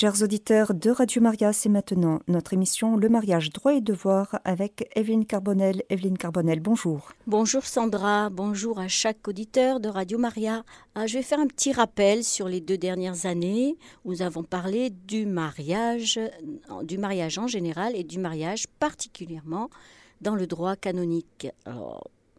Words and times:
Chers 0.00 0.22
auditeurs 0.22 0.74
de 0.74 0.90
Radio 0.90 1.20
Maria, 1.20 1.52
c'est 1.52 1.68
maintenant 1.68 2.20
notre 2.28 2.52
émission 2.52 2.96
Le 2.96 3.08
mariage 3.08 3.50
droit 3.50 3.74
et 3.74 3.80
devoir 3.80 4.38
avec 4.44 4.88
Evelyne 4.94 5.26
Carbonel. 5.26 5.82
Evelyne 5.90 6.16
Carbonel, 6.16 6.60
bonjour. 6.60 7.10
Bonjour 7.26 7.64
Sandra, 7.64 8.30
bonjour 8.30 8.78
à 8.78 8.86
chaque 8.86 9.26
auditeur 9.26 9.80
de 9.80 9.88
Radio 9.88 10.16
Maria. 10.16 10.62
Ah, 10.94 11.08
je 11.08 11.14
vais 11.14 11.24
faire 11.24 11.40
un 11.40 11.48
petit 11.48 11.72
rappel 11.72 12.22
sur 12.22 12.46
les 12.46 12.60
deux 12.60 12.78
dernières 12.78 13.26
années 13.26 13.76
où 14.04 14.12
nous 14.12 14.22
avons 14.22 14.44
parlé 14.44 14.90
du 14.90 15.26
mariage, 15.26 16.20
du 16.84 16.96
mariage 16.96 17.36
en 17.38 17.48
général 17.48 17.96
et 17.96 18.04
du 18.04 18.20
mariage 18.20 18.68
particulièrement 18.78 19.68
dans 20.20 20.36
le 20.36 20.46
droit 20.46 20.76
canonique. 20.76 21.48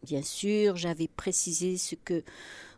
Bien 0.09 0.23
sûr, 0.23 0.75
j'avais 0.75 1.07
précisé 1.07 1.77
ce 1.77 1.93
que 1.93 2.23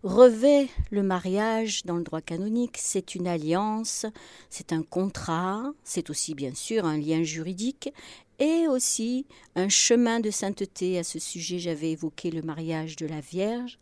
revêt 0.03 0.67
le 0.89 1.01
mariage 1.01 1.85
dans 1.85 1.95
le 1.95 2.03
droit 2.03 2.19
canonique. 2.19 2.75
C'est 2.77 3.15
une 3.15 3.25
alliance, 3.25 4.05
c'est 4.49 4.73
un 4.73 4.83
contrat, 4.83 5.71
c'est 5.85 6.09
aussi 6.09 6.35
bien 6.35 6.53
sûr 6.53 6.83
un 6.83 6.97
lien 6.97 7.23
juridique 7.23 7.93
et 8.39 8.67
aussi 8.67 9.25
un 9.55 9.69
chemin 9.69 10.19
de 10.19 10.29
sainteté. 10.29 10.99
À 10.99 11.03
ce 11.03 11.19
sujet, 11.19 11.57
j'avais 11.57 11.91
évoqué 11.91 12.31
le 12.31 12.41
mariage 12.41 12.97
de 12.97 13.05
la 13.05 13.21
Vierge. 13.21 13.79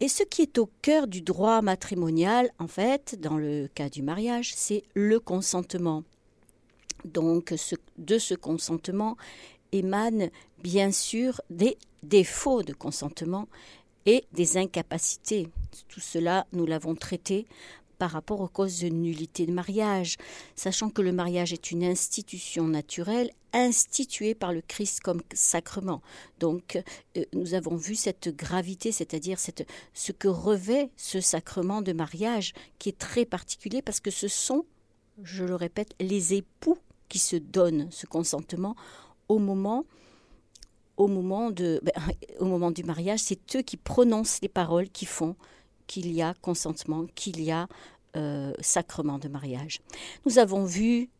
Et 0.00 0.08
ce 0.08 0.22
qui 0.22 0.42
est 0.42 0.58
au 0.58 0.68
cœur 0.82 1.06
du 1.06 1.22
droit 1.22 1.62
matrimonial, 1.62 2.50
en 2.58 2.68
fait, 2.68 3.18
dans 3.18 3.38
le 3.38 3.66
cas 3.74 3.88
du 3.88 4.02
mariage, 4.02 4.52
c'est 4.54 4.82
le 4.92 5.18
consentement. 5.20 6.04
Donc, 7.06 7.54
de 7.96 8.18
ce 8.18 8.34
consentement 8.34 9.16
émanent 9.72 10.28
bien 10.62 10.92
sûr 10.92 11.40
des 11.50 11.76
défauts 12.02 12.62
de 12.62 12.72
consentement 12.72 13.48
et 14.06 14.24
des 14.32 14.56
incapacités. 14.56 15.48
Tout 15.88 16.00
cela, 16.00 16.46
nous 16.52 16.66
l'avons 16.66 16.94
traité 16.94 17.46
par 17.98 18.10
rapport 18.10 18.40
aux 18.40 18.48
causes 18.48 18.80
de 18.80 18.88
nullité 18.88 19.46
de 19.46 19.52
mariage, 19.52 20.16
sachant 20.56 20.90
que 20.90 21.02
le 21.02 21.12
mariage 21.12 21.52
est 21.52 21.70
une 21.70 21.84
institution 21.84 22.66
naturelle 22.66 23.30
instituée 23.52 24.34
par 24.34 24.52
le 24.52 24.60
Christ 24.60 24.98
comme 25.00 25.22
sacrement. 25.32 26.02
Donc 26.40 26.82
euh, 27.16 27.22
nous 27.32 27.54
avons 27.54 27.76
vu 27.76 27.94
cette 27.94 28.34
gravité, 28.34 28.90
c'est-à-dire 28.90 29.38
ce 29.38 30.10
que 30.10 30.26
revêt 30.26 30.90
ce 30.96 31.20
sacrement 31.20 31.80
de 31.80 31.92
mariage 31.92 32.54
qui 32.80 32.88
est 32.88 32.98
très 32.98 33.24
particulier 33.24 33.82
parce 33.82 34.00
que 34.00 34.10
ce 34.10 34.26
sont, 34.26 34.64
je 35.22 35.44
le 35.44 35.54
répète, 35.54 35.94
les 36.00 36.34
époux 36.34 36.78
qui 37.08 37.20
se 37.20 37.36
donnent 37.36 37.86
ce 37.92 38.06
consentement 38.06 38.74
au 39.32 39.38
moment 39.38 39.84
au 40.96 41.08
moment, 41.08 41.50
de, 41.50 41.80
ben, 41.82 41.92
au 42.40 42.44
moment 42.44 42.70
du 42.70 42.84
mariage, 42.84 43.20
c'est 43.20 43.56
eux 43.56 43.62
qui 43.62 43.76
prononcent 43.76 44.38
les 44.42 44.48
paroles 44.48 44.88
qui 44.88 45.06
font 45.06 45.36
qu'il 45.86 46.12
y 46.12 46.22
a 46.22 46.34
consentement, 46.34 47.06
qu'il 47.14 47.42
y 47.42 47.50
a 47.50 47.66
euh, 48.16 48.52
sacrement 48.60 49.18
de 49.18 49.28
mariage. 49.28 49.80
Nous 50.26 50.38
avons 50.38 50.64
vu 50.64 51.10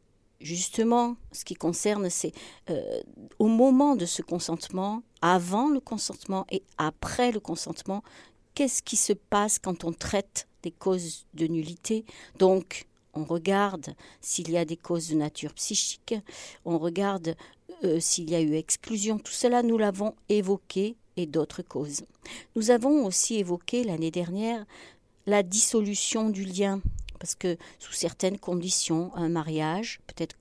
justement 0.41 1.17
ce 1.33 1.45
qui 1.45 1.55
concerne, 1.55 2.11
c'est 2.11 2.33
euh, 2.71 3.01
au 3.39 3.47
moment 3.47 3.97
de 3.97 4.07
ce 4.07 4.23
consentement, 4.23 5.03
avant 5.21 5.69
le 5.69 5.81
consentement 5.81 6.47
et 6.51 6.63
après 6.79 7.33
le 7.33 7.41
consentement, 7.41 8.03
qu'est-ce 8.55 8.83
qui 8.83 8.97
se 8.97 9.13
passe 9.13 9.59
quand 9.59 9.85
on 9.85 9.93
traite 9.93 10.49
des 10.63 10.71
causes 10.71 11.27
de 11.35 11.47
nullité? 11.47 12.05
Donc, 12.39 12.87
on 13.15 13.25
regarde 13.25 13.95
s'il 14.21 14.51
y 14.51 14.57
a 14.57 14.65
des 14.65 14.77
causes 14.77 15.11
de 15.11 15.17
nature 15.17 15.55
psychique, 15.55 16.15
on 16.65 16.79
regarde 16.79 17.37
euh, 17.85 18.01
s'il 18.01 18.31
y 18.31 18.35
a 18.35 18.41
eu 18.41 18.55
exclusion, 18.55 19.19
tout 19.19 19.33
cela 19.33 19.63
nous 19.63 19.79
l'avons 19.79 20.15
évoqué 20.29 20.97
et 21.17 21.27
d'autres 21.27 21.63
causes. 21.63 22.03
Nous 22.57 22.71
avons 22.71 23.05
aussi 23.05 23.37
évoqué 23.37 23.85
l'année 23.85 24.11
dernière 24.11 24.65
la 25.27 25.43
dissolution 25.43 26.31
du 26.31 26.45
lien, 26.45 26.81
parce 27.19 27.35
que 27.35 27.57
sous 27.79 27.93
certaines 27.93 28.39
conditions, 28.39 29.15
un 29.15 29.29
mariage 29.29 30.01
peut 30.07 30.23
être 30.23 30.37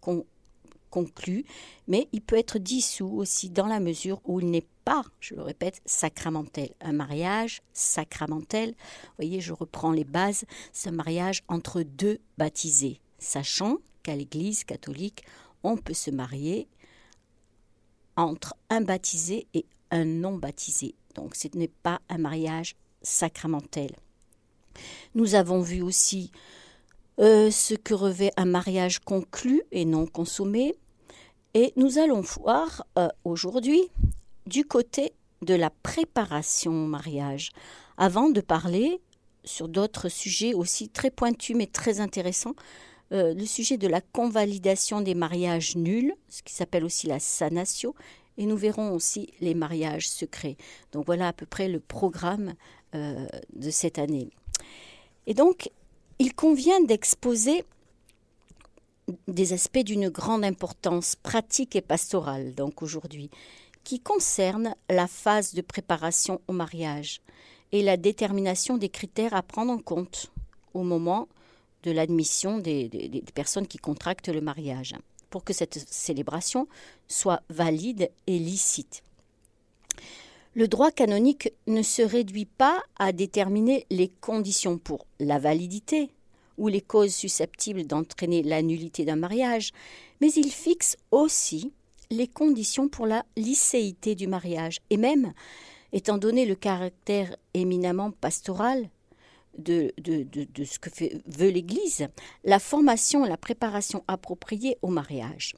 conclu, 0.89 1.45
mais 1.87 2.07
il 2.11 2.21
peut 2.21 2.37
être 2.37 2.57
dissous 2.57 3.11
aussi 3.17 3.49
dans 3.49 3.67
la 3.67 3.79
mesure 3.79 4.21
où 4.25 4.39
il 4.39 4.49
n'est 4.49 4.65
pas, 4.83 5.03
je 5.19 5.35
le 5.35 5.41
répète, 5.41 5.81
sacramentel. 5.85 6.69
Un 6.81 6.93
mariage 6.93 7.61
sacramentel, 7.73 8.69
vous 8.71 9.15
voyez, 9.17 9.41
je 9.41 9.53
reprends 9.53 9.91
les 9.91 10.03
bases, 10.03 10.45
c'est 10.73 10.89
un 10.89 10.93
mariage 10.93 11.43
entre 11.47 11.81
deux 11.81 12.19
baptisés, 12.37 12.99
sachant 13.17 13.77
qu'à 14.03 14.15
l'Église 14.15 14.63
catholique, 14.63 15.23
on 15.63 15.77
peut 15.77 15.93
se 15.93 16.11
marier 16.11 16.67
entre 18.15 18.55
un 18.69 18.81
baptisé 18.81 19.47
et 19.53 19.65
un 19.91 20.05
non 20.05 20.37
baptisé. 20.37 20.95
Donc 21.15 21.35
ce 21.35 21.47
n'est 21.53 21.67
pas 21.67 22.01
un 22.09 22.17
mariage 22.17 22.75
sacramentel. 23.01 23.91
Nous 25.15 25.35
avons 25.35 25.61
vu 25.61 25.81
aussi 25.81 26.31
euh, 27.19 27.51
ce 27.51 27.73
que 27.73 27.93
revêt 27.93 28.31
un 28.37 28.45
mariage 28.45 28.99
conclu 28.99 29.61
et 29.71 29.85
non 29.85 30.07
consommé. 30.07 30.75
Et 31.53 31.73
nous 31.75 31.97
allons 31.97 32.21
voir 32.21 32.85
euh, 32.97 33.09
aujourd'hui 33.25 33.89
du 34.45 34.65
côté 34.65 35.13
de 35.41 35.53
la 35.53 35.69
préparation 35.69 36.71
au 36.71 36.87
mariage, 36.87 37.51
avant 37.97 38.29
de 38.29 38.41
parler 38.41 39.01
sur 39.43 39.67
d'autres 39.67 40.09
sujets 40.09 40.53
aussi 40.53 40.89
très 40.89 41.09
pointus 41.09 41.55
mais 41.55 41.67
très 41.67 41.99
intéressants, 41.99 42.55
euh, 43.11 43.33
le 43.33 43.45
sujet 43.45 43.77
de 43.77 43.87
la 43.87 44.01
convalidation 44.01 45.01
des 45.01 45.15
mariages 45.15 45.75
nuls, 45.75 46.13
ce 46.29 46.43
qui 46.43 46.53
s'appelle 46.53 46.85
aussi 46.85 47.07
la 47.07 47.19
sanatio, 47.19 47.95
et 48.37 48.45
nous 48.45 48.55
verrons 48.55 48.93
aussi 48.93 49.33
les 49.41 49.53
mariages 49.53 50.09
secrets. 50.09 50.55
Donc 50.93 51.05
voilà 51.05 51.27
à 51.29 51.33
peu 51.33 51.45
près 51.45 51.67
le 51.67 51.79
programme 51.79 52.53
euh, 52.95 53.25
de 53.53 53.69
cette 53.69 53.99
année. 53.99 54.29
Et 55.27 55.33
donc, 55.33 55.69
il 56.19 56.33
convient 56.33 56.81
d'exposer 56.81 57.63
des 59.27 59.53
aspects 59.53 59.79
d'une 59.79 60.09
grande 60.09 60.45
importance 60.45 61.15
pratique 61.15 61.75
et 61.75 61.81
pastorale, 61.81 62.53
donc 62.55 62.81
aujourd'hui, 62.81 63.29
qui 63.83 63.99
concernent 63.99 64.75
la 64.89 65.07
phase 65.07 65.53
de 65.53 65.61
préparation 65.61 66.41
au 66.47 66.53
mariage 66.53 67.21
et 67.71 67.83
la 67.83 67.97
détermination 67.97 68.77
des 68.77 68.89
critères 68.89 69.33
à 69.33 69.41
prendre 69.41 69.71
en 69.71 69.79
compte 69.79 70.31
au 70.73 70.83
moment 70.83 71.27
de 71.83 71.91
l'admission 71.91 72.59
des, 72.59 73.23
personnes 73.33 73.67
qui 73.67 73.77
contractent 73.77 74.29
le 74.29 74.41
mariage, 74.41 74.95
pour 75.29 75.43
que 75.43 75.53
cette 75.53 75.79
célébration 75.89 76.67
soit 77.07 77.41
valide 77.49 78.11
et 78.27 78.37
licite. 78.37 79.03
Le 80.53 80.67
droit 80.67 80.91
canonique 80.91 81.51
ne 81.67 81.81
se 81.81 82.01
réduit 82.01 82.45
pas 82.45 82.83
à 82.97 83.13
déterminer 83.13 83.85
les 83.89 84.09
conditions 84.09 84.77
pour 84.77 85.07
la 85.19 85.39
validité 85.39 86.11
ou 86.57 86.67
les 86.67 86.81
causes 86.81 87.15
susceptibles 87.15 87.87
d'entraîner 87.87 88.43
la 88.43 88.61
nullité 88.61 89.05
d'un 89.05 89.15
mariage, 89.15 89.71
mais 90.19 90.31
il 90.33 90.51
fixe 90.51 90.97
aussi 91.09 91.71
les 92.11 92.27
conditions 92.27 92.89
pour 92.89 93.07
la 93.07 93.25
licéité 93.35 94.13
du 94.13 94.27
mariage, 94.27 94.79
et 94.91 94.97
même, 94.97 95.33
étant 95.93 96.17
donné 96.17 96.45
le 96.45 96.55
caractère 96.55 97.35
éminemment 97.53 98.11
pastoral 98.11 98.89
de, 99.57 99.93
ce 100.63 100.79
que 100.79 100.89
veut 101.25 101.49
l'Église, 101.49 102.07
la 102.43 102.59
formation 102.59 103.25
et 103.25 103.29
la 103.29 103.37
préparation 103.37 104.03
appropriée 104.07 104.77
au 104.81 104.87
mariage. 104.87 105.55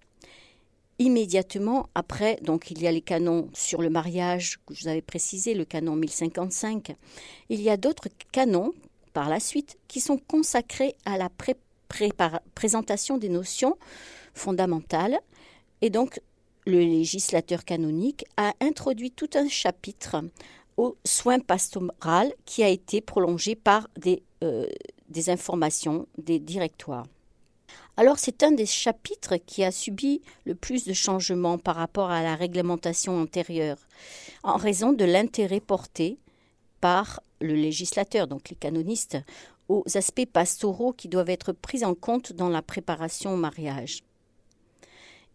Immédiatement 1.00 1.90
après, 1.96 2.38
donc 2.44 2.72
il 2.72 2.81
y 2.81 2.88
a 2.88 2.92
les 2.92 3.02
canons 3.02 3.50
sur 3.53 3.81
le 3.81 3.90
mariage 3.90 4.59
que 4.66 4.74
je 4.74 4.84
vous 4.84 4.88
avais 4.88 5.02
précisé, 5.02 5.56
le 5.56 5.66
canon 5.66 5.96
1055. 5.96 6.96
Il 7.50 7.62
y 7.62 7.69
a 7.69 7.78
d'autres 7.78 8.09
canons 8.31 8.74
par 9.13 9.30
la 9.30 9.40
suite 9.40 9.78
qui 9.88 10.02
sont 10.02 10.18
consacrés 10.18 10.96
à 11.06 11.18
la 11.18 11.30
présentation 12.56 13.18
des 13.18 13.30
notions 13.30 13.78
fondamentales. 14.34 15.19
Et 15.81 15.90
donc 15.90 16.19
le 16.66 16.79
législateur 16.79 17.66
canonique 17.66 18.25
a 18.38 18.53
introduit 18.62 19.12
tout 19.12 19.29
un 19.35 19.47
chapitre 19.47 20.24
au 20.78 20.97
soin 21.06 21.40
pastoral 21.40 22.34
qui 22.46 22.63
a 22.63 22.69
été 22.69 23.01
prolongé 23.01 23.56
par 23.56 23.88
des, 23.97 24.24
euh, 24.44 24.68
des 25.09 25.29
informations, 25.29 26.07
des 26.18 26.40
directoires. 26.40 27.06
Alors 27.96 28.18
c'est 28.18 28.41
un 28.44 28.51
des 28.51 28.65
chapitres 28.65 29.38
qui 29.38 29.63
a 29.63 29.71
subi 29.71 30.21
le 30.45 30.56
plus 30.56 30.86
de 30.86 30.94
changements 30.94 31.60
par 31.60 31.75
rapport 31.75 32.10
à 32.10 32.24
la 32.24 32.36
réglementation 32.36 33.21
antérieure, 33.21 33.77
en 34.42 34.57
raison 34.57 34.94
de 34.94 35.06
l'intérêt 35.06 35.59
porté 35.59 36.18
par 36.81 37.21
le 37.39 37.54
législateur, 37.54 38.27
donc 38.27 38.50
les 38.50 38.56
canonistes, 38.56 39.18
aux 39.69 39.83
aspects 39.95 40.25
pastoraux 40.25 40.92
qui 40.92 41.07
doivent 41.07 41.30
être 41.30 41.51
pris 41.54 41.86
en 41.86 41.94
compte 41.94 42.33
dans 42.33 42.50
la 42.50 42.62
préparation 42.62 43.33
au 43.33 43.38
mariage 43.38 44.04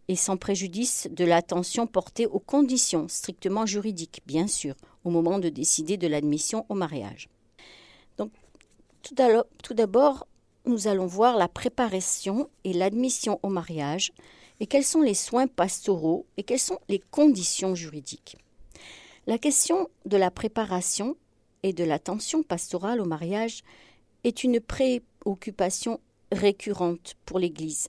et 0.08 0.16
sans 0.16 0.36
préjudice 0.36 1.08
de 1.10 1.24
l'attention 1.24 1.86
portée 1.86 2.26
aux 2.26 2.38
conditions 2.38 3.08
strictement 3.08 3.66
juridiques, 3.66 4.22
bien 4.26 4.46
sûr, 4.46 4.74
au 5.04 5.10
moment 5.10 5.38
de 5.38 5.50
décider 5.50 5.96
de 5.96 6.06
l'admission 6.06 6.64
au 6.68 6.74
mariage. 6.74 7.28
Donc, 8.16 8.32
tout 9.02 9.74
d'abord, 9.74 10.26
nous 10.64 10.88
allons 10.88 11.06
voir 11.06 11.36
la 11.36 11.48
préparation 11.48 12.50
et 12.64 12.72
l'admission 12.72 13.38
au 13.42 13.48
mariage 13.48 14.12
et 14.60 14.66
quels 14.66 14.84
sont 14.84 15.02
les 15.02 15.14
soins 15.14 15.46
pastoraux 15.46 16.26
et 16.36 16.42
quelles 16.42 16.58
sont 16.58 16.80
les 16.88 16.98
conditions 16.98 17.74
juridiques. 17.74 18.36
La 19.26 19.38
question 19.38 19.88
de 20.06 20.16
la 20.16 20.30
préparation 20.30 21.16
et 21.62 21.72
de 21.72 21.84
l'attention 21.84 22.42
pastorale 22.42 23.00
au 23.00 23.04
mariage 23.04 23.62
est 24.24 24.42
une 24.42 24.60
préoccupation 24.60 26.00
récurrentes 26.32 27.14
pour 27.24 27.38
l'Église. 27.38 27.88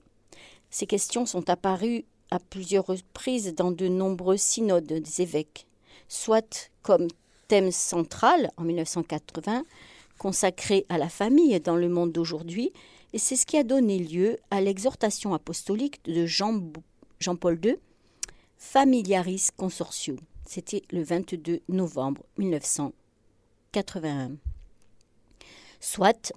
Ces 0.70 0.86
questions 0.86 1.26
sont 1.26 1.50
apparues 1.50 2.06
à 2.32 2.40
plusieurs 2.40 2.86
reprises 2.86 3.54
dans 3.56 3.72
de 3.72 3.88
nombreux 3.88 4.38
synodes 4.38 4.86
des 4.86 5.22
évêques, 5.22 5.68
soit 6.08 6.72
comme 6.84 7.08
thème 7.48 7.72
central 7.72 8.52
en 8.58 8.64
1980, 8.64 9.64
consacré 10.20 10.86
à 10.90 10.98
la 10.98 11.10
famille 11.10 11.60
dans 11.60 11.76
le 11.76 11.90
monde 11.90 12.12
d'aujourd'hui, 12.12 12.72
et 13.14 13.18
c'est 13.18 13.36
ce 13.36 13.48
qui 13.48 13.58
a 13.58 13.64
donné 13.64 13.98
lieu 13.98 14.38
à 14.52 14.62
l'exhortation 14.62 15.34
apostolique 15.34 16.04
de 16.06 16.28
Jean, 16.28 16.62
Jean-Paul 17.20 17.60
II, 17.64 17.78
Familiaris 18.58 19.48
Consortio. 19.58 20.18
C'était 20.46 20.84
le 20.92 21.02
22 21.02 21.62
novembre 21.70 22.22
1981. 22.38 24.34
Soit 25.80 26.34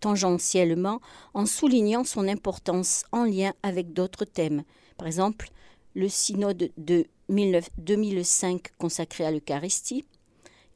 tangentiellement 0.00 1.00
en 1.34 1.46
soulignant 1.46 2.04
son 2.04 2.26
importance 2.28 3.04
en 3.12 3.24
lien 3.24 3.52
avec 3.62 3.92
d'autres 3.92 4.24
thèmes. 4.24 4.64
Par 4.96 5.06
exemple, 5.06 5.50
le 5.94 6.08
synode 6.08 6.70
de 6.76 7.06
2005 7.28 8.72
consacré 8.78 9.24
à 9.24 9.30
l'Eucharistie, 9.30 10.04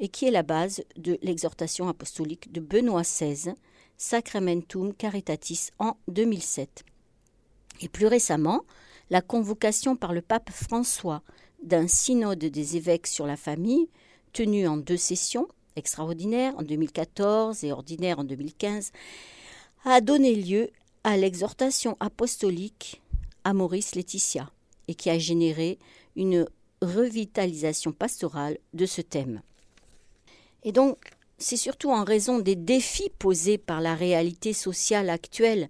et 0.01 0.09
qui 0.09 0.27
est 0.27 0.31
la 0.31 0.43
base 0.43 0.83
de 0.97 1.19
l'exhortation 1.23 1.89
apostolique 1.89 2.53
de 2.53 2.61
Benoît 2.61 3.03
XVI, 3.03 3.55
Sacramentum 3.97 4.93
Caritatis, 4.93 5.71
en 5.79 5.97
2007. 6.09 6.85
Et 7.81 7.89
plus 7.89 8.07
récemment, 8.07 8.63
la 9.11 9.21
convocation 9.21 9.97
par 9.97 10.13
le 10.13 10.23
pape 10.23 10.51
François 10.51 11.23
d'un 11.63 11.89
synode 11.89 12.39
des 12.39 12.77
évêques 12.77 13.07
sur 13.07 13.27
la 13.27 13.37
famille, 13.37 13.89
tenu 14.33 14.67
en 14.67 14.77
deux 14.77 14.97
sessions, 14.97 15.49
extraordinaires 15.77 16.55
en 16.57 16.63
2014 16.63 17.65
et 17.65 17.73
ordinaire 17.73 18.19
en 18.19 18.25
2015, 18.25 18.93
a 19.85 20.01
donné 20.01 20.35
lieu 20.35 20.71
à 21.05 21.17
l'exhortation 21.17 21.97
apostolique 22.01 23.03
à 23.45 23.53
Maurice 23.53 23.95
Laetitia 23.95 24.51
et 24.89 24.95
qui 24.95 25.11
a 25.11 25.19
généré 25.19 25.79
une 26.17 26.47
revitalisation 26.81 27.93
pastorale 27.93 28.59
de 28.73 28.87
ce 28.87 29.01
thème. 29.01 29.43
Et 30.63 30.73
donc, 30.73 31.11
c'est 31.39 31.57
surtout 31.57 31.91
en 31.91 32.05
raison 32.05 32.39
des 32.39 32.57
défis 32.57 33.11
posés 33.19 33.59
par 33.59 33.81
la 33.81 33.95
réalité 33.95 34.53
sociale 34.53 35.11
actuelle, 35.11 35.69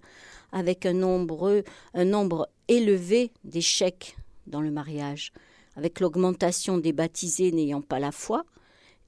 avec 0.51 0.85
un 0.85 0.93
un 0.93 2.05
nombre 2.05 2.49
élevé 2.67 3.31
d'échecs 3.43 4.15
dans 4.47 4.61
le 4.61 4.71
mariage, 4.71 5.33
avec 5.75 5.99
l'augmentation 5.99 6.77
des 6.77 6.93
baptisés 6.93 7.51
n'ayant 7.51 7.81
pas 7.81 7.99
la 7.99 8.11
foi 8.11 8.45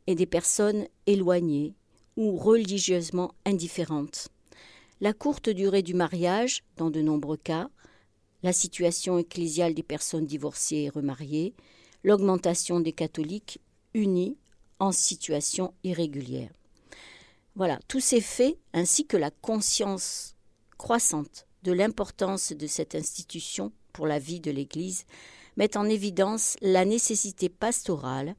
et 0.08 0.16
des 0.16 0.26
personnes 0.26 0.88
éloignées 1.06 1.76
ou 2.16 2.36
religieusement 2.36 3.34
indifférentes. 3.46 4.30
La 5.00 5.14
courte 5.14 5.50
durée 5.50 5.84
du 5.84 5.94
mariage, 5.94 6.64
dans 6.78 6.90
de 6.90 7.02
nombreux 7.02 7.38
cas, 7.38 7.70
la 8.42 8.54
situation 8.54 9.20
ecclésiale 9.20 9.74
des 9.74 9.84
personnes 9.84 10.26
divorcées 10.26 10.78
et 10.78 10.90
remariées, 10.90 11.54
l'augmentation 12.04 12.80
des 12.80 12.94
catholiques 12.94 13.60
unis 13.94 14.38
en 14.80 14.92
situation 14.92 15.74
irrégulière. 15.84 16.52
Voilà, 17.56 17.80
tous 17.88 18.00
ces 18.00 18.22
faits, 18.22 18.58
ainsi 18.74 19.06
que 19.06 19.18
la 19.18 19.32
conscience 19.32 20.36
croissante 20.78 21.48
de 21.64 21.72
l'importance 21.72 22.54
de 22.54 22.68
cette 22.68 22.96
institution 22.96 23.72
pour 23.94 24.08
la 24.08 24.20
vie 24.20 24.40
de 24.40 24.52
l'Église, 24.52 25.06
mettent 25.58 25.76
en 25.76 25.86
évidence 25.86 26.56
la 26.62 26.86
nécessité 26.86 27.50
pastorale 27.50 28.36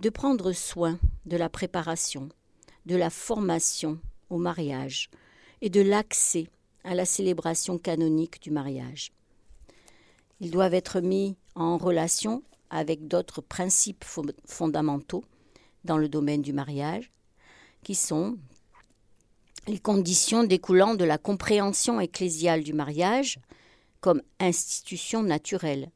de 0.00 0.10
prendre 0.10 0.52
soin 0.52 0.98
de 1.26 1.36
la 1.36 1.48
préparation, 1.48 2.28
de 2.86 2.96
la 2.96 3.10
formation 3.10 3.98
au 4.30 4.38
mariage 4.38 5.10
et 5.60 5.70
de 5.70 5.80
l'accès 5.80 6.48
à 6.84 6.94
la 6.94 7.04
célébration 7.04 7.78
canonique 7.78 8.42
du 8.42 8.50
mariage. 8.50 9.12
Ils 10.40 10.50
doivent 10.50 10.74
être 10.74 11.00
mis 11.00 11.36
en 11.54 11.78
relation 11.78 12.42
avec 12.70 13.06
d'autres 13.06 13.40
principes 13.40 14.04
fondamentaux 14.46 15.24
dans 15.84 15.98
le 15.98 16.08
domaine 16.08 16.42
du 16.42 16.52
mariage, 16.52 17.12
qui 17.84 17.94
sont 17.94 18.38
les 19.68 19.78
conditions 19.78 20.44
découlant 20.44 20.94
de 20.94 21.04
la 21.04 21.18
compréhension 21.18 22.00
ecclésiale 22.00 22.64
du 22.64 22.72
mariage 22.72 23.38
comme 24.00 24.22
institution 24.40 25.22
naturelle, 25.22 25.90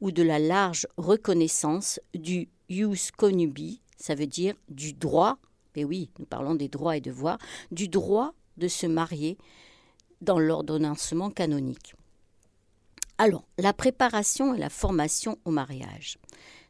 ou 0.00 0.12
de 0.12 0.22
la 0.22 0.38
large 0.38 0.86
reconnaissance 0.96 1.98
du 2.14 2.48
ius 2.68 3.10
conubi, 3.10 3.80
ça 3.96 4.14
veut 4.14 4.26
dire 4.26 4.54
du 4.68 4.92
droit, 4.92 5.38
et 5.74 5.84
oui, 5.84 6.10
nous 6.18 6.26
parlons 6.26 6.54
des 6.54 6.68
droits 6.68 6.96
et 6.96 7.00
devoirs, 7.00 7.38
du 7.70 7.88
droit 7.88 8.34
de 8.56 8.68
se 8.68 8.86
marier 8.86 9.38
dans 10.20 10.38
l'ordonnancement 10.38 11.30
canonique. 11.30 11.94
Alors, 13.18 13.46
la 13.58 13.72
préparation 13.72 14.54
et 14.54 14.58
la 14.58 14.70
formation 14.70 15.38
au 15.44 15.50
mariage. 15.50 16.18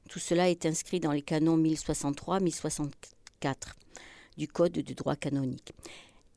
Tout 0.09 0.19
cela 0.19 0.49
est 0.49 0.65
inscrit 0.67 1.01
dans 1.01 1.13
les 1.13 1.23
canons 1.23 1.59
1063-1064 1.59 2.91
du 4.39 4.49
Code 4.49 4.73
de 4.73 4.95
droit 4.95 5.17
canonique. 5.17 5.73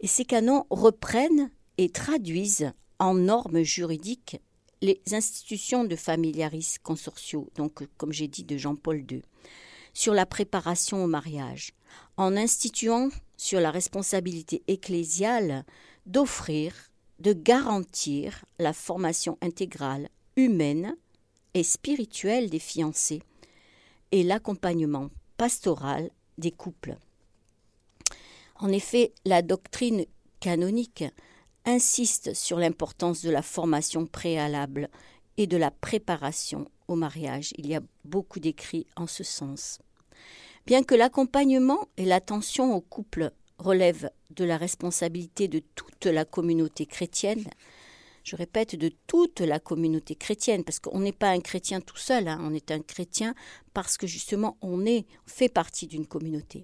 Et 0.01 0.07
ces 0.07 0.25
canons 0.25 0.65
reprennent 0.69 1.51
et 1.77 1.89
traduisent 1.89 2.73
en 2.99 3.13
normes 3.13 3.63
juridiques 3.63 4.37
les 4.81 5.01
institutions 5.11 5.83
de 5.85 5.95
familiaris 5.95 6.75
consortiaux, 6.81 7.49
donc 7.55 7.87
comme 7.97 8.11
j'ai 8.11 8.27
dit 8.27 8.43
de 8.43 8.57
Jean-Paul 8.57 9.05
II, 9.09 9.21
sur 9.93 10.13
la 10.13 10.25
préparation 10.25 11.03
au 11.03 11.07
mariage, 11.07 11.73
en 12.17 12.35
instituant 12.35 13.09
sur 13.37 13.59
la 13.59 13.71
responsabilité 13.71 14.63
ecclésiale 14.67 15.65
d'offrir, 16.05 16.73
de 17.19 17.33
garantir 17.33 18.45
la 18.59 18.73
formation 18.73 19.37
intégrale, 19.41 20.09
humaine 20.35 20.95
et 21.53 21.63
spirituelle 21.63 22.49
des 22.49 22.59
fiancés, 22.59 23.21
et 24.11 24.23
l'accompagnement 24.23 25.09
pastoral 25.37 26.11
des 26.37 26.51
couples. 26.51 26.97
En 28.55 28.69
effet, 28.69 29.13
la 29.25 29.41
doctrine 29.41 30.05
canonique 30.39 31.03
insiste 31.65 32.33
sur 32.33 32.57
l'importance 32.57 33.21
de 33.21 33.29
la 33.29 33.41
formation 33.41 34.05
préalable 34.05 34.89
et 35.37 35.47
de 35.47 35.57
la 35.57 35.71
préparation 35.71 36.67
mariage. 36.95 37.53
Il 37.57 37.67
y 37.67 37.75
a 37.75 37.81
beaucoup 38.05 38.39
d'écrits 38.39 38.87
en 38.95 39.07
ce 39.07 39.23
sens. 39.23 39.79
Bien 40.65 40.83
que 40.83 40.95
l'accompagnement 40.95 41.87
et 41.97 42.05
l'attention 42.05 42.75
au 42.75 42.81
couple 42.81 43.31
relèvent 43.57 44.11
de 44.31 44.43
la 44.43 44.57
responsabilité 44.57 45.47
de 45.47 45.61
toute 45.75 46.05
la 46.05 46.25
communauté 46.25 46.85
chrétienne, 46.85 47.45
je 48.23 48.35
répète, 48.35 48.75
de 48.75 48.91
toute 49.07 49.39
la 49.39 49.59
communauté 49.59 50.15
chrétienne, 50.15 50.63
parce 50.63 50.79
qu'on 50.79 50.99
n'est 50.99 51.11
pas 51.11 51.29
un 51.29 51.39
chrétien 51.39 51.81
tout 51.81 51.97
seul, 51.97 52.27
hein. 52.27 52.39
on 52.41 52.53
est 52.53 52.71
un 52.71 52.81
chrétien 52.81 53.33
parce 53.73 53.97
que 53.97 54.07
justement 54.07 54.57
on 54.61 54.85
est, 54.85 55.05
fait 55.25 55.49
partie 55.49 55.87
d'une 55.87 56.05
communauté. 56.05 56.63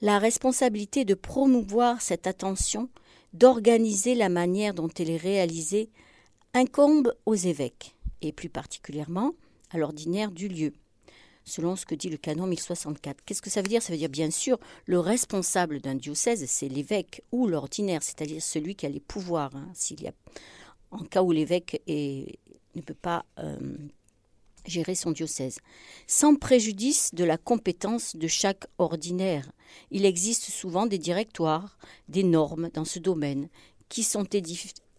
La 0.00 0.18
responsabilité 0.18 1.04
de 1.04 1.14
promouvoir 1.14 2.00
cette 2.00 2.26
attention, 2.26 2.88
d'organiser 3.32 4.14
la 4.14 4.28
manière 4.28 4.74
dont 4.74 4.90
elle 4.98 5.10
est 5.10 5.16
réalisée, 5.16 5.90
incombe 6.54 7.14
aux 7.26 7.34
évêques, 7.34 7.96
et 8.22 8.32
plus 8.32 8.48
particulièrement 8.48 9.34
à 9.70 9.78
l'ordinaire 9.78 10.30
du 10.30 10.48
lieu, 10.48 10.72
selon 11.44 11.76
ce 11.76 11.86
que 11.86 11.94
dit 11.94 12.08
le 12.08 12.16
canon 12.16 12.46
1064. 12.46 13.24
Qu'est-ce 13.24 13.42
que 13.42 13.50
ça 13.50 13.62
veut 13.62 13.68
dire? 13.68 13.82
Ça 13.82 13.92
veut 13.92 13.98
dire 13.98 14.08
bien 14.08 14.30
sûr 14.30 14.58
le 14.86 14.98
responsable 14.98 15.80
d'un 15.80 15.94
diocèse, 15.94 16.44
c'est 16.46 16.68
l'évêque 16.68 17.22
ou 17.32 17.46
l'ordinaire, 17.46 18.02
c'est-à-dire 18.02 18.42
celui 18.42 18.74
qui 18.74 18.86
a 18.86 18.88
les 18.88 19.00
pouvoirs. 19.00 19.54
Hein, 19.54 19.68
s'il 19.74 20.02
y 20.02 20.08
a 20.08 20.12
en 20.90 21.04
cas 21.04 21.22
où 21.22 21.32
l'évêque 21.32 21.82
ne 21.86 22.80
peut 22.80 22.94
pas 22.94 23.24
euh, 23.38 23.56
gérer 24.66 24.94
son 24.94 25.12
diocèse, 25.12 25.58
sans 26.06 26.34
préjudice 26.34 27.14
de 27.14 27.24
la 27.24 27.38
compétence 27.38 28.16
de 28.16 28.26
chaque 28.26 28.66
ordinaire. 28.78 29.50
Il 29.90 30.04
existe 30.04 30.50
souvent 30.50 30.86
des 30.86 30.98
directoires, 30.98 31.78
des 32.08 32.22
normes 32.22 32.70
dans 32.72 32.84
ce 32.84 32.98
domaine 32.98 33.48
qui 33.88 34.02
sont 34.02 34.26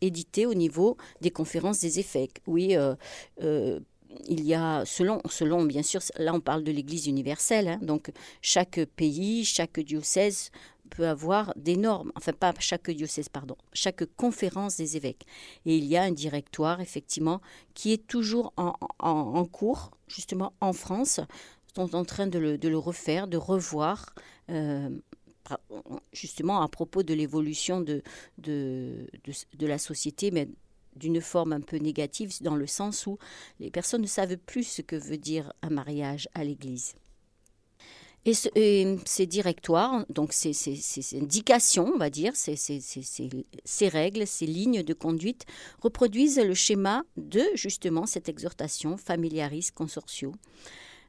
édités 0.02 0.46
au 0.46 0.54
niveau 0.54 0.98
des 1.22 1.32
conférences 1.32 1.80
des 1.80 2.00
évêques. 2.00 2.42
Oui, 2.48 2.76
euh, 2.76 2.96
euh, 3.42 3.80
il 4.28 4.44
y 4.46 4.54
a, 4.54 4.84
selon, 4.86 5.22
selon, 5.30 5.64
bien 5.66 5.84
sûr, 5.84 6.02
là 6.18 6.34
on 6.34 6.40
parle 6.40 6.64
de 6.64 6.72
l'Église 6.72 7.08
universelle, 7.08 7.68
hein, 7.68 7.80
donc 7.82 8.12
chaque 8.42 8.80
pays, 8.96 9.46
chaque 9.46 9.80
diocèse 9.80 10.52
peut 10.88 11.08
avoir 11.08 11.54
des 11.56 11.76
normes, 11.76 12.12
enfin 12.16 12.34
pas 12.34 12.54
chaque 12.60 12.90
diocèse, 12.90 13.30
pardon, 13.30 13.56
chaque 13.74 14.06
conférence 14.16 14.78
des 14.78 14.98
évêques. 14.98 15.26
Et 15.66 15.78
il 15.78 15.86
y 15.86 15.98
a 15.98 16.04
un 16.04 16.12
directoire, 16.12 16.82
effectivement, 16.82 17.42
qui 17.74 17.94
est 17.94 18.08
toujours 18.08 18.54
en, 18.58 19.46
cours, 19.46 19.92
justement 20.08 20.54
en 20.62 20.74
France, 20.74 21.20
sont 21.76 21.96
en 21.96 22.06
train 22.06 22.28
de 22.28 22.40
le, 22.40 22.78
refaire, 22.78 23.28
de 23.28 23.38
revoir, 23.38 24.14
euh, 24.50 24.90
justement 26.12 26.62
à 26.62 26.68
propos 26.68 27.04
de 27.04 27.14
l'évolution 27.14 27.82
de, 27.82 28.02
de, 28.38 29.08
la 29.60 29.78
société, 29.78 30.32
mais 30.32 30.48
d'une 30.98 31.22
forme 31.22 31.54
un 31.54 31.62
peu 31.62 31.78
négative, 31.78 32.34
dans 32.42 32.56
le 32.56 32.68
sens 32.68 33.08
où 33.08 33.18
les 33.60 33.72
personnes 33.72 34.02
ne 34.02 34.08
savent 34.08 34.38
plus 34.38 34.64
ce 34.64 34.82
que 34.82 34.96
veut 34.96 35.18
dire 35.18 35.54
un 35.62 35.70
mariage 35.70 36.28
à 36.34 36.44
l'Église. 36.44 36.96
Et, 38.56 38.98
ces 39.06 39.26
directoires, 39.26 40.06
donc 40.10 40.34
ces, 40.34 40.52
indications, 41.16 41.94
on 41.96 41.98
va 41.98 42.10
dire, 42.10 42.36
ces, 42.36 42.58
ces, 42.58 43.88
règles, 43.88 44.28
ces 44.28 44.46
lignes 44.46 44.84
de 44.84 44.94
conduite, 44.94 45.46
reproduisent 45.82 46.40
le 46.40 46.54
schéma 46.54 47.04
de 47.16 47.44
justement 47.54 48.06
cette 48.06 48.28
exhortation 48.28 48.98
familiaris 48.98 49.70
consortio, 49.74 50.34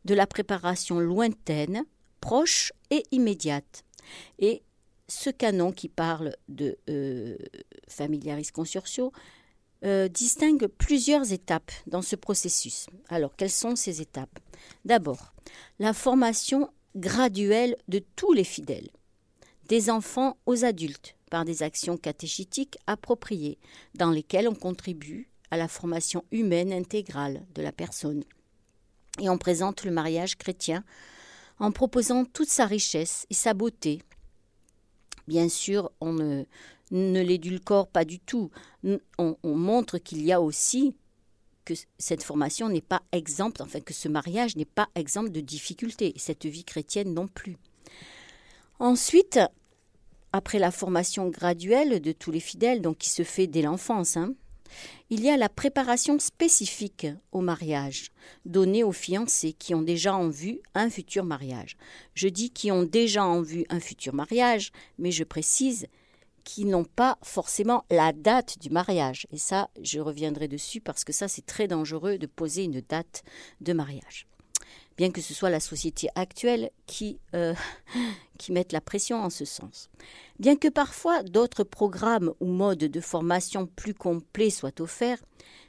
de 0.05 0.15
la 0.15 0.29
préparation 0.29 1.01
lointaine, 1.01 1.85
proche 2.21 2.73
et 2.91 3.03
immédiate. 3.11 3.85
Et 4.39 4.63
ce 5.09 5.31
canon 5.31 5.73
qui 5.73 5.89
parle 5.89 6.37
de 6.49 6.79
euh, 6.89 7.37
familiaris 7.89 8.53
consortio 8.53 9.13
euh, 9.85 10.09
distingue 10.09 10.67
plusieurs 10.67 11.33
étapes 11.33 11.71
dans 11.87 12.03
ce 12.03 12.17
processus. 12.17 12.87
Alors, 13.09 13.37
quelles 13.37 13.51
sont 13.51 13.77
ces 13.77 14.01
étapes? 14.01 14.39
D'abord, 14.85 15.33
la 15.79 15.93
formation 15.93 16.71
graduelle 16.97 17.77
de 17.87 18.03
tous 18.17 18.33
les 18.33 18.45
fidèles, 18.45 18.91
des 19.69 19.91
enfants 19.91 20.37
aux 20.47 20.65
adultes, 20.65 21.15
par 21.31 21.45
des 21.45 21.63
actions 21.63 21.97
catéchitiques 21.97 22.79
appropriées, 22.87 23.59
dans 23.95 24.11
lesquelles 24.11 24.49
on 24.49 24.55
contribue 24.55 25.29
à 25.51 25.57
la 25.57 25.69
formation 25.69 26.25
humaine 26.33 26.73
intégrale 26.73 27.47
de 27.55 27.63
la 27.63 27.73
personne. 27.73 28.25
Et 29.21 29.29
on 29.29 29.39
présente 29.39 29.85
le 29.85 29.91
mariage 29.91 30.37
chrétien 30.37 30.85
en 31.59 31.73
proposant 31.73 32.25
toute 32.25 32.49
sa 32.49 32.67
richesse 32.67 33.27
et 33.31 33.35
sa 33.35 33.55
beauté. 33.55 34.03
Bien 35.27 35.49
sûr, 35.49 35.91
on 36.01 36.13
ne 36.13 36.45
ne 36.91 37.21
l'édulcore 37.21 37.89
pas 37.89 38.05
du 38.05 38.21
tout. 38.21 38.51
On, 39.19 39.37
montre 39.45 39.99
qu'il 39.99 40.23
y 40.23 40.33
a 40.33 40.41
aussi 40.41 40.95
que 41.65 41.75
cette 41.99 42.23
formation 42.23 42.69
n'est 42.69 42.81
pas 42.81 43.03
exempte, 43.13 43.61
enfin 43.61 43.81
que 43.81 43.93
ce 43.93 44.09
mariage 44.09 44.57
n'est 44.57 44.65
pas 44.65 44.89
exemple 44.95 45.31
de 45.31 45.41
difficultés, 45.41 46.13
et 46.15 46.19
cette 46.19 46.47
vie 46.47 46.65
chrétienne 46.65 47.13
non 47.13 47.29
plus. 47.29 47.57
Ensuite, 48.79 49.41
après 50.33 50.59
la 50.59 50.71
formation 50.71 51.29
graduelle 51.29 52.01
de 52.01 52.13
tous 52.13 52.31
les 52.31 52.41
fidèles, 52.41 52.81
donc 52.81 52.99
qui 52.99 53.11
se 53.11 53.23
fait 53.23 53.47
dès 53.47 53.63
l'enfance, 53.63 54.17
hein, 54.17 54.35
il 55.11 55.23
y 55.23 55.31
a 55.31 55.37
la 55.37 55.49
préparation 55.49 56.19
spécifique 56.19 57.07
au 57.33 57.41
mariage, 57.41 58.11
donnée 58.45 58.85
aux 58.85 58.93
fiancés 58.93 59.53
qui 59.53 59.75
ont 59.75 59.83
déjà 59.83 60.15
en 60.15 60.29
vue 60.29 60.61
un 60.75 60.91
futur 60.91 61.25
mariage. 61.25 61.77
Je 62.15 62.29
dis 62.29 62.51
qui 62.51 62.71
ont 62.71 62.83
déjà 62.83 63.25
en 63.25 63.41
vue 63.41 63.65
un 63.71 63.81
futur 63.81 64.15
mariage, 64.15 64.71
mais 64.99 65.11
je 65.11 65.25
précise 65.25 65.87
qui 66.49 66.65
n'ont 66.65 66.85
pas 66.85 67.19
forcément 67.21 67.85
la 67.91 68.15
date 68.15 68.59
du 68.59 68.71
mariage. 68.71 69.27
Et 69.31 69.37
ça, 69.37 69.69
je 69.83 70.01
reviendrai 70.01 70.49
dessus 70.49 70.81
parce 70.81 71.05
que 71.05 71.13
ça, 71.13 71.29
c'est 71.29 71.45
très 71.45 71.69
dangereux 71.69 72.17
de 72.17 72.27
poser 72.27 72.65
une 72.65 72.81
date 72.81 73.23
de 73.61 73.75
mariage. 73.75 74.27
Bien 74.97 75.11
que 75.11 75.21
ce 75.21 75.35
soit 75.35 75.51
la 75.51 75.61
société 75.61 76.09
actuelle 76.15 76.71
qui, 76.87 77.21
euh, 77.35 77.53
qui 78.39 78.53
mette 78.53 78.73
la 78.73 78.81
pression 78.81 79.23
en 79.23 79.29
ce 79.29 79.45
sens. 79.45 79.91
Bien 80.39 80.57
que 80.57 80.69
parfois 80.69 81.23
d'autres 81.23 81.65
programmes 81.65 82.33
ou 82.41 82.47
modes 82.47 82.79
de 82.79 83.01
formation 83.03 83.67
plus 83.67 83.93
complets 83.93 84.49
soient 84.49 84.81
offerts, 84.81 85.23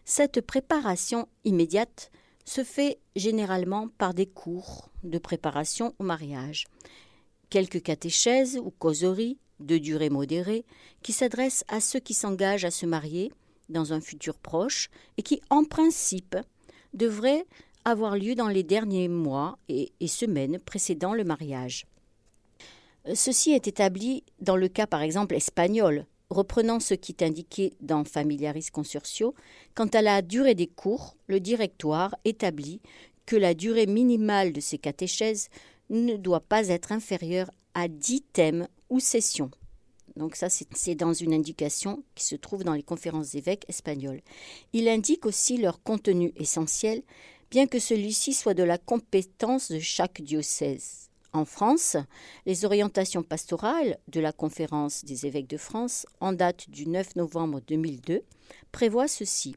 cette 0.05 0.39
préparation 0.39 1.27
immédiate 1.43 2.09
se 2.45 2.63
fait 2.63 2.99
généralement 3.17 3.89
par 3.97 4.13
des 4.13 4.27
cours 4.27 4.87
de 5.03 5.17
préparation 5.17 5.93
au 5.99 6.05
mariage, 6.05 6.67
quelques 7.49 7.83
catéchèses 7.83 8.61
ou 8.63 8.71
causeries, 8.71 9.37
de 9.59 9.77
durée 9.77 10.09
modérée, 10.09 10.65
qui 11.01 11.13
s'adresse 11.13 11.63
à 11.67 11.79
ceux 11.79 11.99
qui 11.99 12.13
s'engagent 12.13 12.65
à 12.65 12.71
se 12.71 12.85
marier 12.85 13.31
dans 13.69 13.93
un 13.93 14.01
futur 14.01 14.37
proche 14.37 14.89
et 15.17 15.21
qui, 15.21 15.41
en 15.49 15.63
principe, 15.63 16.37
devraient 16.93 17.45
avoir 17.85 18.17
lieu 18.17 18.35
dans 18.35 18.47
les 18.47 18.63
derniers 18.63 19.07
mois 19.07 19.57
et, 19.69 19.91
semaines 20.07 20.59
précédant 20.59 21.13
le 21.13 21.23
mariage. 21.23 21.85
Ceci 23.13 23.51
est 23.51 23.67
établi 23.67 24.23
dans 24.41 24.57
le 24.57 24.67
cas 24.67 24.87
par 24.87 25.01
exemple 25.01 25.35
espagnol, 25.35 26.05
reprenant 26.29 26.79
ce 26.79 26.93
qui 26.93 27.13
est 27.13 27.23
indiqué 27.23 27.73
dans 27.81 28.03
Familiaris 28.03 28.67
Consortio, 28.71 29.33
quant 29.73 29.87
à 29.87 30.01
la 30.01 30.21
durée 30.21 30.55
des 30.55 30.67
cours, 30.67 31.15
le 31.27 31.39
directoire 31.39 32.15
établit 32.25 32.81
que 33.25 33.35
la 33.35 33.53
durée 33.53 33.87
minimale 33.87 34.51
de 34.51 34.59
ces 34.59 34.77
catéchèses 34.77 35.49
ne 35.89 36.17
doit 36.17 36.41
pas 36.41 36.67
être 36.67 36.91
inférieure 36.91 37.49
à 37.73 37.87
dix 37.87 38.21
thèmes 38.21 38.67
ou 38.89 38.99
sessions. 38.99 39.51
Donc 40.15 40.35
ça, 40.35 40.47
c'est 40.49 40.95
dans 40.95 41.13
une 41.13 41.33
indication 41.33 42.03
qui 42.15 42.25
se 42.25 42.35
trouve 42.35 42.63
dans 42.63 42.73
les 42.73 42.83
conférences 42.83 43.31
d'évêques 43.31 43.65
espagnoles. 43.69 44.21
Il 44.73 44.87
indique 44.89 45.25
aussi 45.25 45.57
leur 45.57 45.81
contenu 45.81 46.33
essentiel, 46.35 47.03
bien 47.51 47.67
que 47.67 47.79
celui-ci 47.79 48.33
soit 48.33 48.53
de 48.53 48.63
la 48.63 48.77
compétence 48.77 49.71
de 49.71 49.79
chaque 49.79 50.21
diocèse. 50.21 51.09
En 51.31 51.45
France, 51.45 51.95
les 52.45 52.65
orientations 52.65 53.21
pastorales 53.21 53.97
de 54.07 54.19
la 54.19 54.31
conférence 54.31 55.05
des 55.05 55.27
évêques 55.27 55.49
de 55.49 55.57
France, 55.57 56.07
en 56.19 56.33
date 56.33 56.69
du 56.69 56.87
9 56.87 57.15
novembre 57.15 57.61
2002, 57.67 58.23
prévoient 58.71 59.07
ceci. 59.07 59.55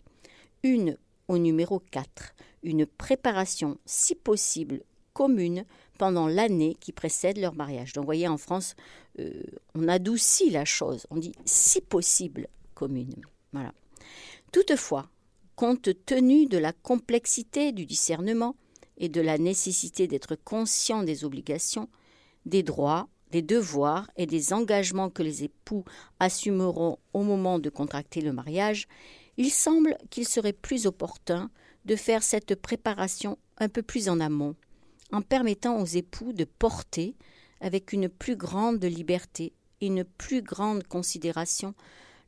Une, 0.63 0.99
au 1.29 1.39
numéro 1.39 1.81
4, 1.91 2.35
une 2.63 2.85
préparation, 2.85 3.79
si 3.87 4.15
possible, 4.15 4.83
commune 5.15 5.65
pendant 6.03 6.27
l'année 6.27 6.77
qui 6.81 6.91
précède 6.91 7.39
leur 7.39 7.55
mariage. 7.55 7.93
Donc, 7.93 8.03
vous 8.03 8.07
voyez, 8.07 8.27
en 8.27 8.37
France, 8.37 8.75
euh, 9.21 9.41
on 9.77 9.87
adoucit 9.87 10.51
la 10.51 10.65
chose. 10.65 11.07
On 11.11 11.17
dit 11.17 11.31
si 11.45 11.81
possible 11.81 12.49
commune. 12.75 13.23
Voilà. 13.53 13.73
Toutefois, 14.51 15.09
compte 15.55 15.91
tenu 16.05 16.47
de 16.47 16.59
la 16.59 16.73
complexité 16.73 17.71
du 17.71 17.87
discernement 17.87 18.57
et 18.97 19.09
de 19.09 19.21
la 19.21 19.39
nécessité 19.39 20.09
d'être 20.09 20.35
conscient 20.35 21.05
des 21.05 21.25
obligations, 21.25 21.89
des 22.47 22.65
droits, 22.65 23.07
des 23.31 23.43
devoirs 23.43 24.11
et 24.17 24.27
des 24.27 24.53
engagements 24.53 25.09
que 25.09 25.23
les 25.23 25.45
époux 25.45 25.85
assumeront 26.19 26.99
au 27.13 27.23
moment 27.23 27.61
de 27.61 27.71
contracter 27.71 28.23
le 28.23 28.33
mariage, 28.33 28.89
il 29.37 29.53
semble 29.53 29.97
qu'il 30.11 30.27
serait 30.27 30.53
plus 30.53 30.87
opportun 30.87 31.49
de 31.85 31.95
faire 31.95 32.25
cette 32.25 32.57
préparation 32.57 33.39
un 33.59 33.69
peu 33.69 33.83
plus 33.83 34.09
en 34.09 34.19
amont, 34.19 34.57
en 35.13 35.23
permettant 35.23 35.81
aux 35.81 35.87
époux 35.87 36.33
de 36.33 36.45
porter, 36.45 37.15
avec 37.61 37.93
une 37.93 38.09
plus 38.09 38.37
grande 38.37 38.85
liberté 38.85 39.53
et 39.81 39.87
une 39.87 40.05
plus 40.05 40.43
grande 40.43 40.85
considération, 40.85 41.75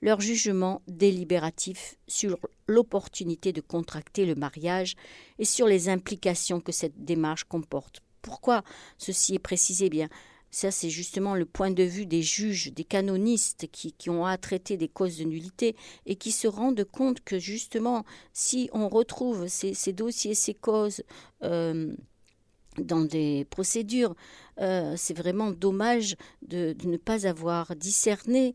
leur 0.02 0.20
jugement 0.20 0.82
délibératif 0.86 1.96
sur 2.06 2.38
l'opportunité 2.68 3.52
de 3.52 3.60
contracter 3.60 4.26
le 4.26 4.34
mariage 4.34 4.96
et 5.38 5.44
sur 5.44 5.66
les 5.66 5.88
implications 5.88 6.60
que 6.60 6.72
cette 6.72 7.04
démarche 7.04 7.44
comporte. 7.44 8.00
Pourquoi 8.22 8.62
ceci 8.98 9.34
est 9.34 9.38
précisé? 9.38 9.88
Bien 9.88 10.08
ça, 10.54 10.70
c'est 10.70 10.88
justement 10.88 11.34
le 11.34 11.46
point 11.46 11.72
de 11.72 11.82
vue 11.82 12.06
des 12.06 12.22
juges, 12.22 12.72
des 12.72 12.84
canonistes 12.84 13.66
qui, 13.72 13.92
ont 14.08 14.24
à 14.24 14.38
traiter 14.38 14.76
des 14.76 14.86
causes 14.86 15.18
de 15.18 15.24
nullité 15.24 15.74
et 16.06 16.14
qui 16.14 16.30
se 16.30 16.46
rendent 16.46 16.84
compte 16.84 17.20
que 17.24 17.40
justement, 17.40 18.04
si 18.32 18.70
on 18.72 18.88
retrouve 18.88 19.48
ces, 19.48 19.92
dossiers, 19.92 20.36
ces 20.36 20.54
causes 20.54 21.02
euh, 21.42 21.92
dans 22.78 23.00
des 23.00 23.46
procédures. 23.50 24.14
Euh, 24.60 24.94
c'est 24.96 25.16
vraiment 25.16 25.50
dommage 25.50 26.16
de, 26.42 26.74
ne 26.84 26.96
pas 26.96 27.26
avoir 27.26 27.74
discerné 27.76 28.54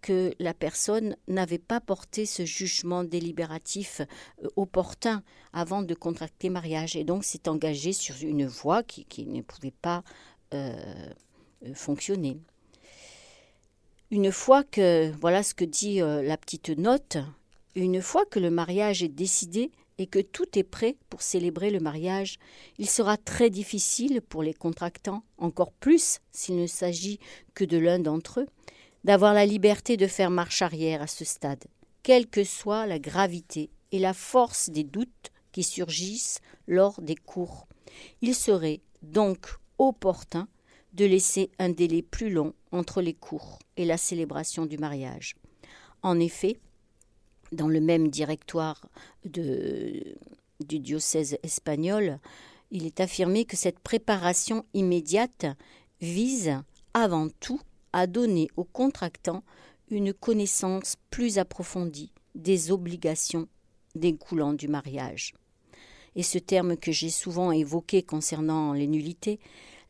que 0.00 0.34
la 0.40 0.52
personne 0.52 1.16
n'avait 1.28 1.58
pas 1.58 1.80
porté 1.80 2.26
ce 2.26 2.44
jugement 2.44 3.04
délibératif 3.04 4.00
euh, 4.42 4.48
opportun 4.56 5.22
avant 5.52 5.82
de 5.82 5.94
contracter 5.94 6.48
mariage 6.50 6.96
et 6.96 7.04
donc 7.04 7.24
s'est 7.24 7.48
engagé 7.48 7.92
sur 7.92 8.16
une 8.22 8.46
voie 8.46 8.82
qui, 8.82 9.26
ne 9.26 9.42
pouvait 9.42 9.70
pas 9.70 10.02
euh, 10.54 10.74
fonctionner. 11.74 12.38
Une 14.10 14.32
fois 14.32 14.64
que, 14.64 15.10
voilà 15.20 15.42
ce 15.42 15.54
que 15.54 15.64
dit 15.64 16.00
la 16.00 16.36
petite 16.36 16.68
note, 16.68 17.16
une 17.74 18.02
fois 18.02 18.26
que 18.26 18.38
le 18.38 18.50
mariage 18.50 19.02
est 19.02 19.08
décidé, 19.08 19.70
et 19.98 20.06
que 20.06 20.18
tout 20.18 20.58
est 20.58 20.64
prêt 20.64 20.96
pour 21.10 21.22
célébrer 21.22 21.70
le 21.70 21.80
mariage, 21.80 22.38
il 22.78 22.88
sera 22.88 23.16
très 23.16 23.50
difficile 23.50 24.20
pour 24.22 24.42
les 24.42 24.54
contractants, 24.54 25.22
encore 25.38 25.72
plus 25.72 26.20
s'il 26.30 26.56
ne 26.56 26.66
s'agit 26.66 27.18
que 27.54 27.64
de 27.64 27.78
l'un 27.78 27.98
d'entre 27.98 28.40
eux, 28.40 28.46
d'avoir 29.04 29.34
la 29.34 29.46
liberté 29.46 29.96
de 29.96 30.06
faire 30.06 30.30
marche 30.30 30.62
arrière 30.62 31.02
à 31.02 31.06
ce 31.06 31.24
stade, 31.24 31.64
quelle 32.02 32.26
que 32.26 32.44
soit 32.44 32.86
la 32.86 32.98
gravité 32.98 33.70
et 33.90 33.98
la 33.98 34.14
force 34.14 34.70
des 34.70 34.84
doutes 34.84 35.30
qui 35.52 35.62
surgissent 35.62 36.40
lors 36.66 37.00
des 37.02 37.16
cours. 37.16 37.66
Il 38.22 38.34
serait 38.34 38.80
donc 39.02 39.46
opportun 39.78 40.48
de 40.94 41.04
laisser 41.04 41.50
un 41.58 41.70
délai 41.70 42.02
plus 42.02 42.30
long 42.30 42.54
entre 42.70 43.02
les 43.02 43.14
cours 43.14 43.58
et 43.76 43.84
la 43.84 43.96
célébration 43.96 44.66
du 44.66 44.78
mariage. 44.78 45.34
En 46.02 46.18
effet, 46.20 46.58
dans 47.52 47.68
le 47.68 47.80
même 47.80 48.08
directoire 48.08 48.88
du 49.24 50.16
diocèse 50.60 51.38
espagnol, 51.42 52.18
il 52.70 52.86
est 52.86 53.00
affirmé 53.00 53.44
que 53.44 53.56
cette 53.56 53.78
préparation 53.78 54.64
immédiate 54.74 55.46
vise 56.00 56.52
avant 56.94 57.28
tout 57.40 57.60
à 57.92 58.06
donner 58.06 58.48
aux 58.56 58.64
contractants 58.64 59.44
une 59.90 60.14
connaissance 60.14 60.96
plus 61.10 61.38
approfondie 61.38 62.12
des 62.34 62.72
obligations 62.72 63.46
découlant 63.94 64.54
du 64.54 64.68
mariage. 64.68 65.34
Et 66.16 66.22
ce 66.22 66.38
terme 66.38 66.76
que 66.76 66.92
j'ai 66.92 67.10
souvent 67.10 67.52
évoqué 67.52 68.02
concernant 68.02 68.72
les 68.72 68.86
nullités, 68.86 69.38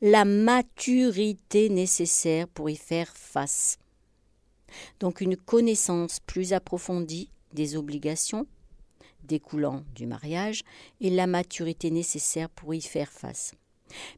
la 0.00 0.24
maturité 0.24 1.68
nécessaire 1.68 2.48
pour 2.48 2.68
y 2.68 2.76
faire 2.76 3.16
face. 3.16 3.78
Donc 4.98 5.20
une 5.20 5.36
connaissance 5.36 6.18
plus 6.20 6.52
approfondie 6.52 7.30
des 7.52 7.76
obligations 7.76 8.46
découlant 9.24 9.84
du 9.94 10.06
mariage 10.06 10.62
et 11.00 11.10
la 11.10 11.26
maturité 11.26 11.90
nécessaire 11.90 12.50
pour 12.50 12.74
y 12.74 12.80
faire 12.80 13.10
face. 13.10 13.54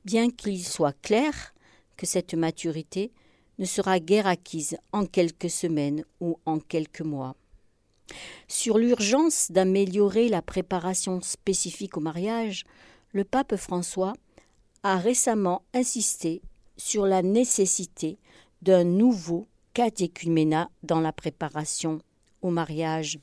Bien 0.05 0.31
qu'il 0.31 0.65
soit 0.65 0.97
clair 1.03 1.55
que 1.97 2.07
cette 2.07 2.35
maturité 2.35 3.13
ne 3.59 3.65
sera 3.65 4.01
guère 4.01 4.27
acquise 4.27 4.77
en 4.93 5.07
quelques 5.07 5.51
semaines 5.51 6.05
ou 6.21 6.39
en 6.47 6.59
quelques 6.59 7.03
mois. 7.03 7.37
Sur 8.49 8.79
l'urgence 8.79 9.51
d'améliorer 9.51 10.29
la 10.29 10.43
préparation 10.43 11.21
spécifique 11.23 11.97
au 11.97 12.01
mariage, 12.01 12.65
le 13.13 13.25
pape 13.25 13.57
François 13.57 14.13
a 14.83 14.99
récemment 14.99 15.63
insisté 15.73 16.43
sur 16.77 17.07
la 17.07 17.23
nécessité 17.23 18.19
d'un 18.63 18.85
nouveau 18.85 19.47
catéchuménat 19.73 20.69
dans 20.83 21.01
la 21.01 21.13
préparation 21.13 22.01
au 22.45 22.51
mariage. 22.51 23.19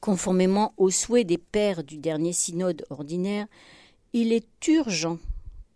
Conformément 0.00 0.72
aux 0.76 0.90
souhaits 0.90 1.26
des 1.26 1.38
pères 1.38 1.84
du 1.84 1.98
dernier 1.98 2.32
synode 2.32 2.84
ordinaire, 2.90 3.46
il 4.12 4.32
est 4.32 4.66
urgent, 4.68 5.18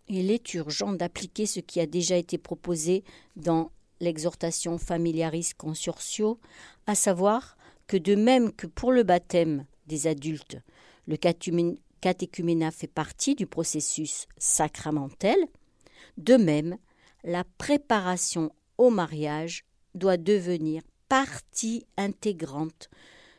il 0.08 0.30
est 0.30 0.54
urgent 0.54 0.92
d'appliquer 0.92 1.46
ce 1.46 1.60
qui 1.60 1.80
a 1.80 1.86
déjà 1.86 2.16
été 2.16 2.38
proposé 2.38 3.04
dans 3.36 3.70
l'exhortation 4.00 4.78
Familiaris 4.78 5.50
Consortio, 5.56 6.38
à 6.86 6.94
savoir 6.94 7.56
que 7.86 7.96
de 7.96 8.14
même 8.14 8.52
que 8.52 8.66
pour 8.66 8.92
le 8.92 9.02
baptême 9.02 9.66
des 9.86 10.06
adultes, 10.06 10.58
le 11.06 11.16
catéchuménat 11.16 12.70
fait 12.70 12.86
partie 12.86 13.34
du 13.34 13.46
processus 13.46 14.26
sacramentel, 14.38 15.38
de 16.16 16.36
même, 16.36 16.76
la 17.24 17.44
préparation 17.58 18.52
au 18.76 18.90
mariage 18.90 19.64
doit 19.94 20.16
devenir 20.16 20.82
partie 21.08 21.86
intégrante 21.96 22.90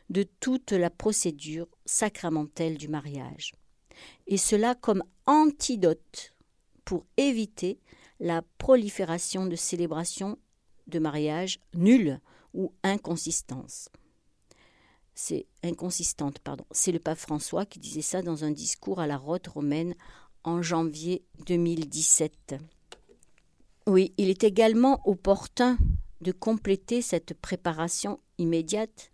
de 0.08 0.24
toute 0.40 0.72
la 0.72 0.90
procédure 0.90 1.68
sacramentelle 1.84 2.78
du 2.78 2.88
mariage. 2.88 3.54
Et 4.26 4.38
cela 4.38 4.74
comme 4.74 5.04
antidote 5.26 6.34
pour 6.84 7.06
éviter 7.16 7.78
la 8.18 8.42
prolifération 8.58 9.46
de 9.46 9.56
célébrations 9.56 10.38
de 10.86 10.98
mariage 10.98 11.60
nulles 11.74 12.20
ou 12.54 12.72
inconsistantes 12.82 13.90
c'est 15.20 15.46
inconsistante, 15.62 16.38
pardon. 16.38 16.64
C'est 16.70 16.92
le 16.92 16.98
pape 16.98 17.18
François 17.18 17.66
qui 17.66 17.78
disait 17.78 18.00
ça 18.00 18.22
dans 18.22 18.44
un 18.44 18.50
discours 18.50 19.00
à 19.00 19.06
la 19.06 19.18
Rote 19.18 19.48
romaine 19.48 19.94
en 20.44 20.62
janvier 20.62 21.22
2017. 21.46 22.54
Oui, 23.86 24.14
il 24.16 24.30
est 24.30 24.44
également 24.44 25.00
opportun 25.04 25.76
de 26.20 26.32
compléter 26.32 27.02
cette 27.02 27.34
préparation 27.34 28.20
immédiate 28.38 29.10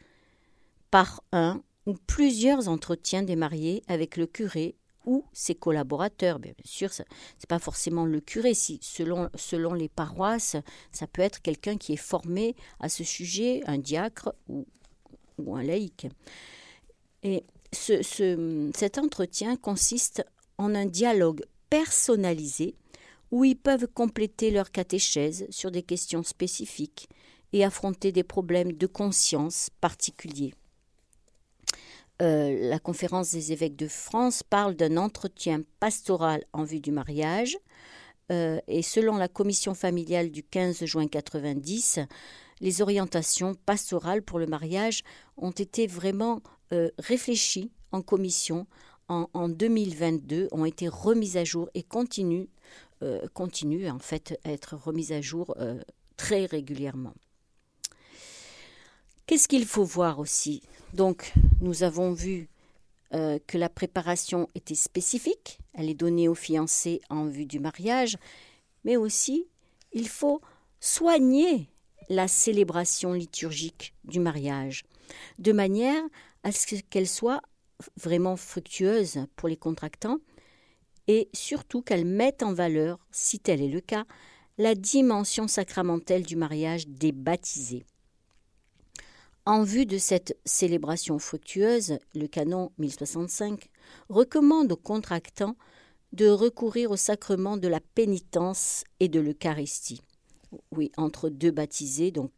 par 0.91 1.23
un 1.33 1.63
ou 1.87 1.95
plusieurs 2.07 2.69
entretiens 2.69 3.23
des 3.23 3.37
mariés 3.37 3.83
avec 3.87 4.17
le 4.17 4.27
curé 4.27 4.77
ou 5.05 5.25
ses 5.33 5.55
collaborateurs. 5.55 6.41
Bien 6.41 6.53
sûr, 6.65 6.93
ce 6.93 7.03
n'est 7.03 7.47
pas 7.49 7.61
forcément 7.61 8.05
le 8.05 8.21
curé. 8.21 8.55
Si, 8.55 8.81
selon, 8.83 9.31
selon 9.37 9.73
les 9.73 9.89
paroisses, 9.89 10.57
ça 10.91 11.07
peut 11.07 11.23
être 11.23 11.43
quelqu'un 11.43 11.77
qui 11.77 11.93
est 11.93 11.97
formé 11.97 12.57
à 12.81 12.89
ce 12.89 13.05
sujet, 13.05 13.63
un 13.67 13.79
diacre 13.79 14.35
ou 14.49 15.55
un 15.55 15.63
laïc. 15.63 16.09
Et 17.23 17.45
ce, 17.73 18.71
cet 18.75 18.99
entretien 18.99 19.57
consiste 19.57 20.25
en 20.59 20.75
un 20.75 20.87
dialogue 20.87 21.45
personnalisé 21.71 22.75
où 23.31 23.45
ils 23.45 23.57
peuvent 23.57 23.89
compléter 23.89 24.51
leur 24.51 24.71
catéchèse 24.71 25.47
sur 25.51 25.71
des 25.71 25.83
questions 25.83 26.23
spécifiques 26.23 27.09
et 27.53 27.65
affronter 27.65 28.13
des 28.13 28.25
problèmes 28.25 28.73
de 28.73 28.87
conscience 28.87 29.71
particuliers. 29.81 30.55
Euh, 32.23 32.71
la 32.71 32.79
conférence 32.79 33.31
des 33.33 33.53
évêques 33.53 33.77
de 33.77 33.89
France 33.89 34.43
parle 34.43 34.75
d'un 34.75 34.97
entretien 34.97 35.63
pastoral 35.81 36.45
en 36.53 36.65
vue 36.65 36.81
du 36.81 36.91
mariage. 36.91 37.57
Euh, 38.33 38.59
et 38.67 38.83
selon 38.83 39.17
la 39.17 39.29
commission 39.29 39.75
familiale 39.75 40.31
du 40.31 40.43
15 40.43 40.85
juin 40.85 41.07
90, 41.07 42.01
les 42.61 42.83
orientations 42.83 43.55
pastorales 43.55 44.23
pour 44.23 44.39
le 44.39 44.47
mariage 44.47 45.03
ont 45.37 45.51
été 45.51 45.87
vraiment 45.87 46.41
euh, 46.73 46.91
réfléchies 46.99 47.71
en 47.93 48.03
commission 48.03 48.67
en, 49.09 49.49
2022, 49.49 50.49
ont 50.51 50.65
été 50.65 50.89
remises 50.89 51.37
à 51.37 51.45
jour 51.45 51.69
et 51.75 51.85
continuent, 51.85 52.47
euh, 53.03 53.27
en 53.91 53.99
fait 53.99 54.39
à 54.45 54.53
être 54.53 54.77
remises 54.77 55.13
à 55.13 55.21
jour 55.21 55.55
euh, 55.59 55.81
très 56.17 56.47
régulièrement. 56.47 57.15
Qu'est-ce 59.27 59.49
qu'il 59.49 59.67
faut 59.67 59.85
voir 59.85 60.19
aussi? 60.19 60.63
Donc, 60.93 61.33
nous 61.61 61.83
avons 61.83 62.13
vu 62.13 62.49
que 63.13 63.57
la 63.57 63.71
préparation 63.71 64.49
était 64.55 64.75
spécifique, 64.75 65.59
elle 65.73 65.89
est 65.89 65.95
donnée 65.95 66.29
aux 66.29 66.35
fiancés 66.35 67.01
en 67.09 67.25
vue 67.25 67.47
du 67.47 67.61
mariage, 67.61 68.19
mais 68.85 68.97
aussi 68.97 69.47
il 69.93 70.09
faut 70.09 70.43
soigner 70.81 71.71
la 72.09 72.29
célébration 72.29 73.13
liturgique 73.13 73.95
du 74.05 74.21
mariage, 74.21 74.85
de 75.39 75.53
manière 75.53 76.03
à 76.43 76.53
ce 76.53 76.77
qu'elle 76.91 77.09
soit 77.09 77.43
vraiment 77.97 78.37
fructueuse 78.37 79.27
pour 79.35 79.49
les 79.49 79.57
contractants 79.57 80.19
et 81.09 81.29
surtout 81.33 81.83
qu'elle 81.83 82.05
mette 82.05 82.43
en 82.43 82.53
valeur, 82.53 82.99
si 83.11 83.39
tel 83.39 83.63
est 83.63 83.69
le 83.69 83.81
cas, 83.81 84.05
la 84.59 84.75
dimension 84.75 85.49
sacramentelle 85.49 86.25
du 86.25 86.37
mariage 86.37 86.89
des 86.89 87.13
baptisés. 87.13 87.85
En 89.45 89.63
vue 89.63 89.87
de 89.87 89.99
cette 89.99 90.37
célébration 90.45 91.19
fructueuse, 91.19 91.99
le 92.15 92.27
canon 92.27 92.73
1065 92.79 93.69
recommande 94.09 94.73
aux 94.73 94.77
contractants 94.77 95.57
de 96.13 96.29
recourir 96.29 96.91
au 96.91 96.97
sacrement 96.97 97.57
de 97.57 97.69
la 97.69 97.81
pénitence 97.81 98.83
et 98.99 99.09
de 99.09 99.21
l'Eucharistie 99.21 100.01
oui, 100.73 100.93
entre 100.97 101.29
deux 101.29 101.51
baptisés, 101.51 102.11
donc 102.11 102.31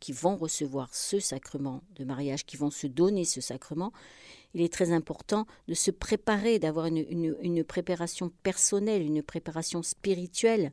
qui 0.00 0.12
vont 0.12 0.36
recevoir 0.36 0.94
ce 0.94 1.20
sacrement 1.20 1.82
de 1.96 2.04
mariage, 2.04 2.44
qui 2.46 2.56
vont 2.56 2.70
se 2.70 2.86
donner 2.86 3.24
ce 3.24 3.40
sacrement, 3.40 3.92
il 4.54 4.60
est 4.60 4.72
très 4.72 4.92
important 4.92 5.46
de 5.68 5.74
se 5.74 5.90
préparer, 5.90 6.58
d'avoir 6.58 6.86
une, 6.86 7.64
préparation 7.64 8.30
personnelle, 8.42 9.02
une 9.02 9.22
préparation 9.22 9.82
spirituelle, 9.82 10.72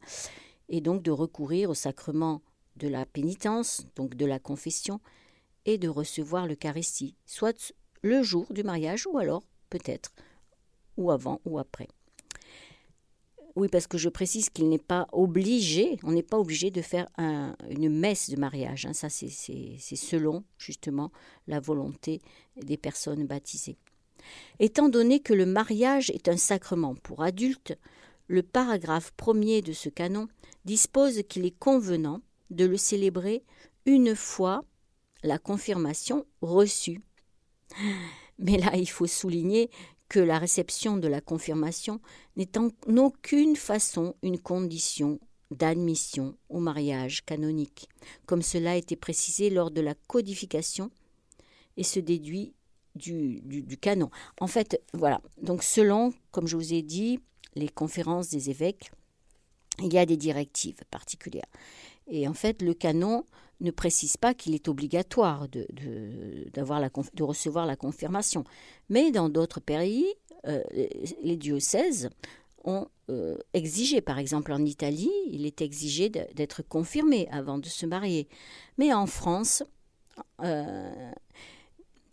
et 0.69 0.81
donc 0.81 1.01
de 1.01 1.12
recourir 1.12 1.69
au 1.69 1.73
sacrement 1.73 2.41
de 2.77 2.88
la 2.88 3.05
pénitence, 3.05 3.86
donc 3.95 4.15
de 4.15 4.25
la 4.25 4.39
confession, 4.39 5.01
et 5.65 5.77
de 5.77 5.88
recevoir 5.88 6.47
l'Eucharistie, 6.47 7.15
soit 7.25 7.73
le 8.01 8.23
jour 8.23 8.45
du 8.51 8.63
mariage, 8.63 9.07
ou 9.07 9.17
alors 9.17 9.43
peut-être, 9.69 10.13
ou 10.97 11.12
avant 11.12 11.41
ou 11.45 11.60
après. 11.60 11.88
Oui, 13.55 13.67
parce 13.67 13.87
que 13.87 13.97
je 13.97 14.09
précise 14.09 14.49
qu'il 14.49 14.69
n'est 14.69 14.77
pas 14.77 15.07
obligé, 15.11 15.99
on 16.03 16.11
n'est 16.11 16.23
pas 16.23 16.39
obligé 16.39 16.71
de 16.71 16.81
faire 16.81 17.09
une 17.69 17.89
messe 17.89 18.29
de 18.29 18.37
mariage. 18.37 18.85
Hein. 18.85 18.93
Ça, 18.93 19.09
c'est 19.09 19.29
selon 19.95 20.43
justement 20.57 21.11
la 21.47 21.59
volonté 21.59 22.21
des 22.55 22.77
personnes 22.77 23.25
baptisées. 23.25 23.77
Étant 24.59 24.87
donné 24.87 25.19
que 25.19 25.33
le 25.33 25.45
mariage 25.45 26.11
est 26.11 26.27
un 26.27 26.37
sacrement 26.37 26.95
pour 26.95 27.23
adultes, 27.23 27.77
le 28.27 28.43
paragraphe 28.43 29.11
premier 29.17 29.61
de 29.61 29.73
ce 29.73 29.89
canon 29.89 30.27
dispose 30.63 31.23
qu'il 31.27 31.45
est 31.45 31.57
convenant 31.57 32.21
de 32.51 32.65
le 32.65 32.77
célébrer 32.77 33.43
une 33.85 34.15
fois 34.15 34.63
la 35.23 35.37
confirmation 35.37 36.25
reçue. 36.41 37.01
Mais 38.39 38.57
là, 38.57 38.75
il 38.75 38.89
faut 38.89 39.07
souligner 39.07 39.69
que 40.12 40.19
la 40.19 40.39
réception 40.39 40.97
de 40.97 41.08
la 41.08 41.21
confirmation 41.21 42.02
n'est 42.36 42.58
en 42.58 42.69
aucune 42.97 43.56
façon 43.56 44.13
une 44.21 44.39
condition 44.39 45.21
d'admission 45.52 46.36
au 46.50 46.60
mariage 46.60 47.24
canonique, 47.24 47.88
comme 48.26 48.41
cela 48.41 48.71
a 48.71 48.76
été 48.76 48.97
précisé 48.97 49.50
lors 49.50 49.71
de 49.71 49.80
la 49.80 49.93
codification 49.93 50.91
et 51.78 51.84
se 51.84 52.02
déduit 52.02 52.54
du, 52.93 53.39
du, 53.45 53.78
canon. 53.78 54.10
En 54.41 54.47
fait, 54.47 54.84
voilà, 54.93 55.21
donc 55.41 55.63
selon, 55.63 56.13
comme 56.32 56.45
je 56.45 56.58
vous 56.58 56.74
ai 56.74 56.82
dit, 56.82 57.21
les 57.56 57.69
conférences 57.69 58.28
des 58.28 58.50
évêques, 58.50 58.91
il 59.80 59.93
y 59.93 59.97
a 59.97 60.06
des 60.06 60.17
directives 60.17 60.84
particulières. 60.91 61.47
Et 62.08 62.28
en 62.28 62.34
fait, 62.34 62.62
le 62.62 62.74
canon 62.74 63.24
ne 63.62 63.71
précise 63.71 64.17
pas 64.17 64.34
qu'il 64.34 64.56
est 64.56 64.67
obligatoire 64.67 65.47
de, 65.47 65.67
la, 66.56 66.89
de, 67.13 67.24
recevoir 67.24 67.65
la 67.65 67.76
confirmation. 67.76 68.43
Mais 68.89 69.12
dans 69.12 69.30
d'autres 69.30 69.60
pays, 69.60 70.06
euh, 70.47 70.62
les 71.24 71.38
diocèses 71.38 72.10
ont 72.63 72.88
euh, 73.10 73.38
exigé, 73.54 74.02
par 74.02 74.19
exemple 74.19 74.52
en 74.52 74.63
Italie, 74.65 75.12
il 75.28 75.45
est 75.45 75.62
exigé 75.62 76.10
d'être 76.10 76.62
confirmé 76.63 77.28
avant 77.32 77.58
de 77.58 77.65
se 77.65 77.86
marier. 77.86 78.28
Mais 78.78 78.93
en 78.93 79.08
France, 79.08 79.63
euh, 80.41 81.12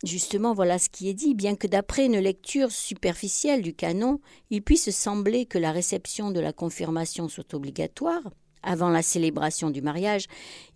justement, 0.03 0.53
voilà 0.53 0.79
ce 0.79 0.89
qui 0.89 1.09
est 1.09 1.13
dit, 1.13 1.35
bien 1.35 1.55
que 1.55 1.67
d'après 1.67 2.05
une 2.05 2.19
lecture 2.19 2.71
superficielle 2.71 3.61
du 3.61 3.73
canon, 3.73 4.19
il 4.49 4.61
puisse 4.61 4.89
sembler 4.89 5.45
que 5.45 5.57
la 5.57 5.71
réception 5.71 6.31
de 6.31 6.39
la 6.39 6.53
confirmation 6.53 7.27
soit 7.27 7.53
obligatoire 7.53 8.31
avant 8.63 8.89
la 8.89 9.01
célébration 9.01 9.69
du 9.69 9.81
mariage, 9.81 10.25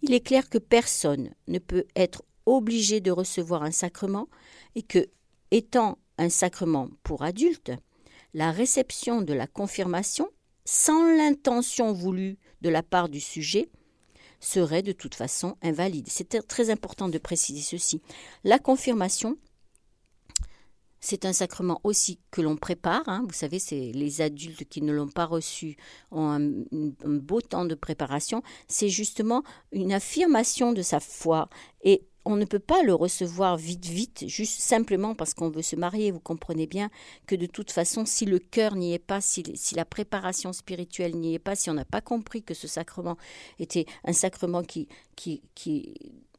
il 0.02 0.14
est 0.14 0.26
clair 0.26 0.50
que 0.50 0.58
personne 0.58 1.32
ne 1.48 1.60
peut 1.60 1.86
être 1.96 2.24
obligé 2.46 3.02
de 3.02 3.12
recevoir 3.12 3.64
un 3.64 3.72
sacrement 3.72 4.28
et 4.76 4.82
que, 4.82 5.10
étant 5.52 5.98
un 6.18 6.30
sacrement 6.30 6.90
pour 7.04 7.24
adultes, 7.24 7.72
la 8.34 8.52
réception 8.52 9.22
de 9.22 9.34
la 9.34 9.48
confirmation, 9.48 10.30
sans 10.66 11.06
l'intention 11.16 11.94
voulue 11.94 12.38
de 12.62 12.70
la 12.70 12.84
part 12.84 13.10
du 13.10 13.20
sujet, 13.20 13.70
serait 14.40 14.82
de 14.82 14.92
toute 14.92 15.16
façon 15.16 15.56
invalide. 15.62 16.08
C'est 16.10 16.46
très 16.48 16.70
important 16.70 17.10
de 17.10 17.18
préciser 17.18 17.62
ceci. 17.62 18.02
La 18.44 18.60
confirmation, 18.60 19.38
c'est 21.04 21.26
un 21.26 21.34
sacrement 21.34 21.82
aussi 21.84 22.18
que 22.32 22.40
l'on 22.40 22.56
prépare. 22.56 23.04
Hein. 23.08 23.26
Vous 23.28 23.34
savez, 23.34 23.60
c'est 23.60 23.92
les 23.94 24.22
adultes 24.22 24.64
qui 24.70 24.82
ne 24.82 24.94
l'ont 24.94 25.10
pas 25.10 25.26
reçu 25.26 25.76
ont 26.12 26.30
un, 26.30 26.40
beau 27.04 27.42
temps 27.42 27.66
de 27.66 27.76
préparation. 27.76 28.42
C'est 28.70 28.88
justement 28.88 29.44
une 29.74 29.92
affirmation 29.92 30.72
de 30.72 30.82
sa 30.82 31.02
foi. 31.02 31.50
Et 31.84 32.04
on 32.24 32.38
ne 32.38 32.46
peut 32.46 32.58
pas 32.58 32.84
le 32.84 32.94
recevoir 32.94 33.58
vite, 33.58 33.86
vite, 33.86 34.24
juste 34.28 34.62
simplement 34.62 35.14
parce 35.14 35.34
qu'on 35.34 35.50
veut 35.50 35.62
se 35.62 35.76
marier. 35.76 36.10
Vous 36.10 36.22
comprenez 36.22 36.68
bien 36.68 36.90
que 37.28 37.36
de 37.36 37.48
toute 37.48 37.72
façon, 37.72 38.06
si 38.06 38.26
le 38.26 38.40
cœur 38.40 38.78
n'y 38.78 38.94
est 38.94 38.98
pas, 38.98 39.20
si, 39.20 39.44
la 39.76 39.84
préparation 39.84 40.54
spirituelle 40.54 41.18
n'y 41.18 41.34
est 41.34 41.40
pas, 41.40 41.58
si 41.58 41.70
on 41.70 41.74
n'a 41.74 41.84
pas 41.84 42.00
compris 42.00 42.44
que 42.44 42.54
ce 42.54 42.70
sacrement 42.70 43.18
était 43.60 43.88
un 44.06 44.14
sacrement 44.14 44.64
qui, 44.64 44.88
qui 45.18 45.42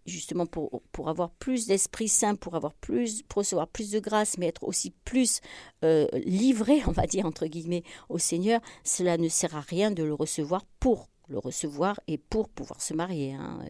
justement 0.06 0.46
pour, 0.46 0.82
pour 0.92 1.08
avoir 1.08 1.30
plus 1.30 1.66
d'Esprit 1.66 2.08
Saint, 2.08 2.34
pour 2.34 2.54
avoir 2.54 2.74
plus, 2.74 3.22
pour 3.22 3.40
recevoir 3.40 3.68
plus 3.68 3.90
de 3.90 4.00
grâce, 4.00 4.38
mais 4.38 4.46
être 4.46 4.64
aussi 4.64 4.90
plus 5.04 5.40
euh, 5.84 6.06
livré, 6.24 6.82
on 6.86 6.92
va 6.92 7.06
dire 7.06 7.26
entre 7.26 7.46
guillemets, 7.46 7.84
au 8.08 8.18
Seigneur, 8.18 8.60
cela 8.84 9.16
ne 9.16 9.28
sert 9.28 9.56
à 9.56 9.60
rien 9.60 9.90
de 9.90 10.02
le 10.02 10.14
recevoir 10.14 10.64
pour 10.80 11.08
le 11.28 11.38
recevoir 11.38 11.98
et 12.06 12.18
pour 12.18 12.48
pouvoir 12.48 12.82
se 12.82 12.92
marier. 12.92 13.32
Hein. 13.32 13.60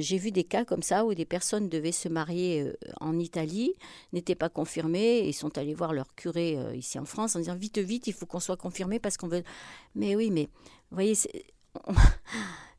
J'ai 0.00 0.18
vu 0.18 0.30
des 0.30 0.44
cas 0.44 0.64
comme 0.64 0.82
ça 0.82 1.04
où 1.04 1.14
des 1.14 1.26
personnes 1.26 1.68
devaient 1.68 1.92
se 1.92 2.08
marier 2.08 2.62
euh, 2.62 2.74
en 3.00 3.18
Italie, 3.18 3.74
n'étaient 4.12 4.34
pas 4.34 4.48
confirmées 4.48 5.28
et 5.28 5.32
sont 5.32 5.58
allées 5.58 5.74
voir 5.74 5.92
leur 5.92 6.14
curé 6.14 6.56
euh, 6.56 6.74
ici 6.74 6.98
en 6.98 7.04
France 7.04 7.36
en 7.36 7.40
disant 7.40 7.54
vite, 7.54 7.78
vite, 7.78 8.06
il 8.06 8.14
faut 8.14 8.26
qu'on 8.26 8.40
soit 8.40 8.56
confirmé 8.56 8.98
parce 8.98 9.16
qu'on 9.16 9.28
veut. 9.28 9.42
Mais 9.94 10.16
oui, 10.16 10.30
mais 10.30 10.48
vous 10.90 10.96
voyez, 10.96 11.14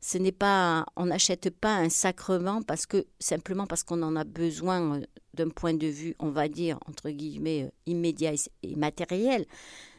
ce 0.02 0.18
n'est 0.18 0.32
pas, 0.32 0.84
on 0.96 1.06
n'achète 1.06 1.48
pas 1.50 1.76
un 1.76 1.88
sacrement 1.88 2.60
parce 2.60 2.86
que 2.86 3.06
simplement 3.20 3.66
parce 3.66 3.84
qu'on 3.84 4.02
en 4.02 4.16
a 4.16 4.24
besoin 4.24 4.98
euh, 4.98 5.04
d'un 5.34 5.48
point 5.48 5.74
de 5.74 5.86
vue, 5.86 6.16
on 6.18 6.30
va 6.30 6.48
dire 6.48 6.78
entre 6.86 7.10
guillemets 7.10 7.70
immédiat 7.86 8.32
et 8.64 8.74
matériel. 8.74 9.46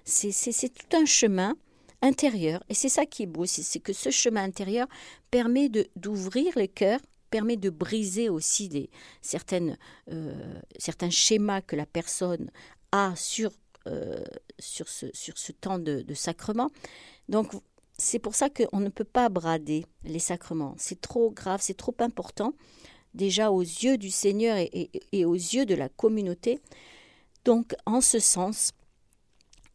C'est 0.03 0.69
tout 0.69 0.97
un 0.97 1.05
chemin 1.05 1.55
intérieur. 2.01 2.61
Et 2.67 2.73
c'est 2.73 2.89
ça 2.89 3.05
qui 3.05 3.23
est 3.23 3.27
beau, 3.27 3.45
c'est 3.45 3.79
que 3.79 3.93
ce 3.93 4.09
chemin 4.09 4.43
intérieur 4.43 4.87
permet 5.31 5.69
d'ouvrir 5.95 6.51
le 6.57 6.67
cœur, 6.67 6.99
permet 7.29 7.55
de 7.55 7.69
briser 7.69 8.27
aussi 8.27 8.67
des, 8.67 8.89
certaines, 9.21 9.77
euh, 10.11 10.59
certains 10.77 11.09
schémas 11.09 11.61
que 11.61 11.77
la 11.77 11.85
personne 11.85 12.51
a 12.91 13.15
sur, 13.15 13.51
euh, 13.87 14.21
sur, 14.59 14.89
ce, 14.89 15.05
sur 15.13 15.37
ce 15.37 15.53
temps 15.53 15.79
de, 15.79 16.03
sacrement. 16.13 16.69
Donc, 17.29 17.53
c'est 17.97 18.19
pour 18.19 18.35
ça 18.35 18.49
qu'on 18.49 18.79
ne 18.79 18.89
peut 18.89 19.03
pas 19.03 19.29
brader 19.29 19.85
les 20.03 20.19
sacrements. 20.19 20.75
C'est 20.77 20.99
trop 20.99 21.31
grave, 21.31 21.61
c'est 21.61 21.77
trop 21.77 21.95
important, 21.99 22.53
déjà 23.13 23.51
aux 23.51 23.61
yeux 23.61 23.97
du 23.97 24.09
Seigneur 24.09 24.57
et, 24.57 25.25
aux 25.25 25.35
yeux 25.35 25.65
de 25.65 25.75
la 25.75 25.89
communauté. 25.89 26.59
Donc, 27.45 27.75
en 27.85 28.01
ce 28.01 28.19
sens, 28.19 28.71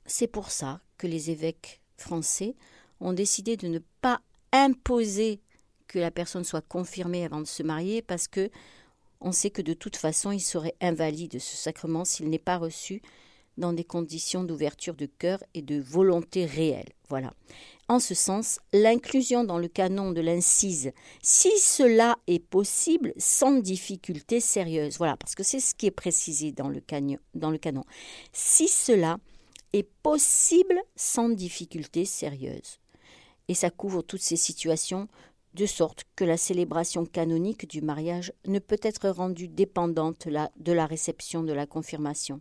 c'est 0.06 0.26
pour 0.26 0.50
ça 0.50 0.80
que 0.96 1.06
les 1.06 1.30
évêques 1.30 1.80
français 1.96 2.56
ont 3.00 3.12
décidé 3.12 3.56
de 3.56 3.68
ne 3.68 3.78
pas 4.00 4.20
imposer 4.52 5.40
que 5.86 5.98
la 5.98 6.10
personne 6.10 6.44
soit 6.44 6.66
confirmée 6.66 7.24
avant 7.24 7.40
de 7.40 7.46
se 7.46 7.62
marier 7.62 8.02
parce 8.02 8.28
que 8.28 8.50
on 9.20 9.32
sait 9.32 9.50
que 9.50 9.62
de 9.62 9.74
toute 9.74 9.96
façon 9.96 10.30
il 10.30 10.40
serait 10.40 10.76
invalide 10.80 11.38
ce 11.40 11.56
sacrement 11.56 12.04
s'il 12.04 12.28
n'est 12.28 12.38
pas 12.38 12.56
reçu 12.56 13.02
dans 13.56 13.72
des 13.72 13.84
conditions 13.84 14.44
d'ouverture 14.44 14.94
de 14.94 15.06
cœur 15.06 15.42
et 15.54 15.62
de 15.62 15.80
volonté 15.80 16.46
réelle. 16.46 16.90
Voilà. 17.08 17.32
En 17.90 18.00
ce 18.00 18.14
sens, 18.14 18.60
l'inclusion 18.74 19.44
dans 19.44 19.58
le 19.58 19.66
canon 19.66 20.12
de 20.12 20.20
l'incise, 20.20 20.92
si 21.22 21.58
cela 21.58 22.18
est 22.26 22.38
possible 22.44 23.14
sans 23.16 23.52
difficulté 23.52 24.40
sérieuse, 24.40 24.98
voilà, 24.98 25.16
parce 25.16 25.34
que 25.34 25.42
c'est 25.42 25.58
ce 25.58 25.74
qui 25.74 25.86
est 25.86 25.90
précisé 25.90 26.52
dans 26.52 26.68
le, 26.68 26.80
canon, 26.80 27.84
si 28.30 28.68
cela 28.68 29.16
est 29.72 29.88
possible 30.02 30.78
sans 30.96 31.30
difficulté 31.30 32.04
sérieuse. 32.04 32.78
Et 33.48 33.54
ça 33.54 33.70
couvre 33.70 34.02
toutes 34.02 34.20
ces 34.20 34.36
situations, 34.36 35.08
de 35.54 35.64
sorte 35.64 36.04
que 36.14 36.24
la 36.24 36.36
célébration 36.36 37.06
canonique 37.06 37.66
du 37.66 37.80
mariage 37.80 38.34
ne 38.46 38.58
peut 38.58 38.78
être 38.82 39.08
rendue 39.08 39.48
dépendante 39.48 40.28
de 40.28 40.72
la 40.72 40.86
réception 40.86 41.42
de 41.42 41.54
la 41.54 41.66
confirmation. 41.66 42.38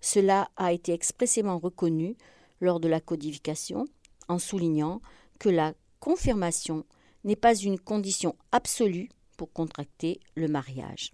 Cela 0.00 0.48
a 0.56 0.72
été 0.72 0.92
expressément 0.92 1.60
reconnu 1.60 2.16
lors 2.60 2.80
de 2.80 2.88
la 2.88 3.00
codification, 3.00 3.86
en 4.28 4.38
soulignant 4.38 5.00
que 5.38 5.48
la 5.48 5.74
confirmation 6.00 6.84
n'est 7.24 7.36
pas 7.36 7.54
une 7.54 7.78
condition 7.78 8.36
absolue 8.52 9.08
pour 9.36 9.52
contracter 9.52 10.20
le 10.36 10.48
mariage. 10.48 11.12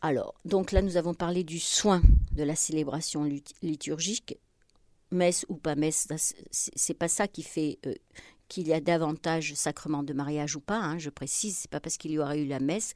Alors, 0.00 0.34
donc 0.44 0.72
là, 0.72 0.82
nous 0.82 0.98
avons 0.98 1.14
parlé 1.14 1.44
du 1.44 1.58
soin 1.58 2.02
de 2.32 2.42
la 2.42 2.56
célébration 2.56 3.24
liturgique, 3.62 4.38
messe 5.10 5.46
ou 5.48 5.56
pas 5.56 5.76
messe, 5.76 6.08
c'est 6.50 6.94
pas 6.94 7.08
ça 7.08 7.26
qui 7.26 7.42
fait 7.42 7.78
euh, 7.86 7.94
qu'il 8.48 8.68
y 8.68 8.72
a 8.72 8.80
davantage 8.80 9.54
sacrements 9.54 10.02
de 10.02 10.12
mariage 10.12 10.56
ou 10.56 10.60
pas. 10.60 10.78
Hein, 10.78 10.98
je 10.98 11.10
précise, 11.10 11.56
c'est 11.56 11.70
pas 11.70 11.80
parce 11.80 11.96
qu'il 11.96 12.12
y 12.12 12.18
aura 12.18 12.36
eu 12.36 12.46
la 12.46 12.60
messe 12.60 12.94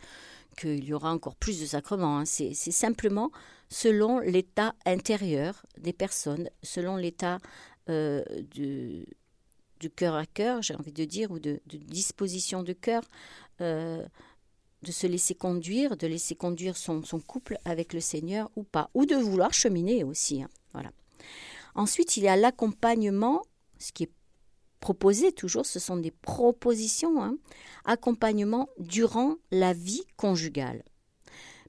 qu'il 0.58 0.84
y 0.84 0.92
aura 0.92 1.12
encore 1.12 1.36
plus 1.36 1.60
de 1.60 1.66
sacrements. 1.66 2.18
Hein. 2.18 2.24
c'est 2.24 2.54
simplement 2.54 3.30
selon 3.68 4.18
l'état 4.18 4.74
intérieur 4.86 5.64
des 5.78 5.92
personnes, 5.92 6.50
selon 6.62 6.96
l'état 6.96 7.38
euh, 7.88 8.22
du, 8.50 9.06
cœur 9.94 10.14
à 10.14 10.26
cœur, 10.26 10.62
j'ai 10.62 10.74
envie 10.74 10.92
de 10.92 11.04
dire, 11.04 11.30
ou 11.30 11.38
de, 11.38 11.60
disposition 11.66 12.62
de 12.62 12.72
cœur. 12.72 13.02
Euh, 13.60 14.04
de 14.82 14.92
se 14.92 15.08
laisser 15.08 15.34
conduire, 15.34 15.96
de 15.96 16.06
laisser 16.06 16.36
conduire 16.36 16.76
son, 16.76 17.02
couple 17.26 17.58
avec 17.64 17.92
le 17.92 17.98
Seigneur 17.98 18.48
ou 18.54 18.62
pas, 18.62 18.90
ou 18.94 19.06
de 19.06 19.16
vouloir 19.16 19.52
cheminer 19.52 20.04
aussi. 20.04 20.40
Hein. 20.40 20.48
Voilà. 20.72 20.92
Ensuite, 21.74 22.16
il 22.16 22.22
y 22.22 22.28
a 22.28 22.36
l'accompagnement, 22.36 23.42
ce 23.80 23.90
qui 23.90 24.04
est 24.04 24.12
proposé 24.80 25.32
toujours, 25.32 25.66
ce 25.66 25.78
sont 25.78 25.96
des 25.96 26.10
propositions, 26.10 27.22
hein. 27.22 27.36
accompagnement 27.84 28.68
durant 28.78 29.36
la 29.50 29.72
vie 29.72 30.04
conjugale. 30.16 30.82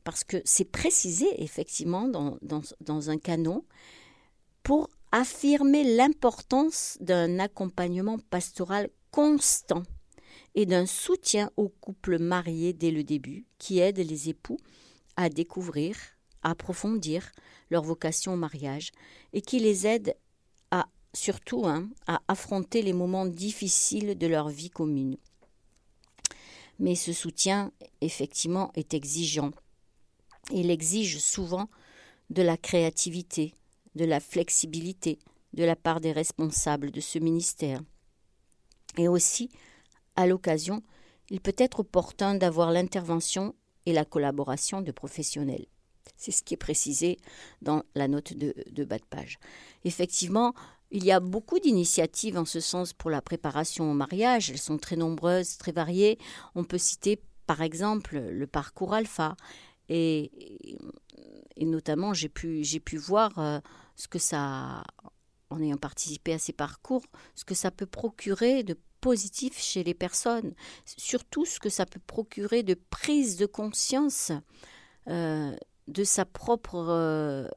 Parce 0.04 0.24
que 0.24 0.38
c'est 0.46 0.72
précisé 0.72 1.26
effectivement 1.44 2.08
dans, 2.08 2.38
dans 2.42 3.10
un 3.10 3.18
canon 3.18 3.66
pour 4.64 4.90
affirmer 5.12 5.84
l'importance 5.84 6.98
d'un 7.02 7.40
accompagnement 7.40 8.20
pastoral 8.30 8.90
constant 9.12 9.84
et 10.56 10.66
d'un 10.66 10.86
soutien 10.86 11.52
aux 11.58 11.70
couples 11.70 12.20
mariés 12.20 12.74
dès 12.74 12.92
le 12.92 13.04
début, 13.04 13.46
qui 13.58 13.80
aide 13.80 13.98
les 13.98 14.30
époux 14.30 14.58
à 15.16 15.30
découvrir, 15.30 15.96
à 16.44 16.52
approfondir 16.52 17.32
leur 17.70 17.84
vocation 17.84 18.34
au 18.34 18.38
mariage, 18.38 18.92
et 19.34 19.42
qui 19.42 19.60
les 19.60 19.86
aide 19.86 20.16
surtout 21.20 21.66
hein, 21.66 21.90
à 22.08 22.22
affronter 22.28 22.82
les 22.82 22.94
moments 22.94 23.26
difficiles 23.26 24.18
de 24.18 24.28
leur 24.28 24.50
vie 24.50 24.70
commune. 24.70 25.18
Mais 26.80 26.96
ce 26.96 27.14
soutien, 27.14 27.72
effectivement, 28.02 28.72
est 28.76 28.94
exigeant. 28.94 29.52
Il 30.52 30.72
exige 30.72 31.20
souvent 31.20 31.70
de 32.30 32.42
la 32.42 32.58
créativité, 32.58 33.54
de 33.96 34.06
la 34.06 34.20
flexibilité 34.20 35.20
de 35.54 35.64
la 35.64 35.76
part 35.76 36.00
des 36.00 36.12
responsables 36.12 36.92
de 36.92 37.02
ce 37.02 37.20
ministère, 37.20 37.82
et 38.98 39.08
aussi 39.08 39.50
à 40.16 40.28
l'occasion, 40.28 40.84
il 41.30 41.42
peut 41.42 41.56
être 41.58 41.82
opportun 41.82 42.36
d'avoir 42.36 42.72
l'intervention 42.72 43.56
et 43.86 43.94
la 43.94 44.06
collaboration 44.06 44.82
de 44.82 44.92
professionnels. 44.92 45.66
C'est 46.18 46.32
ce 46.32 46.44
qui 46.44 46.56
est 46.56 46.58
précisé 46.58 47.18
dans 47.62 47.84
la 47.96 48.08
note 48.08 48.34
de, 48.34 48.84
bas 48.84 48.98
de 48.98 49.06
page. 49.06 49.40
Effectivement, 49.86 50.54
il 50.92 51.06
y 51.06 51.12
a 51.12 51.20
beaucoup 51.20 51.60
d'initiatives 51.60 52.38
en 52.38 52.46
ce 52.46 52.60
sens 52.60 52.94
pour 52.94 53.10
la 53.10 53.22
préparation 53.22 53.92
au 53.92 53.94
mariage. 53.94 54.50
Elles 54.50 54.58
sont 54.58 54.78
très 54.78 54.96
nombreuses, 54.96 55.58
très 55.58 55.72
variées. 55.72 56.18
On 56.56 56.64
peut 56.64 56.78
citer 56.78 57.22
par 57.46 57.62
exemple 57.62 58.18
le 58.18 58.48
parcours 58.48 58.94
alpha. 58.94 59.36
Et, 59.90 60.32
notamment, 61.58 62.14
j'ai 62.14 62.30
pu, 62.30 62.64
j'ai 62.64 62.80
pu 62.80 62.98
voir 62.98 63.38
euh, 63.40 63.60
ce 63.96 64.08
que 64.08 64.20
ça, 64.20 64.84
en 65.50 65.62
ayant 65.62 65.78
participé 65.78 66.34
à 66.34 66.40
ces 66.40 66.54
parcours, 66.54 67.04
ce 67.36 67.44
que 67.44 67.56
ça 67.56 67.72
peut 67.72 67.88
procurer 67.88 68.64
de 68.64 68.78
positif 69.02 69.58
chez 69.58 69.84
les 69.84 69.94
personnes, 69.94 70.54
surtout 70.86 71.46
ce 71.46 71.60
que 71.60 71.70
ça 71.70 71.86
peut 71.86 72.02
procurer 72.06 72.64
de 72.64 72.76
prise 72.76 73.38
de 73.38 73.46
conscience 73.46 74.32
euh, 75.08 75.56
de 75.88 76.04
sa 76.04 76.26
propre 76.26 76.76
euh, 76.76 77.48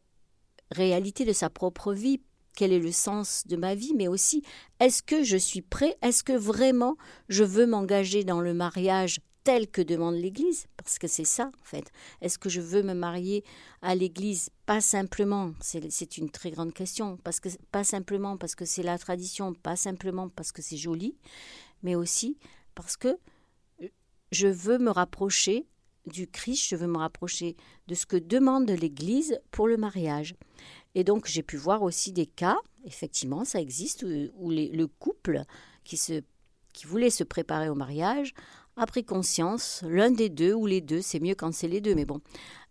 réalité, 0.71 1.25
de 1.25 1.33
sa 1.33 1.51
propre 1.51 1.93
vie. 1.93 2.21
Quel 2.55 2.73
est 2.73 2.79
le 2.79 2.93
sens 2.93 3.47
de 3.47 3.57
ma 3.57 3.75
vie, 3.75 3.95
mais 3.97 4.09
aussi 4.09 4.43
est-ce 4.81 5.03
que 5.03 5.23
je 5.23 5.37
suis 5.37 5.63
prêt, 5.63 5.97
est-ce 6.03 6.23
que 6.23 6.33
vraiment 6.33 6.97
je 7.29 7.45
veux 7.45 7.67
m'engager 7.67 8.25
dans 8.25 8.41
le 8.41 8.55
mariage 8.55 9.21
tel 9.45 9.69
que 9.69 9.83
demande 9.83 10.15
l'Église, 10.15 10.67
parce 10.77 10.99
que 10.99 11.09
c'est 11.09 11.25
ça 11.25 11.47
en 11.47 11.65
fait. 11.65 11.91
Est-ce 12.21 12.39
que 12.39 12.49
je 12.49 12.61
veux 12.61 12.83
me 12.83 12.95
marier 12.95 13.43
à 13.81 13.95
l'Église? 13.95 14.51
Pas 14.67 14.81
simplement, 14.81 15.53
c'est 15.61 16.17
une 16.17 16.31
très 16.31 16.51
grande 16.53 16.73
question, 16.73 17.19
pas 17.73 17.85
simplement 17.85 18.37
parce 18.37 18.55
que 18.55 18.65
c'est 18.65 18.85
la 18.85 18.99
tradition, 18.99 19.53
pas 19.53 19.75
simplement 19.75 20.29
parce 20.29 20.53
que 20.53 20.63
c'est 20.63 20.77
joli, 20.77 21.17
mais 21.83 21.97
aussi 21.97 22.39
parce 22.75 22.97
que 22.97 23.19
je 24.31 24.47
veux 24.47 24.79
me 24.79 24.91
rapprocher 24.91 25.67
du 26.07 26.27
Christ, 26.27 26.69
je 26.69 26.77
veux 26.77 26.87
me 26.87 26.99
rapprocher 26.99 27.57
de 27.87 27.95
ce 27.95 28.07
que 28.07 28.17
demande 28.17 28.71
l'Église 28.71 29.39
pour 29.51 29.69
le 29.69 29.77
mariage. 29.77 30.35
Et 30.95 31.05
donc 31.05 31.27
j'ai 31.27 31.43
pu 31.43 31.57
voir 31.57 31.83
aussi 31.83 32.13
des 32.13 32.27
cas, 32.27 32.57
effectivement 32.85 33.45
ça 33.45 33.61
existe, 33.61 34.03
où, 34.03 34.51
le 34.51 34.87
couple 34.87 35.43
qui, 35.85 35.99
voulait 36.85 37.11
se 37.11 37.25
préparer 37.25 37.69
au 37.69 37.75
mariage 37.75 38.35
a 38.77 38.87
pris 38.87 39.05
conscience, 39.05 39.83
l'un 39.87 40.11
des 40.11 40.31
deux 40.31 40.55
ou 40.55 40.67
les 40.67 40.81
deux, 40.81 41.03
c'est 41.03 41.21
mieux 41.21 41.35
quand 41.35 41.53
c'est 41.53 41.69
les 41.69 41.81
deux, 41.81 41.95
mais 41.95 42.07
bon, 42.07 42.21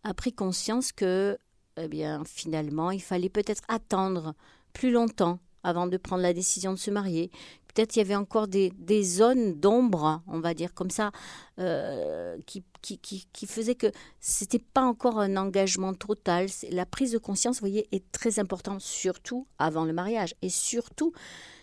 a 0.03 0.13
pris 0.13 0.34
conscience 0.34 0.91
que, 0.91 1.38
eh 1.77 1.88
bien, 1.88 2.23
finalement, 2.25 2.89
il 2.89 3.01
fallait 3.01 3.29
peut-être 3.29 3.62
attendre 3.67 4.34
plus 4.73 4.91
longtemps 4.91 5.39
avant 5.63 5.86
de 5.86 5.97
prendre 5.97 6.23
la 6.23 6.34
décision 6.34 6.73
de 6.73 6.79
se 6.79 6.89
marier. 6.89 7.29
Peut-être 7.73 7.95
il 7.95 7.99
y 7.99 8.01
avait 8.01 8.15
encore 8.15 8.47
des, 8.47 8.71
des 8.77 9.03
zones 9.03 9.60
d'ombre, 9.60 10.21
on 10.27 10.39
va 10.39 10.53
dire 10.53 10.73
comme 10.73 10.89
ça, 10.89 11.12
euh, 11.60 12.38
qui, 12.45 12.63
qui, 12.81 12.97
qui, 12.97 13.27
qui, 13.31 13.45
faisaient 13.47 13.75
que 13.75 13.91
c'était 14.19 14.60
pas 14.60 14.81
encore 14.81 15.19
un 15.19 15.38
engagement 15.38 15.93
total. 15.93 16.47
La 16.71 16.86
prise 16.86 17.12
de 17.12 17.17
conscience, 17.17 17.57
vous 17.57 17.67
voyez, 17.67 17.88
est 17.91 18.12
très 18.12 18.39
importante, 18.39 18.81
surtout 18.81 19.47
avant 19.60 19.86
le 19.86 19.93
mariage. 19.93 20.36
Et 20.41 20.49
surtout 20.49 21.13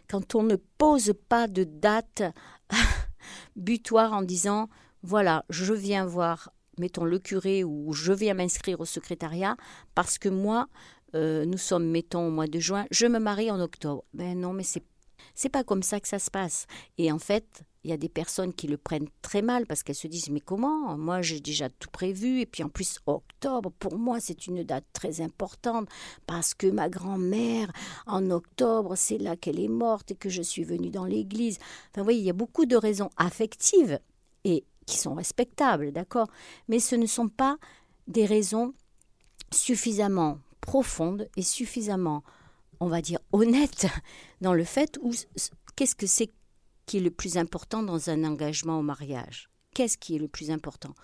quand 0.09 0.35
on 0.35 0.43
ne 0.43 0.57
pose 0.57 1.13
pas 1.29 1.49
de 1.49 1.65
date 1.65 2.23
butoir 3.57 4.13
en 4.13 4.23
disant 4.23 4.69
voilà, 5.03 5.45
je 5.49 5.75
viens 5.75 6.05
voir, 6.07 6.51
mettons, 6.79 7.05
le 7.05 7.19
curé 7.19 7.63
ou 7.65 7.93
je 7.93 8.13
viens 8.13 8.35
m'inscrire 8.35 8.81
au 8.81 8.85
secrétariat 8.85 9.57
parce 9.95 10.19
que 10.19 10.29
moi, 10.29 10.69
euh, 11.15 11.45
nous 11.45 11.59
sommes, 11.59 11.89
mettons, 11.89 12.27
au 12.27 12.31
mois 12.31 12.47
de 12.47 12.59
juin, 12.59 12.87
je 12.91 13.07
me 13.07 13.19
marie 13.19 13.51
en 13.51 13.61
octobre. 13.61 14.05
Ben 14.13 14.39
non, 14.39 14.53
mais 14.53 14.65
c'est 14.65 14.85
c'est 15.39 15.49
pas 15.49 15.63
comme 15.63 15.85
ça 15.85 16.01
que 16.01 16.09
ça 16.09 16.19
se 16.19 16.33
passe. 16.33 16.67
Et 16.99 17.13
en 17.13 17.21
fait, 17.21 17.63
il 17.85 17.91
y 17.91 17.95
a 17.95 17.97
des 17.97 18.09
personnes 18.09 18.53
qui 18.53 18.67
le 18.67 18.77
prennent 18.77 19.07
très 19.23 19.41
mal 19.41 19.67
parce 19.67 19.85
qu'elles 19.85 19.95
se 19.95 20.09
disent 20.09 20.31
mais 20.31 20.41
comment? 20.41 20.99
Moi 20.99 21.23
j'ai 21.23 21.39
déjà 21.39 21.71
tout 21.71 21.91
prévu 21.91 22.41
et 22.41 22.47
puis 22.47 22.65
en 22.65 22.69
plus 22.69 22.99
octobre 23.07 23.71
pour 23.79 23.97
moi 23.97 24.19
c'est 24.19 24.49
une 24.49 24.65
date 24.65 24.85
très 24.93 25.21
importante 25.21 25.89
parce 26.27 26.55
que 26.55 26.67
ma 26.67 26.89
grand-mère 26.89 27.71
en 28.09 28.33
octobre 28.33 28.97
c'est 28.97 29.19
là 29.19 29.37
qu'elle 29.37 29.61
est 29.61 29.69
morte 29.69 30.11
et 30.11 30.17
que 30.17 30.29
je 30.29 30.43
suis 30.43 30.65
venue 30.65 30.91
dans 30.91 31.05
l'église. 31.05 31.59
Enfin 31.93 32.01
vous 32.01 32.05
voyez, 32.05 32.19
il 32.19 32.27
y 32.27 32.31
a 32.31 32.33
beaucoup 32.33 32.67
de 32.67 32.77
raisons 32.77 33.11
affectives 33.17 34.01
et 34.43 34.65
qui 34.87 34.99
sont 34.99 35.15
respectables, 35.15 35.93
d'accord? 35.93 36.27
Mais 36.67 36.81
ce 36.81 36.97
ne 36.97 37.07
sont 37.07 37.29
pas 37.29 37.59
des 38.09 38.27
raisons 38.27 38.75
suffisamment 39.53 40.41
profondes 40.61 41.29
et 41.37 41.43
suffisamment 41.43 42.25
on 42.81 42.89
va 42.89 43.01
dire 43.01 43.21
honnêtes 43.33 43.87
dans 44.41 44.55
le 44.55 44.65
fait 44.65 44.99
où 45.03 45.13
qu'est-ce 45.77 45.95
que 45.95 46.07
c'est 46.07 46.31
qui 46.87 46.99
est 46.99 47.01
le 47.01 47.11
plus 47.11 47.37
important 47.37 47.83
dans 47.83 48.11
un 48.11 48.25
engagement 48.25 48.79
au 48.79 48.83
mariage? 48.83 49.51
Qu'est-ce 49.75 49.99
qui 49.99 50.17
est 50.17 50.19
le 50.19 50.29
plus 50.29 50.51
important? 50.51 50.95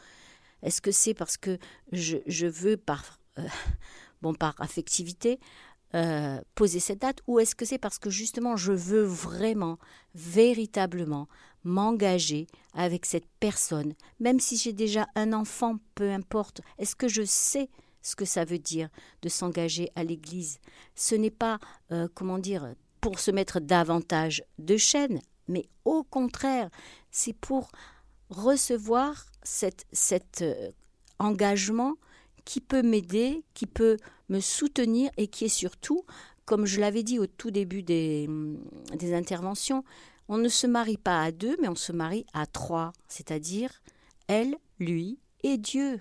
Est-ce 0.62 0.80
que 0.80 0.90
c'est 0.90 1.14
parce 1.14 1.36
que 1.36 1.58
je, 1.92 2.46
veux 2.46 2.76
par, 2.76 3.20
euh, 3.38 3.46
bon, 4.22 4.34
par 4.34 4.54
affectivité 4.60 5.38
euh, 5.94 6.40
poser 6.54 6.80
cette 6.80 7.02
date? 7.02 7.20
Ou 7.26 7.38
est-ce 7.38 7.54
que 7.54 7.66
c'est 7.66 7.78
parce 7.78 7.98
que 7.98 8.10
justement 8.10 8.56
je 8.56 8.72
veux 8.72 9.04
vraiment, 9.04 9.78
véritablement 10.14 11.28
m'engager 11.64 12.46
avec 12.74 13.06
cette 13.06 13.28
personne, 13.40 13.94
même 14.20 14.40
si 14.40 14.56
j'ai 14.56 14.72
déjà 14.72 15.06
un 15.14 15.32
enfant, 15.32 15.78
peu 15.94 16.10
importe, 16.10 16.60
est-ce 16.78 16.96
que 16.96 17.08
je 17.08 17.22
sais 17.24 17.68
ce 18.04 18.14
que 18.14 18.24
ça 18.24 18.44
veut 18.44 18.60
dire 18.60 18.88
de 19.22 19.28
s'engager 19.28 19.90
à 19.96 20.04
l'Église 20.04 20.60
Ce 20.94 21.16
n'est 21.16 21.30
pas, 21.32 21.58
euh, 21.90 22.06
comment 22.14 22.38
dire, 22.38 22.74
pour 23.00 23.18
se 23.18 23.32
mettre 23.32 23.58
davantage 23.58 24.44
de 24.60 24.76
chaînes 24.76 25.20
mais 25.48 25.66
au 25.84 26.02
contraire, 26.04 26.70
c'est 27.10 27.34
pour 27.34 27.70
recevoir 28.30 29.26
cet, 29.42 29.84
euh, 30.42 30.70
engagement 31.18 31.94
qui 32.44 32.60
peut 32.60 32.82
m'aider, 32.82 33.44
qui 33.54 33.66
peut 33.66 33.98
me 34.28 34.40
soutenir 34.40 35.10
et 35.16 35.28
qui 35.28 35.44
est 35.44 35.48
surtout, 35.48 36.04
comme 36.44 36.66
je 36.66 36.80
l'avais 36.80 37.02
dit 37.02 37.18
au 37.18 37.26
tout 37.26 37.50
début 37.50 37.82
des, 37.82 38.28
des 38.94 39.14
interventions, 39.14 39.84
on 40.28 40.38
ne 40.38 40.48
se 40.48 40.66
marie 40.66 40.96
pas 40.96 41.22
à 41.22 41.30
deux, 41.30 41.56
mais 41.60 41.68
on 41.68 41.74
se 41.74 41.92
marie 41.92 42.26
à 42.32 42.46
trois, 42.46 42.92
c'est-à-dire 43.08 43.70
elle, 44.26 44.56
lui 44.78 45.18
et 45.42 45.58
Dieu. 45.58 46.00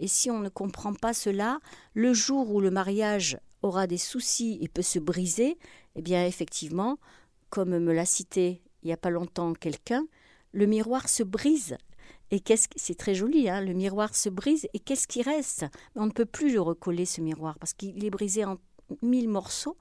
Et 0.00 0.08
si 0.08 0.30
on 0.30 0.40
ne 0.40 0.48
comprend 0.48 0.94
pas 0.94 1.12
cela, 1.12 1.60
le 1.94 2.12
jour 2.12 2.52
où 2.52 2.60
le 2.60 2.70
mariage 2.70 3.38
aura 3.62 3.86
des 3.86 3.98
soucis 3.98 4.58
et 4.60 4.68
peut 4.68 4.82
se 4.82 4.98
briser, 4.98 5.58
eh 5.94 6.02
bien 6.02 6.26
effectivement, 6.26 6.98
comme 7.50 7.78
me 7.78 7.92
l'a 7.92 8.06
cité 8.06 8.62
il 8.82 8.86
n'y 8.86 8.92
a 8.92 8.96
pas 8.96 9.10
longtemps 9.10 9.52
quelqu'un, 9.52 10.06
le 10.52 10.66
miroir 10.66 11.08
se 11.08 11.22
brise. 11.22 11.76
Et 12.30 12.40
qu'est-ce 12.40 12.68
c'est 12.76 12.96
très 12.96 13.14
joli, 13.14 13.48
hein, 13.48 13.60
le 13.60 13.74
miroir 13.74 14.14
se 14.14 14.28
brise 14.28 14.66
et 14.72 14.78
qu'est-ce 14.78 15.06
qui 15.06 15.22
reste? 15.22 15.66
On 15.96 16.06
ne 16.06 16.12
peut 16.12 16.24
plus 16.24 16.52
le 16.52 16.60
recoller 16.60 17.04
ce 17.04 17.20
miroir 17.20 17.58
parce 17.58 17.74
qu'il 17.74 18.04
est 18.04 18.10
brisé 18.10 18.44
en 18.44 18.56
mille 19.02 19.28
morceaux. 19.28 19.76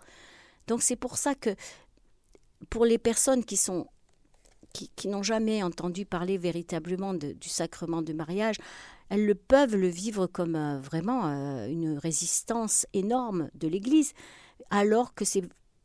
Donc 0.67 0.81
c'est 0.81 0.95
pour 0.95 1.17
ça 1.17 1.33
que 1.35 1.51
pour 2.69 2.85
les 2.85 2.97
personnes 2.97 3.45
qui 3.45 3.55
sont 3.55 3.87
qui, 4.73 5.07
n'ont 5.07 5.23
jamais 5.23 5.63
entendu 5.63 6.05
parler 6.05 6.37
véritablement 6.37 7.13
du 7.13 7.49
sacrement 7.49 8.01
de 8.01 8.13
mariage, 8.13 8.55
elles 9.09 9.25
le 9.25 9.35
peuvent 9.35 9.75
le 9.75 9.87
vivre 9.87 10.27
comme 10.27 10.55
euh, 10.55 10.79
vraiment 10.79 11.25
euh, 11.25 11.67
une 11.67 11.97
résistance 11.97 12.85
énorme 12.93 13.49
de 13.55 13.67
l'Église, 13.67 14.13
alors 14.69 15.13
que 15.15 15.25
c'est 15.25 15.43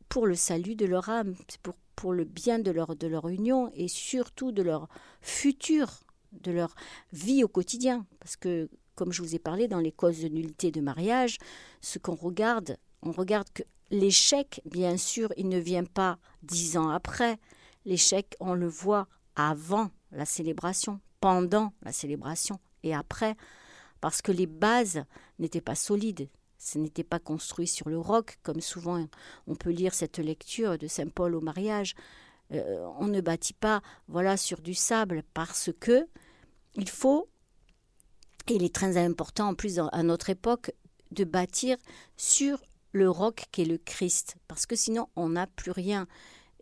pour 0.09 0.27
le 0.27 0.35
salut 0.35 0.75
de 0.75 0.85
leur 0.85 1.09
âme, 1.09 1.33
c'est 1.47 1.59
pour 1.61 1.73
pour 1.95 2.13
le 2.13 2.23
bien 2.23 2.59
de 2.59 2.71
leur, 2.71 2.95
de 2.95 3.07
leur 3.07 3.27
union 3.27 3.71
et 3.73 3.87
surtout 3.87 4.51
de 4.51 4.61
leur 4.61 4.87
futur, 5.21 6.03
de 6.31 6.51
leur 6.51 6.75
vie 7.13 7.43
au 7.43 7.47
quotidien. 7.47 8.05
Parce 8.19 8.35
que, 8.35 8.69
comme 8.95 9.11
je 9.11 9.21
vous 9.21 9.35
ai 9.35 9.39
parlé, 9.39 9.67
dans 9.67 9.79
les 9.79 9.91
causes 9.91 10.21
de 10.21 10.27
nullité 10.27 10.71
de 10.71 10.81
mariage, 10.81 11.37
ce 11.81 11.99
qu'on 11.99 12.15
regarde, 12.15 12.77
on 13.01 13.11
regarde 13.11 13.47
que 13.53 13.63
l'échec, 13.91 14.61
bien 14.65 14.97
sûr, 14.97 15.31
il 15.37 15.49
ne 15.49 15.59
vient 15.59 15.85
pas 15.85 16.17
dix 16.43 16.77
ans 16.77 16.89
après. 16.89 17.37
L'échec, 17.85 18.35
on 18.39 18.53
le 18.53 18.67
voit 18.67 19.07
avant 19.35 19.91
la 20.11 20.25
célébration, 20.25 20.99
pendant 21.19 21.73
la 21.83 21.91
célébration 21.91 22.59
et 22.83 22.93
après, 22.93 23.35
parce 24.01 24.21
que 24.21 24.31
les 24.31 24.47
bases 24.47 25.03
n'étaient 25.39 25.61
pas 25.61 25.75
solides. 25.75 26.29
Ce 26.57 26.77
n'était 26.77 27.03
pas 27.03 27.19
construit 27.19 27.67
sur 27.67 27.89
le 27.89 27.99
roc, 27.99 28.37
comme 28.43 28.61
souvent 28.61 29.05
on 29.47 29.55
peut 29.55 29.71
lire 29.71 29.93
cette 29.93 30.19
lecture 30.19 30.77
de 30.77 30.87
Saint 30.87 31.07
Paul 31.07 31.35
au 31.35 31.41
mariage. 31.41 31.95
Euh, 32.51 32.87
on 32.99 33.07
ne 33.07 33.21
bâtit 33.21 33.53
pas 33.53 33.81
voilà 34.07 34.37
sur 34.37 34.61
du 34.61 34.73
sable 34.73 35.23
parce 35.33 35.71
que 35.79 36.07
il 36.75 36.89
faut 36.89 37.27
et 38.47 38.55
il 38.55 38.63
est 38.63 38.73
très 38.73 38.97
important 38.97 39.49
en 39.49 39.55
plus 39.55 39.79
à 39.79 40.03
notre 40.03 40.29
époque 40.29 40.71
de 41.11 41.23
bâtir 41.23 41.77
sur 42.17 42.61
le 42.91 43.09
roc 43.09 43.45
qu'est 43.51 43.65
le 43.65 43.79
Christ 43.79 44.35
parce 44.47 44.67
que 44.67 44.75
sinon 44.75 45.09
on 45.15 45.29
n'a 45.29 45.47
plus 45.47 45.71
rien 45.71 46.07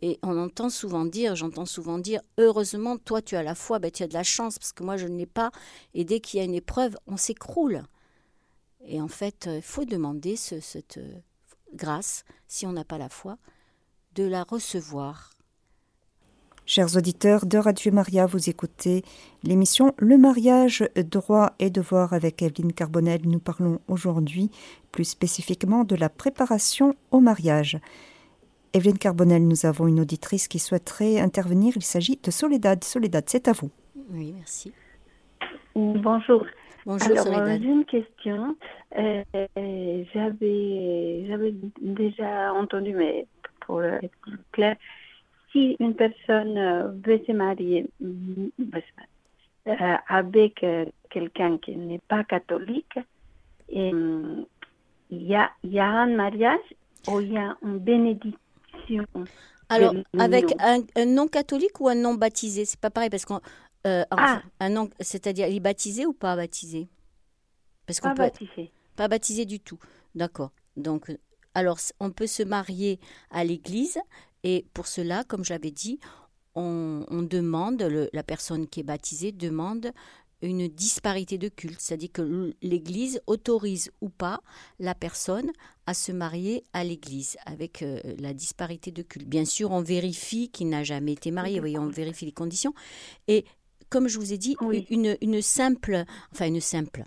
et 0.04 0.18
on 0.22 0.36
entend 0.36 0.68
souvent 0.68 1.06
dire, 1.06 1.34
j'entends 1.34 1.64
souvent 1.64 1.98
dire, 1.98 2.20
heureusement, 2.36 2.98
toi 2.98 3.22
tu 3.22 3.36
as 3.36 3.42
la 3.42 3.54
foi, 3.54 3.78
ben, 3.78 3.90
tu 3.90 4.02
as 4.02 4.06
de 4.06 4.12
la 4.12 4.22
chance, 4.22 4.58
parce 4.58 4.74
que 4.74 4.84
moi 4.84 4.98
je 4.98 5.06
ne 5.06 5.16
l'ai 5.16 5.24
pas, 5.24 5.50
et 5.94 6.04
dès 6.04 6.20
qu'il 6.20 6.38
y 6.38 6.42
a 6.42 6.44
une 6.44 6.52
épreuve, 6.52 6.98
on 7.06 7.16
s'écroule. 7.16 7.84
Et 8.86 9.00
en 9.00 9.08
fait, 9.08 9.48
il 9.50 9.62
faut 9.62 9.86
demander 9.86 10.36
cette 10.36 10.98
euh, 10.98 11.14
grâce, 11.72 12.26
si 12.48 12.66
on 12.66 12.72
n'a 12.72 12.84
pas 12.84 12.98
la 12.98 13.08
foi, 13.08 13.38
de 14.14 14.24
la 14.24 14.42
recevoir. 14.42 15.30
Chers 16.66 16.96
auditeurs 16.96 17.46
de 17.46 17.56
Radio 17.56 17.90
Maria, 17.90 18.26
vous 18.26 18.50
écoutez 18.50 19.04
l'émission 19.42 19.94
Le 19.96 20.18
mariage, 20.18 20.84
droit 20.96 21.54
et 21.58 21.70
devoir 21.70 22.12
avec 22.12 22.42
Evelyne 22.42 22.74
Carbonel. 22.74 23.22
Nous 23.24 23.38
parlons 23.38 23.80
aujourd'hui 23.88 24.50
plus 24.92 25.04
spécifiquement 25.04 25.84
de 25.84 25.96
la 25.96 26.10
préparation 26.10 26.94
au 27.10 27.20
mariage. 27.20 27.78
Evelyne 28.74 28.98
Carbonel, 28.98 29.46
nous 29.46 29.66
avons 29.66 29.86
une 29.86 30.00
auditrice 30.00 30.48
qui 30.48 30.58
souhaiterait 30.58 31.20
intervenir. 31.20 31.74
Il 31.76 31.82
s'agit 31.82 32.18
de 32.22 32.30
Soledad. 32.30 32.82
Soledad, 32.82 33.24
c'est 33.28 33.46
à 33.46 33.52
vous. 33.52 33.70
Oui, 34.10 34.34
merci. 34.36 34.72
Bonjour. 35.76 36.44
Bonjour, 36.84 37.18
Alors, 37.18 37.38
euh, 37.38 37.56
j'ai 37.58 37.68
une 37.68 37.84
question. 37.84 38.56
Euh, 38.98 39.22
j'avais, 40.12 41.24
j'avais 41.28 41.54
déjà 41.80 42.52
entendu, 42.52 42.92
mais 42.94 43.26
pour 43.60 43.82
être 43.82 44.10
clair, 44.52 44.76
si 45.54 45.76
une 45.78 45.94
personne 45.94 46.58
euh, 46.58 46.88
veut 47.04 47.22
se 47.26 47.32
marier 47.32 47.86
euh, 48.02 49.96
avec 50.08 50.62
euh, 50.64 50.84
quelqu'un 51.10 51.58
qui 51.58 51.76
n'est 51.76 52.00
pas 52.08 52.24
catholique, 52.24 52.98
il 53.68 54.46
y, 55.10 55.34
a, 55.34 55.50
il 55.62 55.72
y 55.72 55.78
a 55.78 55.86
un 55.86 56.08
mariage 56.08 56.58
ou 57.08 57.20
il 57.20 57.32
y 57.32 57.38
a 57.38 57.56
une 57.62 57.78
bénédiction 57.78 58.38
Alors, 59.68 59.94
avec 60.18 60.54
un, 60.60 60.80
un 60.96 61.04
non 61.06 61.26
catholique 61.28 61.80
ou 61.80 61.88
un 61.88 61.94
non 61.94 62.14
baptisé, 62.14 62.64
c'est 62.64 62.78
pas 62.78 62.90
pareil 62.90 63.10
parce 63.10 63.24
qu'on, 63.24 63.40
euh, 63.86 64.04
non, 64.70 64.90
c'est-à-dire 65.00 65.48
il 65.48 65.56
est 65.56 65.60
baptisé 65.60 66.06
ou 66.06 66.12
pas 66.12 66.36
baptisé? 66.36 66.88
Parce 67.86 68.00
qu'on 68.00 68.08
pas 68.10 68.14
peut 68.14 68.22
être- 68.24 68.40
baptisé. 68.40 68.72
pas 68.96 69.08
baptisé 69.08 69.44
du 69.46 69.60
tout. 69.60 69.78
D'accord. 70.14 70.52
Donc, 70.76 71.10
alors, 71.54 71.78
on 72.00 72.10
peut 72.10 72.26
se 72.26 72.42
marier 72.42 73.00
à 73.30 73.44
l'église 73.44 73.98
et 74.42 74.66
pour 74.74 74.86
cela, 74.86 75.24
comme 75.24 75.44
j'avais 75.44 75.70
dit, 75.70 75.98
on, 76.54 77.04
on 77.08 77.22
demande, 77.22 77.82
le- 77.82 78.10
la 78.12 78.22
personne 78.22 78.66
qui 78.68 78.80
est 78.80 78.84
baptisée 78.84 79.32
demande 79.32 79.90
une 80.44 80.68
disparité 80.68 81.38
de 81.38 81.48
culte, 81.48 81.80
c'est-à-dire 81.80 82.12
que 82.12 82.54
l'Église 82.62 83.20
autorise 83.26 83.90
ou 84.00 84.08
pas 84.08 84.40
la 84.78 84.94
personne 84.94 85.50
à 85.86 85.94
se 85.94 86.12
marier 86.12 86.64
à 86.72 86.84
l'Église 86.84 87.36
avec 87.46 87.82
euh, 87.82 88.00
la 88.18 88.32
disparité 88.34 88.90
de 88.90 89.02
culte. 89.02 89.26
Bien 89.28 89.44
sûr, 89.44 89.70
on 89.70 89.80
vérifie 89.82 90.48
qu'il 90.50 90.68
n'a 90.68 90.84
jamais 90.84 91.12
été 91.12 91.30
marié, 91.30 91.60
voyez, 91.60 91.78
on 91.78 91.88
vérifie 91.88 92.26
les 92.26 92.32
conditions. 92.32 92.74
Et 93.28 93.44
comme 93.90 94.08
je 94.08 94.18
vous 94.18 94.32
ai 94.32 94.38
dit, 94.38 94.56
Oui. 94.60 94.86
une, 94.90 95.16
une 95.20 95.42
simple, 95.42 96.04
enfin 96.32 96.46
une 96.46 96.60
simple, 96.60 97.04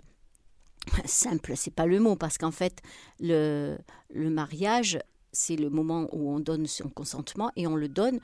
simple, 1.04 1.54
c'est 1.56 1.74
pas 1.74 1.86
le 1.86 2.00
mot, 2.00 2.16
parce 2.16 2.38
qu'en 2.38 2.52
fait, 2.52 2.80
le, 3.20 3.78
le 4.10 4.30
mariage, 4.30 4.98
c'est 5.32 5.56
le 5.56 5.70
moment 5.70 6.08
où 6.12 6.30
on 6.30 6.40
donne 6.40 6.66
son 6.66 6.88
consentement 6.88 7.50
et 7.56 7.66
on 7.66 7.76
le 7.76 7.88
donne 7.88 8.20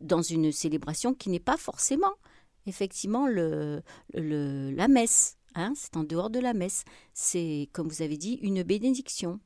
dans 0.00 0.22
une 0.22 0.52
célébration 0.52 1.14
qui 1.14 1.30
n'est 1.30 1.40
pas 1.40 1.56
forcément, 1.56 2.12
effectivement, 2.66 3.26
le, 3.26 3.82
le- 4.14 4.70
la 4.70 4.88
messe. 4.88 5.36
hein, 5.54 5.72
c'est 5.76 5.96
en 5.96 6.04
dehors 6.04 6.30
de 6.30 6.40
la 6.40 6.54
messe. 6.54 6.84
C'est, 7.12 7.68
comme 7.72 7.88
vous 7.88 8.02
avez 8.02 8.16
dit, 8.16 8.34
une 8.42 8.62
bénédiction. 8.62 9.40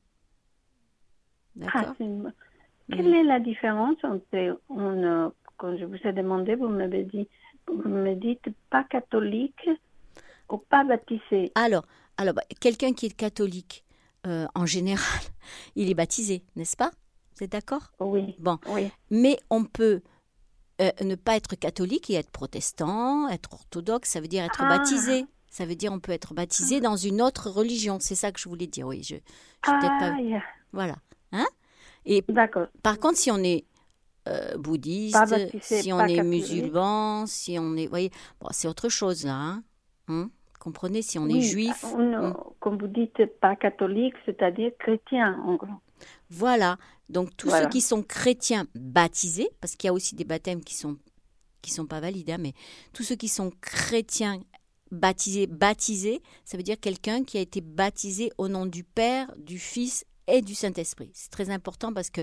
D'accord 1.55 1.95
une- 1.99 2.33
Mm. 2.89 2.95
Quelle 2.95 3.13
est 3.15 3.23
la 3.23 3.39
différence 3.41 3.97
entre, 4.03 4.61
on, 4.69 5.03
euh, 5.03 5.29
quand 5.57 5.75
je 5.77 5.83
vous 5.83 5.97
ai 6.05 6.13
demandé, 6.13 6.55
vous 6.55 6.69
m'avez 6.69 7.03
dit, 7.03 7.27
vous 7.67 7.89
me 7.89 8.15
dites 8.15 8.45
pas 8.69 8.85
catholique 8.85 9.69
ou 10.49 10.57
pas 10.57 10.85
baptisé? 10.85 11.51
Alors, 11.55 11.85
alors 12.15 12.33
bah, 12.33 12.43
quelqu'un 12.61 12.93
qui 12.93 13.07
est 13.07 13.13
catholique, 13.13 13.83
euh, 14.25 14.47
en 14.55 14.65
général, 14.65 15.21
il 15.75 15.89
est 15.89 15.95
baptisé, 15.95 16.43
n'est-ce 16.55 16.77
pas? 16.77 16.91
Vous 17.35 17.43
êtes 17.43 17.51
d'accord? 17.51 17.91
Oui, 17.99 18.35
Bon, 18.39 18.57
oui. 18.67 18.89
mais 19.11 19.37
on 19.49 19.65
peut 19.65 20.01
euh, 20.81 20.89
ne 21.03 21.15
pas 21.15 21.35
être 21.35 21.55
catholique 21.55 22.09
et 22.09 22.15
être 22.15 22.29
protestant, 22.29 23.27
être 23.29 23.53
orthodoxe, 23.53 24.09
ça 24.09 24.21
veut 24.21 24.27
dire 24.27 24.43
être 24.43 24.61
Ah. 24.63 24.77
baptisé. 24.77 25.25
Ça 25.49 25.65
veut 25.65 25.75
dire 25.75 25.91
on 25.91 25.99
peut 25.99 26.11
être 26.11 26.33
baptisé 26.33 26.81
dans 26.81 26.95
une 26.97 27.21
autre 27.21 27.49
religion. 27.49 27.97
C'est 27.99 28.15
ça 28.15 28.31
que 28.31 28.39
je 28.39 28.47
voulais 28.47 28.67
dire. 28.67 28.85
Oui, 28.87 29.01
je, 29.01 29.15
je 29.15 29.21
Ah, 29.67 29.79
pas. 29.99 30.19
yeah. 30.21 30.41
Voilà. 30.71 30.95
Hein? 31.31 31.45
Et 32.05 32.23
d'accord. 32.29 32.67
par 32.83 32.99
contre, 32.99 33.17
si 33.17 33.31
on 33.31 33.37
est 33.39 33.65
euh, 34.27 34.57
bouddhiste, 34.57 35.15
baptisé, 35.17 35.81
si 35.81 35.93
on 35.93 35.99
est 36.01 36.15
catholique. 36.17 36.23
musulman, 36.49 37.25
si 37.27 37.57
on 37.59 37.75
est, 37.77 37.87
voyez, 37.87 38.11
bon, 38.41 38.49
c'est 38.51 38.67
autre 38.67 38.89
chose 38.89 39.25
là. 39.25 39.33
Hein 39.33 39.63
Hein? 40.09 40.29
Comprenez 40.59 41.01
Si 41.01 41.17
on 41.17 41.27
est 41.29 41.41
juif, 41.41 41.83
on- 41.95 42.13
hein. 42.13 42.35
Comme 42.59 42.77
vous 42.77 42.87
dites, 42.87 43.25
pas 43.39 43.55
catholique, 43.55 44.15
c'est-à-dire 44.25 44.71
chrétien, 44.79 45.39
en 45.45 45.55
gros. 45.55 45.67
Voilà. 46.29 46.77
Donc 47.09 47.35
tous 47.37 47.47
Voilà. 47.49 47.65
ceux 47.65 47.69
qui 47.69 47.81
sont 47.81 48.03
chrétiens 48.03 48.67
baptisés, 48.75 49.49
parce 49.61 49.75
qu'il 49.75 49.87
y 49.87 49.89
a 49.89 49.93
aussi 49.93 50.15
des 50.15 50.25
baptêmes 50.25 50.63
qui 50.63 50.73
sont 50.75 50.97
qui 51.61 51.71
sont 51.71 51.87
pas 51.87 51.99
valides, 51.99 52.29
hein, 52.29 52.37
mais 52.37 52.53
tous 52.93 53.03
ceux 53.03 53.15
qui 53.15 53.27
sont 53.27 53.51
chrétiens 53.61 54.41
baptisés, 54.91 55.47
baptisés, 55.47 56.21
ça 56.45 56.55
veut 56.55 56.63
dire 56.63 56.79
quelqu'un 56.79 57.23
qui 57.23 57.37
a 57.37 57.41
été 57.41 57.59
baptisé 57.61 58.31
au 58.37 58.47
nom 58.47 58.65
du 58.65 58.83
Père, 58.85 59.33
du 59.37 59.59
Fils 59.59 60.05
et 60.27 60.41
du 60.41 60.55
Saint-Esprit. 60.55 61.09
C'est 61.13 61.31
très 61.31 61.49
important 61.49 61.91
parce 61.93 62.09
que 62.09 62.21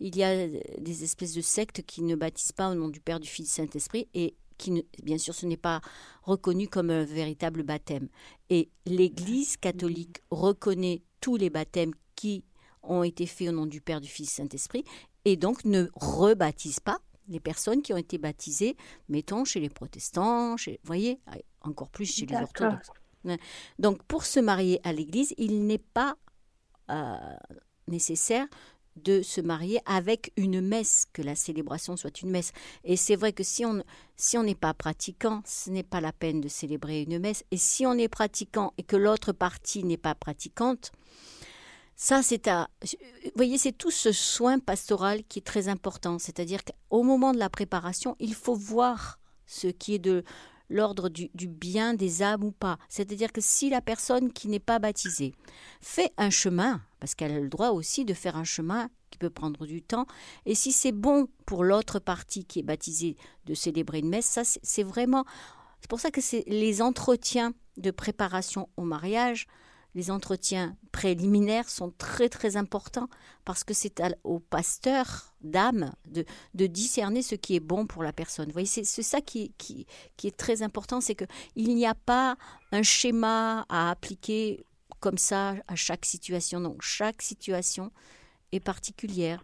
il 0.00 0.16
y 0.16 0.24
a 0.24 0.48
des 0.48 1.04
espèces 1.04 1.34
de 1.34 1.40
sectes 1.40 1.82
qui 1.82 2.02
ne 2.02 2.16
baptisent 2.16 2.52
pas 2.52 2.70
au 2.70 2.74
nom 2.74 2.88
du 2.88 3.00
Père, 3.00 3.20
du 3.20 3.28
Fils, 3.28 3.44
du 3.48 3.50
Saint-Esprit 3.52 4.08
et 4.14 4.34
qui, 4.58 4.72
ne- 4.72 4.82
bien 5.02 5.18
sûr, 5.18 5.34
ce 5.34 5.46
n'est 5.46 5.56
pas 5.56 5.80
reconnu 6.22 6.66
comme 6.68 6.90
un 6.90 7.04
véritable 7.04 7.62
baptême. 7.62 8.08
Et 8.48 8.70
l'Église 8.86 9.56
catholique 9.56 10.20
reconnaît 10.30 11.02
tous 11.20 11.36
les 11.36 11.50
baptêmes 11.50 11.92
qui 12.16 12.44
ont 12.82 13.02
été 13.02 13.26
faits 13.26 13.48
au 13.48 13.52
nom 13.52 13.66
du 13.66 13.80
Père, 13.80 14.00
du 14.00 14.08
Fils, 14.08 14.28
du 14.28 14.34
Saint-Esprit, 14.34 14.84
et 15.24 15.36
donc 15.36 15.64
ne 15.64 15.88
rebaptise 15.94 16.80
pas 16.80 16.98
les 17.28 17.40
personnes 17.40 17.82
qui 17.82 17.92
ont 17.92 17.96
été 17.96 18.18
baptisées, 18.18 18.76
mettons, 19.08 19.44
chez 19.44 19.60
les 19.60 19.68
protestants, 19.68 20.56
chez, 20.56 20.72
vous 20.82 20.86
voyez, 20.86 21.20
encore 21.62 21.88
plus 21.88 22.06
chez 22.06 22.26
les 22.26 22.36
orthodoxes. 22.36 22.90
Ouais. 23.24 23.38
Donc, 23.78 24.02
pour 24.04 24.24
se 24.24 24.40
marier 24.40 24.80
à 24.82 24.92
l'Église, 24.92 25.34
il 25.38 25.66
n'est 25.66 25.78
pas 25.78 26.16
euh, 26.90 27.16
nécessaire 27.86 28.46
de 28.96 29.22
se 29.22 29.40
marier 29.40 29.80
avec 29.86 30.32
une 30.36 30.60
messe, 30.60 31.06
que 31.12 31.22
la 31.22 31.34
célébration 31.34 31.96
soit 31.96 32.20
une 32.22 32.30
messe. 32.30 32.52
Et 32.84 32.96
c'est 32.96 33.16
vrai 33.16 33.32
que 33.32 33.44
si 33.44 33.64
on 33.64 33.82
si 34.16 34.36
on 34.36 34.42
n'est 34.42 34.54
pas 34.54 34.74
pratiquant, 34.74 35.42
ce 35.46 35.70
n'est 35.70 35.84
pas 35.84 36.00
la 36.00 36.12
peine 36.12 36.40
de 36.40 36.48
célébrer 36.48 37.02
une 37.02 37.18
messe. 37.18 37.44
Et 37.50 37.56
si 37.56 37.86
on 37.86 37.94
est 37.94 38.08
pratiquant 38.08 38.74
et 38.76 38.82
que 38.82 38.96
l'autre 38.96 39.32
partie 39.32 39.84
n'est 39.84 39.96
pas 39.96 40.14
pratiquante, 40.14 40.92
ça, 42.02 42.22
c'est 42.22 42.48
à. 42.48 42.70
Vous 42.82 43.30
voyez, 43.36 43.58
c'est 43.58 43.72
tout 43.72 43.90
ce 43.90 44.10
soin 44.10 44.58
pastoral 44.58 45.22
qui 45.24 45.40
est 45.40 45.42
très 45.42 45.68
important. 45.68 46.18
C'est-à-dire 46.18 46.60
qu'au 46.64 47.02
moment 47.02 47.34
de 47.34 47.38
la 47.38 47.50
préparation, 47.50 48.16
il 48.20 48.32
faut 48.34 48.54
voir 48.54 49.18
ce 49.44 49.66
qui 49.66 49.96
est 49.96 49.98
de 49.98 50.24
l'ordre 50.70 51.10
du, 51.10 51.28
du 51.34 51.46
bien 51.46 51.92
des 51.92 52.22
âmes 52.22 52.42
ou 52.42 52.52
pas. 52.52 52.78
C'est-à-dire 52.88 53.34
que 53.34 53.42
si 53.42 53.68
la 53.68 53.82
personne 53.82 54.32
qui 54.32 54.48
n'est 54.48 54.58
pas 54.58 54.78
baptisée 54.78 55.34
fait 55.82 56.10
un 56.16 56.30
chemin, 56.30 56.80
parce 57.00 57.14
qu'elle 57.14 57.32
a 57.32 57.38
le 57.38 57.50
droit 57.50 57.68
aussi 57.68 58.06
de 58.06 58.14
faire 58.14 58.36
un 58.36 58.44
chemin 58.44 58.88
qui 59.10 59.18
peut 59.18 59.28
prendre 59.28 59.66
du 59.66 59.82
temps, 59.82 60.06
et 60.46 60.54
si 60.54 60.72
c'est 60.72 60.92
bon 60.92 61.28
pour 61.44 61.64
l'autre 61.64 61.98
partie 61.98 62.46
qui 62.46 62.60
est 62.60 62.62
baptisée 62.62 63.18
de 63.44 63.52
célébrer 63.52 63.98
une 63.98 64.08
messe, 64.08 64.24
ça 64.24 64.40
c'est 64.44 64.84
vraiment... 64.84 65.26
C'est 65.82 65.90
pour 65.90 66.00
ça 66.00 66.10
que 66.10 66.22
c'est 66.22 66.44
les 66.46 66.80
entretiens 66.80 67.52
de 67.76 67.90
préparation 67.90 68.70
au 68.78 68.84
mariage 68.84 69.46
les 69.94 70.10
entretiens 70.10 70.76
préliminaires 70.92 71.68
sont 71.68 71.92
très 71.98 72.28
très 72.28 72.56
importants 72.56 73.08
parce 73.44 73.64
que 73.64 73.74
c'est 73.74 74.02
au 74.24 74.38
pasteur 74.38 75.34
d'âme 75.40 75.92
de, 76.06 76.66
discerner 76.66 77.22
ce 77.22 77.34
qui 77.34 77.56
est 77.56 77.60
bon 77.60 77.86
pour 77.86 78.02
la 78.02 78.12
personne. 78.12 78.46
Vous 78.46 78.52
voyez, 78.52 78.66
c'est 78.66 78.84
ça 78.84 79.20
qui, 79.20 79.52
qui, 79.58 79.86
qui 80.16 80.28
est 80.28 80.36
très 80.36 80.62
important, 80.62 81.00
c'est 81.00 81.14
qu'il 81.16 81.74
n'y 81.74 81.86
a 81.86 81.94
pas 81.94 82.36
un 82.72 82.82
schéma 82.82 83.66
à 83.68 83.90
appliquer 83.90 84.64
comme 85.00 85.18
ça 85.18 85.54
à 85.66 85.74
chaque 85.74 86.04
situation. 86.04 86.60
Non, 86.60 86.76
chaque 86.80 87.22
situation 87.22 87.90
est 88.52 88.60
particulière. 88.60 89.42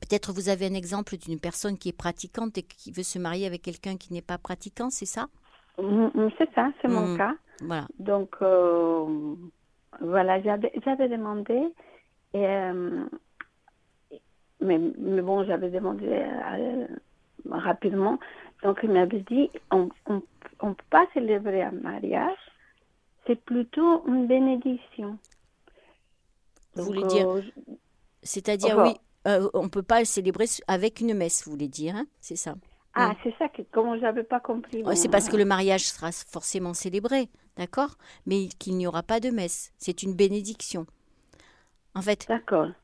Peut-être 0.00 0.32
vous 0.32 0.48
avez 0.48 0.66
un 0.66 0.74
exemple 0.74 1.16
d'une 1.16 1.38
personne 1.38 1.78
qui 1.78 1.90
est 1.90 1.92
pratiquante 1.92 2.58
et 2.58 2.62
qui 2.62 2.90
veut 2.90 3.02
se 3.02 3.18
marier 3.18 3.46
avec 3.46 3.62
quelqu'un 3.62 3.96
qui 3.96 4.12
n'est 4.12 4.22
pas 4.22 4.38
pratiquant, 4.38 4.90
c'est 4.90 5.06
ça? 5.06 5.28
C'est 5.76 6.52
ça, 6.54 6.70
c'est 6.80 6.88
mon 6.88 7.14
Mm. 7.14 7.16
cas. 7.18 7.34
Voilà. 7.60 7.86
Donc, 7.98 8.36
euh, 8.42 9.34
voilà, 10.00 10.40
j'avais 10.42 10.72
j'avais 10.84 11.08
demandé, 11.08 11.54
et, 12.32 12.46
euh, 12.46 13.04
mais, 14.60 14.78
mais 14.78 15.22
bon, 15.22 15.44
j'avais 15.44 15.70
demandé 15.70 16.06
euh, 16.08 16.86
rapidement. 17.50 18.18
Donc, 18.62 18.80
il 18.82 18.90
m'avait 18.90 19.20
dit, 19.30 19.50
on 19.70 19.88
ne 20.10 20.20
peut 20.58 20.74
pas 20.90 21.06
célébrer 21.14 21.62
un 21.62 21.72
mariage, 21.72 22.38
c'est 23.26 23.40
plutôt 23.44 24.06
une 24.06 24.26
bénédiction. 24.26 25.18
Vous 26.74 26.84
voulez 26.84 27.04
dire 27.04 27.28
C'est-à-dire, 28.22 28.78
oui, 28.78 28.96
on 29.54 29.62
ne 29.64 29.68
peut 29.68 29.82
pas 29.82 30.00
le 30.00 30.04
célébrer 30.06 30.46
avec 30.66 31.00
une 31.00 31.14
messe, 31.14 31.44
vous 31.44 31.52
voulez 31.52 31.68
dire, 31.68 31.94
hein 31.96 32.06
c'est 32.20 32.36
ça? 32.36 32.54
Ah, 32.94 33.14
c'est 33.22 33.34
ça 33.38 33.48
que, 33.48 33.62
comme 33.62 33.98
j'avais 34.00 34.24
pas 34.24 34.40
compris. 34.40 34.82
C'est 34.94 35.08
parce 35.08 35.28
que 35.28 35.36
le 35.36 35.44
mariage 35.44 35.84
sera 35.86 36.10
forcément 36.12 36.74
célébré, 36.74 37.28
d'accord? 37.56 37.96
Mais 38.26 38.48
qu'il 38.58 38.76
n'y 38.76 38.86
aura 38.86 39.02
pas 39.02 39.20
de 39.20 39.30
messe. 39.30 39.72
C'est 39.78 40.02
une 40.02 40.14
bénédiction. 40.14 40.86
En 41.94 42.02
fait, 42.02 42.26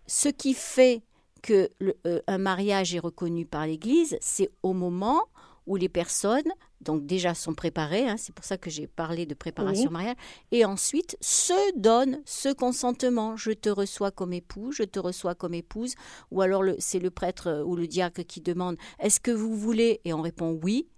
ce 0.07 0.29
qui 0.29 0.55
fait 0.55 1.03
que 1.42 1.70
le- 1.81 1.96
euh, 2.07 2.20
un 2.27 2.38
mariage 2.38 2.94
est 2.94 3.01
reconnu 3.01 3.46
par 3.46 3.67
l'Église, 3.67 4.17
c'est 4.21 4.50
au 4.63 4.73
moment 4.73 5.23
où 5.67 5.77
les 5.77 5.88
personnes, 5.88 6.52
donc 6.81 7.04
déjà 7.06 7.35
sont 7.35 7.54
préparées, 7.54 8.08
hein, 8.08 8.16
c'est 8.16 8.35
pour 8.35 8.44
ça 8.44 8.56
que 8.56 8.70
j'ai 8.70 8.87
parlé 8.87 9.26
de 9.26 9.35
préparation 9.35 9.83
Oui. 9.85 9.88
au 9.88 9.92
mariage, 9.92 10.16
et 10.50 10.64
ensuite 10.64 11.16
se 11.20 11.78
donnent 11.78 12.22
ce 12.24 12.52
consentement. 12.52 13.37
Je 13.37 13.52
te 13.52 13.68
reçois 13.68 14.10
comme 14.10 14.33
époux, 14.33 14.72
je 14.72 14.85
te 14.85 14.98
reçois 14.98 15.35
comme 15.35 15.54
épouse, 15.54 15.94
ou 16.31 16.40
alors 16.40 16.62
c'est 16.78 16.98
le 16.98 17.10
prêtre 17.10 17.48
euh, 17.48 17.62
ou 17.64 17.76
le 17.76 17.87
diacre 17.87 18.22
qui 18.26 18.40
demande 18.40 18.76
est-ce 18.98 19.20
que 19.20 19.31
vous 19.31 19.54
voulez? 19.56 20.00
Et 20.04 20.12
on 20.12 20.22
répond 20.22 20.58
oui. 20.62 20.88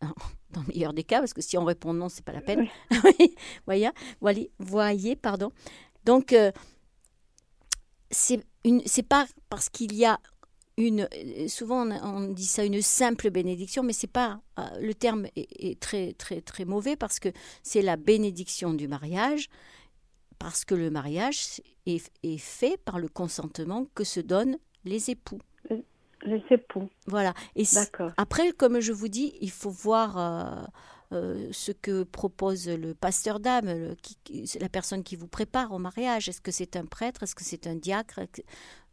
Dans 0.50 0.60
le 0.60 0.68
meilleur 0.68 0.92
des 0.92 1.02
cas, 1.02 1.18
parce 1.18 1.34
que 1.34 1.42
si 1.42 1.56
on 1.58 1.64
répond 1.64 1.92
non, 1.94 2.08
c'est 2.08 2.24
pas 2.24 2.32
la 2.32 2.40
peine. 2.40 2.68
Oui, 3.04 3.34
voyez, 3.66 3.90
voyez, 4.20 4.50
voyez, 4.58 5.16
pardon. 5.16 5.50
Donc, 6.04 6.32
euh, 6.32 6.52
c'est 8.10 8.44
une, 8.64 8.82
c'est 8.86 9.02
pas 9.02 9.26
parce 9.48 9.68
qu'il 9.68 9.94
y 9.94 10.04
a 10.04 10.20
une, 10.76 11.08
souvent 11.48 11.88
on, 11.88 12.28
dit 12.28 12.46
ça 12.46 12.64
une 12.64 12.82
simple 12.82 13.30
bénédiction, 13.30 13.82
mais 13.82 13.92
c'est 13.92 14.06
pas 14.06 14.40
le 14.80 14.92
terme 14.92 15.26
est, 15.36 15.80
très 15.80 16.12
très 16.14 16.40
très 16.40 16.64
mauvais 16.64 16.96
parce 16.96 17.20
que 17.20 17.28
c'est 17.62 17.82
la 17.82 17.96
bénédiction 17.96 18.74
du 18.74 18.88
mariage, 18.88 19.48
parce 20.38 20.64
que 20.64 20.74
le 20.74 20.90
mariage 20.90 21.60
est, 21.86 22.10
est, 22.22 22.38
fait 22.38 22.76
par 22.84 22.98
le 22.98 23.08
consentement 23.08 23.86
que 23.94 24.04
se 24.04 24.20
donnent 24.20 24.58
les 24.84 25.10
époux. 25.10 25.40
Les 26.22 26.42
époux. 26.50 26.88
Voilà. 27.06 27.34
Et 27.54 27.64
après, 28.16 28.52
comme 28.52 28.80
je 28.80 28.92
vous 28.92 29.08
dis, 29.08 29.34
il 29.42 29.50
faut 29.50 29.70
voir 29.70 30.70
euh, 31.12 31.48
ce 31.52 31.70
que 31.70 32.02
propose 32.02 32.68
le 32.68 32.94
pasteur 32.94 33.38
d'âme, 33.38 33.94
la 34.60 34.68
personne 34.68 35.04
qui 35.04 35.16
vous 35.16 35.28
prépare 35.28 35.72
au 35.72 35.78
mariage. 35.78 36.28
Est-ce 36.28 36.40
que 36.40 36.50
c'est 36.50 36.76
un 36.76 36.86
prêtre? 36.86 37.22
Est-ce 37.22 37.34
que 37.34 37.44
c'est 37.44 37.66
un 37.66 37.76
diacre? 37.76 38.20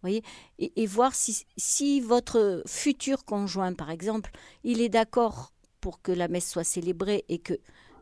Voyez 0.02 0.24
et, 0.60 0.86
voir 0.86 1.14
si, 1.16 1.46
si 1.58 2.02
votre 2.02 2.64
futur 2.66 3.26
conjoint, 3.26 3.74
par 3.74 3.90
exemple, 3.90 4.32
il 4.64 4.82
est 4.82 4.90
d'accord 4.90 5.54
pour 5.80 6.02
que 6.02 6.12
la 6.12 6.28
messe 6.28 6.50
soit 6.50 6.64
célébrée 6.64 7.26
et 7.30 7.40
que 7.40 7.54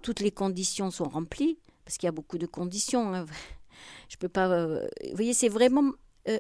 toutes 0.02 0.20
les 0.20 0.32
conditions 0.32 0.92
sont 0.92 1.10
remplies, 1.10 1.58
parce 1.86 1.98
qu'il 1.98 2.08
y 2.08 2.10
a 2.10 2.14
beaucoup 2.14 2.38
de 2.38 2.46
conditions. 2.46 3.14
Hein. 3.14 3.26
Je 4.10 4.18
peux 4.18 4.30
pas. 4.30 4.50
Euh, 4.50 4.88
vous 5.10 5.16
voyez, 5.16 5.34
c'est 5.34 5.50
vraiment 5.50 5.92
euh, 6.28 6.40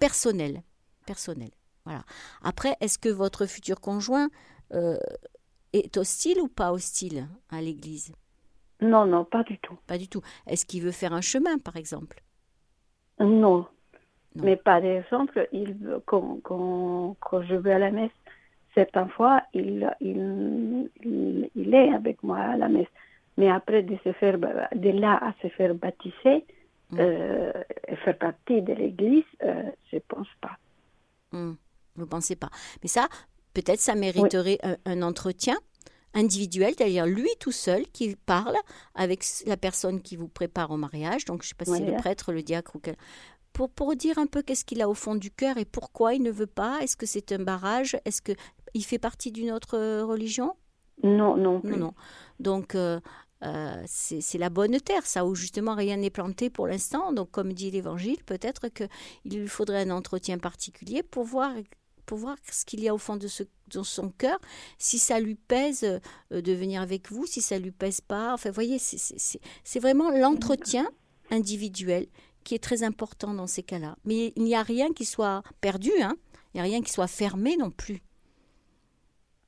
personnel, 0.00 0.62
personnel. 1.06 1.50
Voilà. 1.84 2.04
Après, 2.42 2.76
est-ce 2.80 2.98
que 2.98 3.08
votre 3.08 3.46
futur 3.46 3.80
conjoint 3.80 4.28
est 5.72 5.96
hostile 5.96 6.40
ou 6.40 6.48
pas 6.48 6.72
hostile 6.72 7.28
à 7.50 7.62
l'Église? 7.62 8.12
Non, 8.80 9.06
non, 9.06 9.24
pas 9.24 9.42
du 9.42 9.58
tout. 9.58 9.76
Pas 9.86 9.98
du 9.98 10.08
tout. 10.08 10.22
Est-ce 10.46 10.64
qu'il 10.64 10.82
veut 10.82 10.92
faire 10.92 11.12
un 11.12 11.20
chemin, 11.20 11.58
par 11.58 11.76
exemple? 11.76 12.22
Non. 13.18 13.66
Mais 14.34 14.56
par 14.56 14.84
exemple, 14.84 15.48
il, 15.52 15.76
quand, 16.06 16.38
quand, 16.42 17.16
quand, 17.20 17.42
je 17.42 17.54
vais 17.54 17.72
à 17.72 17.78
la 17.78 17.90
messe, 17.90 18.12
certaines 18.74 19.08
fois, 19.10 19.42
il, 19.52 19.90
il, 20.00 20.90
il, 21.54 21.74
est 21.74 21.92
avec 21.92 22.22
moi 22.22 22.38
à 22.38 22.56
la 22.56 22.68
messe. 22.68 22.88
Mais 23.36 23.50
après 23.50 23.82
de, 23.82 23.96
se 24.04 24.12
faire, 24.12 24.38
de 24.38 24.90
là 24.90 25.18
à 25.22 25.32
se 25.42 25.48
faire 25.48 25.74
baptiser, 25.74 26.44
mm. 26.90 26.98
euh, 26.98 27.52
et 27.88 27.96
faire 27.96 28.18
partie 28.18 28.62
de 28.62 28.72
l'Église, 28.74 29.24
euh, 29.42 29.62
je 29.90 29.96
ne 29.96 30.02
pense 30.06 30.28
pas. 30.40 30.56
Mm. 31.32 31.52
Vous 31.96 32.04
ne 32.04 32.08
pensez 32.08 32.36
pas. 32.36 32.50
Mais 32.82 32.88
ça, 32.88 33.08
peut-être 33.54 33.80
ça 33.80 33.94
mériterait 33.94 34.58
un, 34.84 35.02
entretien 35.02 35.56
individuel, 36.14 36.74
c'est-à-dire 36.76 37.06
lui 37.06 37.28
tout 37.40 37.52
seul 37.52 37.82
qui 37.92 38.16
parle 38.16 38.56
avec 38.94 39.24
la 39.46 39.56
personne 39.56 40.00
qui 40.00 40.16
vous 40.16 40.28
prépare 40.28 40.70
au 40.70 40.76
mariage, 40.76 41.24
donc 41.24 41.42
je 41.42 41.46
ne 41.46 41.48
sais 41.48 41.54
pas 41.56 41.64
si 41.64 41.72
c'est 41.72 41.90
le 41.90 41.96
prêtre, 41.96 42.32
le 42.32 42.42
diacre 42.42 42.76
ou 42.76 42.78
quel... 42.78 42.96
Pour, 43.58 43.70
pour 43.70 43.96
dire 43.96 44.18
un 44.18 44.28
peu 44.28 44.40
qu'est-ce 44.40 44.64
qu'il 44.64 44.80
a 44.82 44.88
au 44.88 44.94
fond 44.94 45.16
du 45.16 45.32
cœur 45.32 45.58
et 45.58 45.64
pourquoi 45.64 46.14
il 46.14 46.22
ne 46.22 46.30
veut 46.30 46.46
pas, 46.46 46.78
est-ce 46.80 46.96
que 46.96 47.06
c'est 47.06 47.32
un 47.32 47.40
barrage, 47.40 47.98
est-ce 48.04 48.22
qu'il 48.22 48.84
fait 48.84 49.00
partie 49.00 49.32
d'une 49.32 49.50
autre 49.50 49.76
euh, 49.76 50.04
religion? 50.04 50.54
Non, 51.02 51.36
non. 51.36 51.60
Non, 51.64 51.76
non. 51.76 51.94
Donc, 52.38 52.76
euh, 52.76 53.00
euh, 53.42 53.82
c'est 53.84 54.38
la 54.38 54.48
bonne 54.48 54.78
terre, 54.80 55.04
ça, 55.04 55.26
où 55.26 55.34
justement 55.34 55.74
rien 55.74 55.96
n'est 55.96 56.08
planté 56.08 56.50
pour 56.50 56.68
l'instant. 56.68 57.12
Donc, 57.12 57.32
comme 57.32 57.52
dit 57.52 57.72
l'Évangile, 57.72 58.22
peut-être 58.24 58.68
qu'il 58.68 59.40
lui 59.40 59.48
faudrait 59.48 59.82
un 59.82 59.90
entretien 59.90 60.38
particulier 60.38 61.02
pour 61.02 61.24
voir 61.24 61.50
pour 62.06 62.18
voir 62.18 62.36
ce 62.48 62.64
qu'il 62.64 62.80
y 62.80 62.88
a 62.88 62.94
au 62.94 62.98
fond 62.98 63.16
de, 63.16 63.26
ce, 63.26 63.42
son 63.82 64.10
cœur, 64.10 64.38
si 64.78 65.00
ça 65.00 65.18
lui 65.18 65.34
pèse 65.34 65.82
euh, 65.82 66.40
de 66.40 66.52
venir 66.52 66.80
avec 66.80 67.10
vous, 67.10 67.26
si 67.26 67.42
ça 67.42 67.58
lui 67.58 67.72
pèse 67.72 68.00
pas. 68.00 68.32
Enfin, 68.34 68.50
vous 68.50 68.54
voyez, 68.54 68.78
c'est 68.78 69.80
vraiment 69.80 70.10
l'entretien 70.12 70.88
individuel 71.30 72.06
qui 72.48 72.54
est 72.54 72.64
très 72.64 72.82
important 72.82 73.34
dans 73.34 73.46
ces 73.46 73.62
cas-là. 73.62 73.96
Mais 74.06 74.32
il 74.34 74.42
n'y 74.42 74.54
a 74.54 74.62
rien 74.62 74.94
qui 74.94 75.04
soit 75.04 75.42
perdu, 75.60 75.90
hein. 76.00 76.14
il 76.54 76.56
n'y 76.56 76.60
a 76.60 76.62
rien 76.62 76.80
qui 76.80 76.90
soit 76.90 77.06
fermé 77.06 77.58
non 77.58 77.70
plus. 77.70 78.00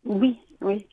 Oui, 0.04 0.38
oui. 0.60 0.86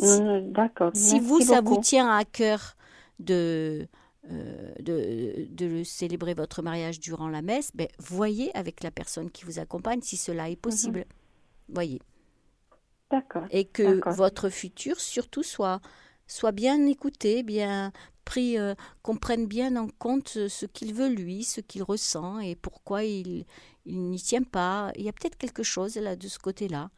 D'accord. 0.00 0.90
Si 0.92 1.20
vous, 1.20 1.40
ça 1.40 1.60
vous 1.60 1.80
tient 1.80 2.10
à 2.10 2.24
cœur 2.24 2.74
de, 3.20 3.86
euh, 4.28 4.72
de, 4.80 5.46
de, 5.50 5.84
célébrer 5.84 6.34
votre 6.34 6.62
mariage 6.62 6.98
durant 6.98 7.28
la 7.28 7.42
messe, 7.42 7.70
ben, 7.74 7.86
voyez 8.00 8.50
avec 8.56 8.82
la 8.82 8.90
personne 8.90 9.30
qui 9.30 9.44
vous 9.44 9.60
accompagne 9.60 10.00
si 10.02 10.16
cela 10.16 10.50
est 10.50 10.56
possible. 10.56 10.98
Mhm. 10.98 11.74
Voyez. 11.74 12.02
D'accord. 13.08 13.44
Et 13.52 13.66
que 13.66 14.00
votre 14.16 14.48
futur, 14.48 14.98
surtout, 14.98 15.44
soit, 15.44 15.80
soit 16.32 16.52
bien 16.52 16.86
écouté, 16.86 17.42
bien 17.42 17.92
pris, 18.24 18.58
euh, 18.58 18.74
qu'on 19.02 19.16
prenne 19.16 19.46
bien 19.46 19.76
en 19.76 19.88
compte 19.98 20.28
ce 20.28 20.66
qu'il 20.66 20.94
veut 20.94 21.08
lui, 21.08 21.44
ce 21.44 21.60
qu'il 21.60 21.82
ressent 21.82 22.38
et 22.38 22.54
pourquoi 22.54 23.04
il, 23.04 23.44
il 23.84 24.00
n'y 24.00 24.18
tient 24.18 24.42
pas. 24.42 24.92
Il 24.96 25.02
y 25.02 25.08
a 25.08 25.12
peut-être 25.12 25.36
quelque 25.36 25.62
chose 25.62 25.96
là 25.96 26.16
de 26.16 26.28
ce 26.28 26.38
côté-là 26.38 26.90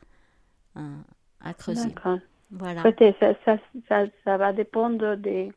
hein, 0.77 1.05
à 1.41 1.55
creuser. 1.55 1.89
D'accord. 1.89 2.19
Voilà. 2.51 2.83
Peut-être 2.83 3.19
ça, 3.19 3.35
ça, 3.45 3.57
ça, 3.89 4.05
ça 4.25 4.37
va 4.37 4.53
dépendre 4.53 5.17
des 5.17 5.53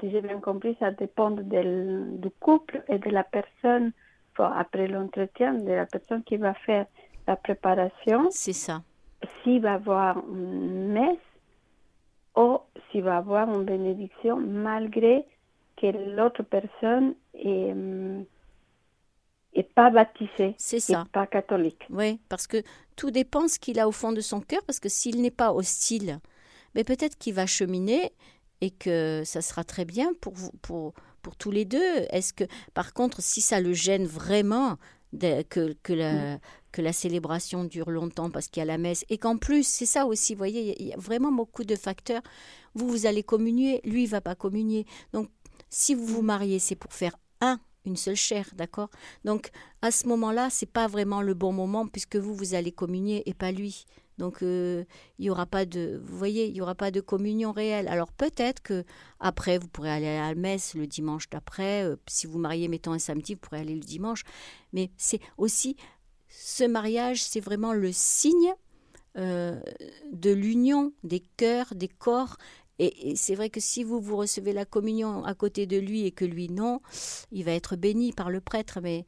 si 0.00 0.10
j'ai 0.10 0.20
bien 0.20 0.40
compris, 0.40 0.76
ça 0.80 0.90
dépend 0.90 1.30
du 1.30 2.30
couple 2.40 2.82
et 2.88 2.98
de 2.98 3.10
la 3.10 3.22
personne, 3.22 3.92
après 4.38 4.86
l'entretien, 4.86 5.54
de 5.54 5.70
la 5.70 5.84
personne 5.84 6.22
qui 6.24 6.38
va 6.38 6.54
faire 6.54 6.86
la 7.26 7.36
préparation. 7.36 8.28
C'est 8.30 8.54
ça. 8.54 8.82
S'il 9.42 9.60
va 9.60 9.74
avoir 9.74 10.16
une 10.26 10.92
messe 10.92 11.18
ou 12.36 12.58
s'il 12.90 13.02
va 13.02 13.18
avoir 13.18 13.48
une 13.48 13.64
bénédiction 13.64 14.36
malgré 14.36 15.24
que 15.76 15.86
l'autre 16.14 16.42
personne 16.42 17.14
est, 17.34 17.74
est 19.54 19.74
pas 19.74 19.90
baptisée. 19.90 20.54
C'est 20.58 20.80
ça. 20.80 21.06
pas 21.12 21.26
catholique. 21.26 21.82
Oui, 21.90 22.20
parce 22.28 22.46
que 22.46 22.62
tout 22.96 23.10
dépend 23.10 23.48
ce 23.48 23.58
qu'il 23.58 23.80
a 23.80 23.88
au 23.88 23.92
fond 23.92 24.12
de 24.12 24.20
son 24.20 24.40
cœur, 24.40 24.62
parce 24.66 24.80
que 24.80 24.88
s'il 24.88 25.20
n'est 25.22 25.30
pas 25.30 25.52
hostile, 25.52 26.20
mais 26.74 26.84
peut-être 26.84 27.16
qu'il 27.18 27.34
va 27.34 27.46
cheminer 27.46 28.12
et 28.60 28.70
que 28.70 29.22
ça 29.24 29.40
sera 29.40 29.64
très 29.64 29.84
bien 29.84 30.12
pour, 30.20 30.34
vous, 30.34 30.52
pour, 30.62 30.92
pour 31.22 31.36
tous 31.36 31.50
les 31.50 31.64
deux. 31.64 32.06
Est-ce 32.10 32.32
que, 32.32 32.44
par 32.74 32.92
contre, 32.92 33.22
si 33.22 33.40
ça 33.40 33.60
le 33.60 33.72
gêne 33.72 34.06
vraiment 34.06 34.76
que, 35.18 35.72
que, 35.82 35.92
la, 35.92 36.36
mm. 36.36 36.40
Que 36.72 36.82
la 36.82 36.92
célébration 36.92 37.64
dure 37.64 37.90
longtemps 37.90 38.30
parce 38.30 38.48
qu'il 38.48 38.60
y 38.60 38.62
a 38.62 38.66
la 38.66 38.78
messe, 38.78 39.04
et 39.08 39.18
qu'en 39.18 39.36
plus, 39.36 39.66
c'est 39.66 39.86
ça 39.86 40.06
aussi, 40.06 40.34
vous 40.34 40.38
voyez, 40.38 40.80
il 40.80 40.88
y 40.88 40.92
a 40.92 40.96
vraiment 40.98 41.32
beaucoup 41.32 41.64
de 41.64 41.76
facteurs. 41.76 42.22
Vous, 42.74 42.88
vous 42.88 43.06
allez 43.06 43.22
communier, 43.22 43.80
lui, 43.84 44.04
il 44.04 44.08
va 44.08 44.20
pas 44.20 44.34
communier. 44.34 44.86
Donc, 45.12 45.28
si 45.68 45.94
vous 45.94 46.06
vous 46.06 46.22
mariez, 46.22 46.58
c'est 46.58 46.76
pour 46.76 46.92
faire 46.92 47.16
un 47.40 47.60
une 47.86 47.96
seule 47.96 48.16
chair, 48.16 48.46
d'accord? 48.54 48.90
Donc 49.24 49.50
à 49.82 49.90
ce 49.90 50.06
moment-là, 50.08 50.50
c'est 50.50 50.70
pas 50.70 50.86
vraiment 50.86 51.22
le 51.22 51.34
bon 51.34 51.52
moment 51.52 51.86
puisque 51.86 52.16
vous 52.16 52.34
vous 52.34 52.54
allez 52.54 52.72
communier 52.72 53.22
et 53.28 53.34
pas 53.34 53.52
lui. 53.52 53.84
Donc 54.18 54.42
euh, 54.42 54.84
il 55.18 55.24
y 55.24 55.30
aura 55.30 55.46
pas 55.46 55.64
de, 55.64 55.98
vous 56.04 56.18
voyez, 56.18 56.46
il 56.46 56.54
y 56.54 56.60
aura 56.60 56.74
pas 56.74 56.90
de 56.90 57.00
communion 57.00 57.52
réelle. 57.52 57.88
Alors 57.88 58.12
peut-être 58.12 58.62
que 58.62 58.84
après 59.18 59.58
vous 59.58 59.68
pourrez 59.68 59.90
aller 59.90 60.08
à 60.08 60.28
la 60.28 60.34
messe 60.34 60.74
le 60.74 60.86
dimanche 60.86 61.30
d'après. 61.30 61.84
Euh, 61.84 61.96
si 62.06 62.26
vous 62.26 62.38
mariez 62.38 62.68
mettons 62.68 62.92
un 62.92 62.98
samedi, 62.98 63.34
vous 63.34 63.40
pourrez 63.40 63.60
aller 63.60 63.74
le 63.74 63.80
dimanche. 63.80 64.24
Mais 64.74 64.90
c'est 64.98 65.20
aussi 65.38 65.76
ce 66.30 66.64
mariage, 66.64 67.22
c'est 67.22 67.40
vraiment 67.40 67.72
le 67.72 67.92
signe 67.92 68.54
euh, 69.18 69.58
de 70.12 70.30
l'union 70.30 70.92
des 71.02 71.20
cœurs, 71.36 71.74
des 71.74 71.88
corps. 71.88 72.36
Et, 72.78 73.14
c'est 73.16 73.34
vrai 73.34 73.50
que 73.50 73.60
si 73.60 73.82
vous 73.82 74.00
vous 74.00 74.16
recevez 74.16 74.52
la 74.52 74.64
communion 74.64 75.24
à 75.24 75.34
côté 75.34 75.66
de 75.66 75.76
lui 75.76 76.06
et 76.06 76.12
que 76.12 76.24
lui 76.24 76.48
non, 76.48 76.80
il 77.32 77.44
va 77.44 77.52
être 77.52 77.76
béni 77.76 78.12
par 78.12 78.30
le 78.30 78.40
prêtre, 78.40 78.80
mais 78.80 79.06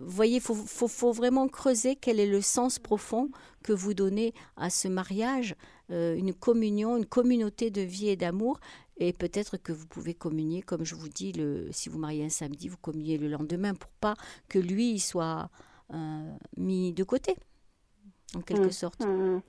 voyez, 0.00 0.36
il 0.36 0.42
faut, 0.42 1.12
vraiment 1.12 1.48
creuser 1.48 1.94
quel 1.94 2.18
est 2.18 2.26
le 2.26 2.40
sens 2.40 2.80
profond 2.80 3.30
que 3.62 3.72
vous 3.72 3.94
donnez 3.94 4.34
à 4.56 4.68
ce 4.68 4.88
mariage, 4.88 5.54
euh, 5.90 6.16
une 6.16 6.34
communion, 6.34 6.96
une 6.96 7.06
communauté 7.06 7.70
de 7.70 7.82
vie 7.82 8.08
et 8.08 8.16
d'amour. 8.16 8.58
Et 8.96 9.12
peut-être 9.12 9.56
que 9.56 9.72
vous 9.72 9.86
pouvez 9.86 10.14
communier, 10.14 10.60
comme 10.62 10.84
je 10.84 10.96
vous 10.96 11.08
dis, 11.08 11.32
si 11.70 11.88
vous 11.88 11.98
mariez 11.98 12.24
un 12.24 12.30
samedi, 12.30 12.68
vous 12.68 12.76
communiez 12.76 13.16
le 13.16 13.28
lendemain 13.28 13.74
pour 13.74 13.90
pas 14.00 14.16
que 14.48 14.58
lui 14.58 14.98
soit 14.98 15.44
euh, 15.44 15.67
mis 16.56 16.92
de 16.92 17.04
côté, 17.04 17.36
en 18.34 18.40
quelque 18.40 18.66
mmh, 18.66 18.72
sorte. 18.72 19.04
Mmh, 19.04 19.40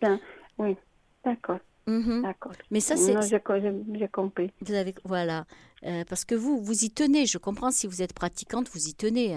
oui, 0.58 0.78
d'accord. 1.24 1.60
Mhm. 1.88 2.22
D'accord. 2.22 2.52
Mais 2.70 2.82
ça, 2.82 2.98
c'est. 2.98 3.16
J'ai 3.22 4.08
compris. 4.10 4.52
Vous 4.62 4.74
avez, 4.74 4.94
voilà. 5.06 5.46
Euh, 5.84 6.04
parce 6.08 6.24
que 6.24 6.36
vous, 6.36 6.62
vous 6.62 6.84
y 6.84 6.92
tenez. 6.92 7.26
Je 7.26 7.38
comprends 7.40 7.72
si 7.72 7.88
vous 7.88 8.02
êtes 8.02 8.14
pratiquante, 8.14 8.70
vous 8.70 8.88
y 8.90 8.94
tenez. 8.94 9.36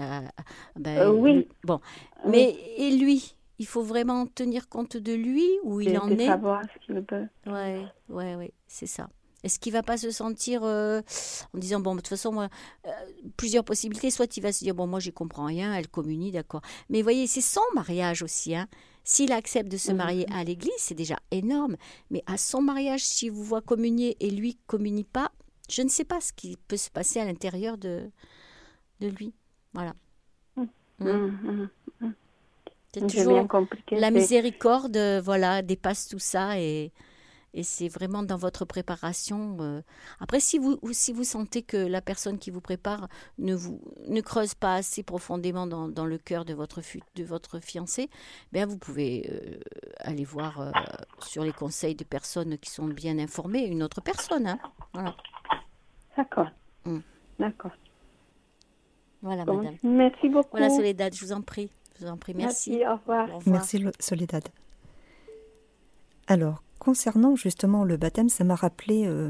Ben, 0.75 0.97
euh, 0.99 1.11
oui. 1.11 1.47
Bon. 1.63 1.79
Mais 2.27 2.55
et 2.77 2.91
lui 2.91 3.35
il 3.59 3.65
faut 3.65 3.83
vraiment 3.83 4.25
tenir 4.27 4.67
compte 4.67 4.97
de 4.97 5.13
lui, 5.13 5.47
où 5.63 5.79
il 5.79 5.97
en 5.97 6.09
est? 6.09 6.25
savoir 6.25 6.61
ce 6.63 6.85
qu'il 6.85 6.95
veut. 6.95 7.29
Ouais, 7.45 7.85
ouais, 8.09 8.35
ouais, 8.35 8.53
c'est 8.67 8.87
ça. 8.87 9.09
Est-ce 9.43 9.59
qu'il 9.59 9.73
va 9.73 9.83
pas 9.83 9.97
se 9.97 10.11
sentir 10.11 10.61
euh, 10.63 11.01
en 11.53 11.57
disant 11.57 11.79
bon 11.79 11.95
de 11.95 11.99
toute 11.99 12.07
façon 12.07 12.31
moi 12.31 12.49
plusieurs 13.37 13.63
possibilités 13.63 14.09
soit 14.09 14.37
il 14.37 14.41
va 14.41 14.51
se 14.51 14.63
dire 14.63 14.73
bon 14.73 14.87
moi 14.87 14.99
j'y 14.99 15.11
comprends 15.11 15.45
rien 15.45 15.73
elle 15.73 15.87
communie 15.87 16.31
d'accord 16.31 16.61
mais 16.89 17.01
voyez 17.01 17.27
c'est 17.27 17.41
son 17.41 17.61
mariage 17.75 18.23
aussi 18.23 18.55
hein 18.55 18.67
s'il 19.03 19.33
accepte 19.33 19.69
de 19.69 19.77
se 19.77 19.91
mhm. 19.91 19.97
marier 19.97 20.25
à 20.33 20.43
l'église, 20.43 20.71
c'est 20.77 20.95
déjà 20.95 21.17
énorme. 21.31 21.75
Mais 22.09 22.23
à 22.25 22.37
son 22.37 22.61
mariage, 22.61 23.03
s'il 23.03 23.31
vous 23.31 23.43
voit 23.43 23.61
communier 23.61 24.15
et 24.19 24.29
lui 24.29 24.57
communie 24.67 25.03
pas, 25.03 25.31
je 25.69 25.81
ne 25.81 25.89
sais 25.89 26.05
pas 26.05 26.21
ce 26.21 26.31
qui 26.33 26.57
peut 26.67 26.77
se 26.77 26.89
passer 26.89 27.19
à 27.19 27.25
l'intérieur 27.25 27.77
de, 27.77 28.09
de 29.01 29.07
lui. 29.07 29.33
Voilà. 29.73 29.93
Mhm. 30.55 30.69
Mhm. 30.99 32.13
C'est 32.93 33.07
toujours 33.07 33.47
la 33.91 34.11
miséricorde, 34.11 34.97
voilà, 35.23 35.63
dépasse 35.63 36.07
tout 36.07 36.19
ça 36.19 36.59
et 36.59 36.91
et 37.53 37.63
c'est 37.63 37.87
vraiment 37.87 38.23
dans 38.23 38.37
votre 38.37 38.65
préparation. 38.65 39.57
Euh. 39.59 39.81
Après, 40.19 40.39
si 40.39 40.57
vous, 40.57 40.79
si 40.91 41.13
vous 41.13 41.23
sentez 41.23 41.61
que 41.61 41.77
la 41.77 42.01
personne 42.01 42.39
qui 42.39 42.51
vous 42.51 42.61
prépare 42.61 43.07
ne, 43.37 43.53
vous, 43.53 43.79
ne 44.07 44.21
creuse 44.21 44.55
pas 44.55 44.75
assez 44.75 45.03
profondément 45.03 45.67
dans, 45.67 45.87
dans 45.87 46.05
le 46.05 46.17
cœur 46.17 46.45
de 46.45 46.53
votre, 46.53 46.81
de 47.15 47.23
votre 47.23 47.59
fiancé, 47.59 48.09
bien 48.51 48.65
vous 48.65 48.77
pouvez 48.77 49.29
euh, 49.29 49.59
aller 49.99 50.25
voir 50.25 50.59
euh, 50.61 50.71
sur 51.19 51.43
les 51.43 51.53
conseils 51.53 51.95
de 51.95 52.03
personnes 52.03 52.57
qui 52.57 52.71
sont 52.71 52.87
bien 52.87 53.19
informées, 53.19 53.65
une 53.65 53.83
autre 53.83 54.01
personne. 54.01 54.47
Hein. 54.47 54.59
Voilà. 54.93 55.15
D'accord. 56.17 56.49
Hum. 56.85 57.01
D'accord. 57.39 57.71
Voilà, 59.21 59.45
madame. 59.45 59.75
Merci 59.83 60.27
beaucoup. 60.27 60.49
Voilà, 60.51 60.69
Soledad, 60.69 61.15
je 61.15 61.25
vous 61.25 61.31
en 61.31 61.41
prie. 61.41 61.71
Je 61.97 62.05
vous 62.05 62.11
en 62.11 62.17
prie, 62.17 62.33
merci. 62.33 62.71
Merci, 62.71 62.87
au 62.87 62.95
revoir. 62.97 63.29
Au 63.29 63.37
revoir. 63.37 63.55
Merci, 63.55 63.85
Soledad. 63.99 64.43
Alors, 66.27 66.63
Concernant 66.83 67.37
justement 67.37 67.85
le 67.85 67.95
baptême, 67.95 68.27
ça 68.27 68.43
m'a 68.43 68.55
rappelé 68.55 69.05
euh, 69.05 69.29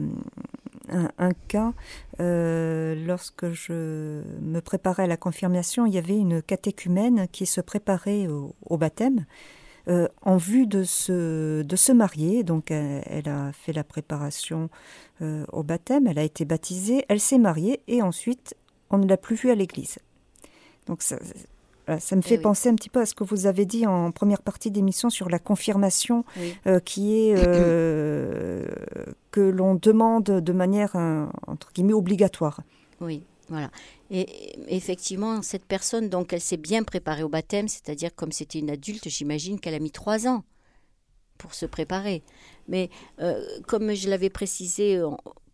un, 0.90 1.32
cas. 1.48 1.74
Euh, 2.20 2.96
lorsque 3.06 3.52
je 3.52 4.24
me 4.42 4.60
préparais 4.60 5.04
à 5.04 5.08
la 5.08 5.18
confirmation, 5.18 5.86
il 5.86 5.94
y 5.94 6.00
avait 6.00 6.18
une 6.18 6.42
catéchumène 6.42 7.28
qui 7.32 7.46
se 7.46 7.62
préparait 7.62 8.28
au, 8.28 8.78
baptême. 8.78 9.26
Euh, 9.90 10.08
en 10.22 10.38
vue 10.38 10.66
de 10.66 10.84
se, 10.84 11.62
de 11.62 11.76
se 11.76 11.92
marier. 11.92 12.44
Donc, 12.44 12.72
elle, 12.72 13.30
a 13.30 13.52
fait 13.52 13.74
la 13.74 13.84
préparation 13.84 14.70
au 15.22 15.62
baptême, 15.62 16.08
elle 16.08 16.20
a 16.20 16.24
été 16.24 16.46
baptisée, 16.46 17.06
elle 17.08 17.20
s'est 17.20 17.38
mariée 17.38 17.82
et 17.88 18.02
ensuite, 18.02 18.56
on 18.90 18.98
ne 18.98 19.08
l'a 19.08 19.18
plus 19.18 19.36
vue 19.36 19.52
à 19.52 19.56
l'église. 19.56 20.00
Donc, 20.88 21.02
ça, 21.02 21.18
ça 22.00 22.16
me 22.16 22.22
fait 22.22 22.38
penser 22.38 22.70
un 22.70 22.76
petit 22.76 22.90
peu 22.90 23.02
à 23.02 23.06
ce 23.06 23.14
que 23.14 23.24
vous 23.24 23.46
avez 23.46 23.66
dit 23.66 23.86
en 23.86 24.12
première 24.12 24.42
partie 24.42 24.72
d'émission 24.72 25.10
sur 25.10 25.30
la 25.30 25.40
confirmation, 25.40 26.24
euh, 26.68 26.80
qui 26.80 27.16
est 27.16 27.36
euh, 27.38 28.66
que 29.32 29.42
l'on 29.42 29.76
demande 29.76 30.24
de 30.24 30.54
manière 30.54 30.96
entre 31.48 31.72
guillemets 31.74 31.94
obligatoire. 31.94 32.62
Oui, 33.02 33.24
voilà. 33.50 33.70
Et 34.12 34.28
effectivement, 34.68 35.42
cette 35.42 35.66
personne, 35.66 36.08
donc, 36.10 36.34
elle 36.34 36.42
s'est 36.42 36.58
bien 36.58 36.84
préparée 36.84 37.24
au 37.24 37.30
baptême, 37.30 37.68
c'est-à-dire 37.68 38.14
comme 38.16 38.32
c'était 38.32 38.60
une 38.60 38.70
adulte, 38.70 39.10
j'imagine 39.10 39.60
qu'elle 39.60 39.74
a 39.74 39.80
mis 39.80 39.92
trois 39.92 40.28
ans 40.28 40.44
pour 41.38 41.54
se 41.54 41.66
préparer. 41.66 42.24
Mais 42.68 42.90
euh, 43.20 43.44
comme 43.68 43.94
je 43.94 44.10
l'avais 44.10 44.30
précisé 44.30 45.02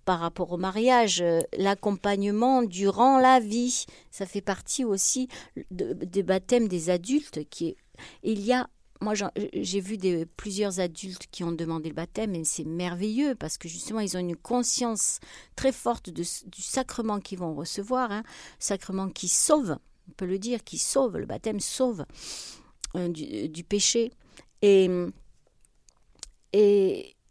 par 0.10 0.22
rapport 0.22 0.52
au 0.54 0.58
mariage, 0.58 1.22
euh, 1.22 1.42
l'accompagnement 1.56 2.64
durant 2.64 3.20
la 3.20 3.40
vie, 3.40 3.86
ça 4.10 4.26
fait 4.26 4.42
partie 4.42 4.84
aussi 4.84 5.28
des 5.70 6.24
baptêmes 6.24 6.68
des 6.68 6.90
adultes. 6.90 7.48
Qui 7.52 7.78
il 8.24 8.42
y 8.42 8.52
a 8.52 8.68
moi, 9.02 9.14
j'ai 9.54 9.80
vu 9.80 10.00
plusieurs 10.36 10.80
adultes 10.80 11.28
qui 11.30 11.44
ont 11.44 11.52
demandé 11.52 11.90
le 11.90 11.96
baptême 11.96 12.34
et 12.34 12.44
c'est 12.44 12.64
merveilleux 12.64 13.36
parce 13.36 13.60
que 13.60 13.70
justement, 13.70 14.00
ils 14.00 14.18
ont 14.18 14.20
une 14.20 14.36
conscience 14.36 15.20
très 15.56 15.72
forte 15.72 16.10
du 16.10 16.26
sacrement 16.26 17.20
qu'ils 17.20 17.38
vont 17.38 17.54
recevoir, 17.54 18.12
hein, 18.12 18.24
sacrement 18.58 19.10
qui 19.10 19.28
sauve, 19.28 19.78
on 20.08 20.14
peut 20.14 20.26
le 20.26 20.40
dire, 20.40 20.64
qui 20.64 20.80
sauve, 20.80 21.20
le 21.20 21.28
baptême 21.28 21.60
sauve 21.60 22.04
euh, 22.96 23.10
du, 23.10 23.64
péché. 23.64 24.12
Et 24.64 24.90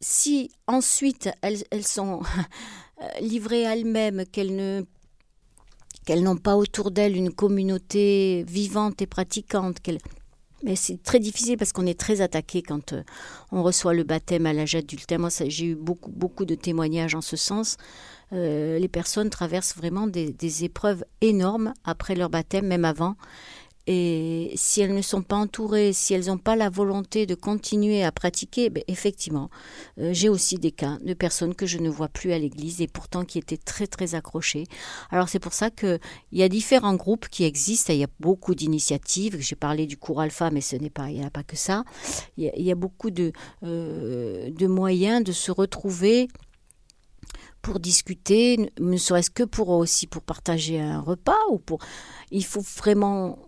si 0.00 0.50
ensuite 0.66 1.28
elles, 1.42 1.84
sont 1.84 2.22
euh, 3.02 3.06
livrées 3.20 3.66
à 3.66 3.74
elles-mêmes, 3.76 4.24
qu'elles 4.26 4.54
ne 4.54 4.84
qu'elles 6.04 6.22
n'ont 6.22 6.38
pas 6.38 6.56
autour 6.56 6.90
d'elles 6.90 7.16
une 7.16 7.30
communauté 7.30 8.42
vivante 8.48 9.02
et 9.02 9.06
pratiquante, 9.06 9.76
c'est 10.74 11.02
très 11.02 11.20
difficile 11.20 11.56
parce 11.56 11.72
qu'on 11.72 11.86
est 11.86 11.98
très 11.98 12.20
attaqué 12.20 12.62
quand 12.62 12.92
euh, 12.92 13.02
on 13.52 13.62
reçoit 13.62 13.94
le 13.94 14.02
baptême 14.02 14.46
à 14.46 14.52
l'âge 14.52 14.74
adulte. 14.74 15.12
Moi, 15.18 15.28
j'ai 15.46 15.66
eu 15.66 15.74
beaucoup, 15.76 16.44
de 16.44 16.54
témoignages 16.54 17.14
en 17.14 17.20
ce 17.20 17.36
sens. 17.36 17.76
Euh, 18.32 18.78
les 18.78 18.88
personnes 18.88 19.30
traversent 19.30 19.76
vraiment 19.76 20.06
des, 20.06 20.64
épreuves 20.64 21.04
énormes 21.20 21.74
après 21.84 22.14
leur 22.14 22.28
baptême, 22.28 22.66
même 22.66 22.84
avant. 22.84 23.16
Et 23.90 24.52
si 24.54 24.82
elles 24.82 24.94
ne 24.94 25.00
sont 25.00 25.22
pas 25.22 25.36
entourées, 25.36 25.94
si 25.94 26.12
elles 26.12 26.26
n'ont 26.26 26.36
pas 26.36 26.56
la 26.56 26.68
volonté 26.68 27.24
de 27.24 27.34
continuer 27.34 28.04
à 28.04 28.12
pratiquer, 28.12 28.68
ben 28.68 28.84
effectivement, 28.86 29.48
euh, 29.98 30.10
j'ai 30.12 30.28
aussi 30.28 30.56
des 30.56 30.72
cas 30.72 30.98
de 31.02 31.14
personnes 31.14 31.54
que 31.54 31.64
je 31.64 31.78
ne 31.78 31.88
vois 31.88 32.08
plus 32.08 32.32
à 32.32 32.38
l'église 32.38 32.82
et 32.82 32.86
pourtant 32.86 33.24
qui 33.24 33.38
étaient 33.38 33.56
très 33.56 33.86
très 33.86 34.14
accrochées. 34.14 34.64
Alors 35.10 35.30
c'est 35.30 35.38
pour 35.38 35.54
ça 35.54 35.70
qu'il 35.70 35.98
y 36.32 36.42
a 36.42 36.50
différents 36.50 36.96
groupes 36.96 37.30
qui 37.30 37.44
existent. 37.44 37.94
Il 37.94 38.00
y 38.00 38.04
a 38.04 38.10
beaucoup 38.20 38.54
d'initiatives. 38.54 39.38
J'ai 39.40 39.56
parlé 39.56 39.86
du 39.86 39.96
cours 39.96 40.20
alpha, 40.20 40.50
mais 40.50 40.60
ce 40.60 40.76
n'est 40.76 40.90
pas, 40.90 41.08
il 41.08 41.20
n'y 41.20 41.24
a 41.24 41.30
pas 41.30 41.42
que 41.42 41.56
ça. 41.56 41.84
Il 42.36 42.52
y 42.56 42.70
a, 42.70 42.74
beaucoup 42.74 43.10
de, 43.10 43.32
euh, 43.62 44.50
de 44.50 44.66
moyens 44.66 45.24
de 45.24 45.32
se 45.32 45.50
retrouver 45.50 46.28
pour 47.62 47.80
discuter, 47.80 48.70
ne 48.78 48.96
serait-ce 48.98 49.30
que 49.30 49.44
pour 49.44 49.70
aussi 49.70 50.06
pour 50.06 50.22
partager 50.22 50.78
un 50.78 51.00
repas 51.00 51.38
ou 51.50 51.58
pour. 51.58 51.78
Il 52.30 52.44
faut 52.44 52.60
vraiment 52.60 53.47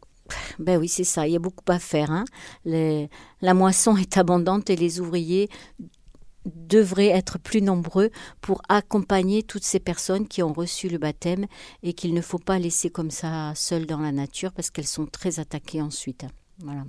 ben 0.58 0.78
oui, 0.78 0.88
c'est 0.88 1.04
ça. 1.04 1.26
Il 1.26 1.32
y 1.32 1.36
a 1.36 1.40
beaucoup 1.40 1.64
à 1.68 1.78
faire. 1.78 2.10
Hein. 2.10 2.24
la 2.64 3.54
moisson 3.54 3.96
est 3.96 4.16
abondante 4.16 4.70
et 4.70 4.76
les 4.76 5.00
ouvriers 5.00 5.48
devraient 6.46 7.08
être 7.08 7.38
plus 7.38 7.62
nombreux 7.62 8.10
pour 8.40 8.62
accompagner 8.68 9.42
toutes 9.42 9.64
ces 9.64 9.80
personnes 9.80 10.26
qui 10.26 10.42
ont 10.42 10.52
reçu 10.52 10.88
le 10.88 10.98
baptême 10.98 11.46
et 11.82 11.92
qu'il 11.92 12.14
ne 12.14 12.22
faut 12.22 12.38
pas 12.38 12.58
laisser 12.58 12.90
comme 12.90 13.10
ça 13.10 13.52
seules 13.54 13.86
dans 13.86 14.00
la 14.00 14.12
nature 14.12 14.52
parce 14.52 14.70
qu'elles 14.70 14.86
sont 14.86 15.06
très 15.06 15.38
attaquées 15.38 15.82
ensuite. 15.82 16.24
Voilà. 16.58 16.84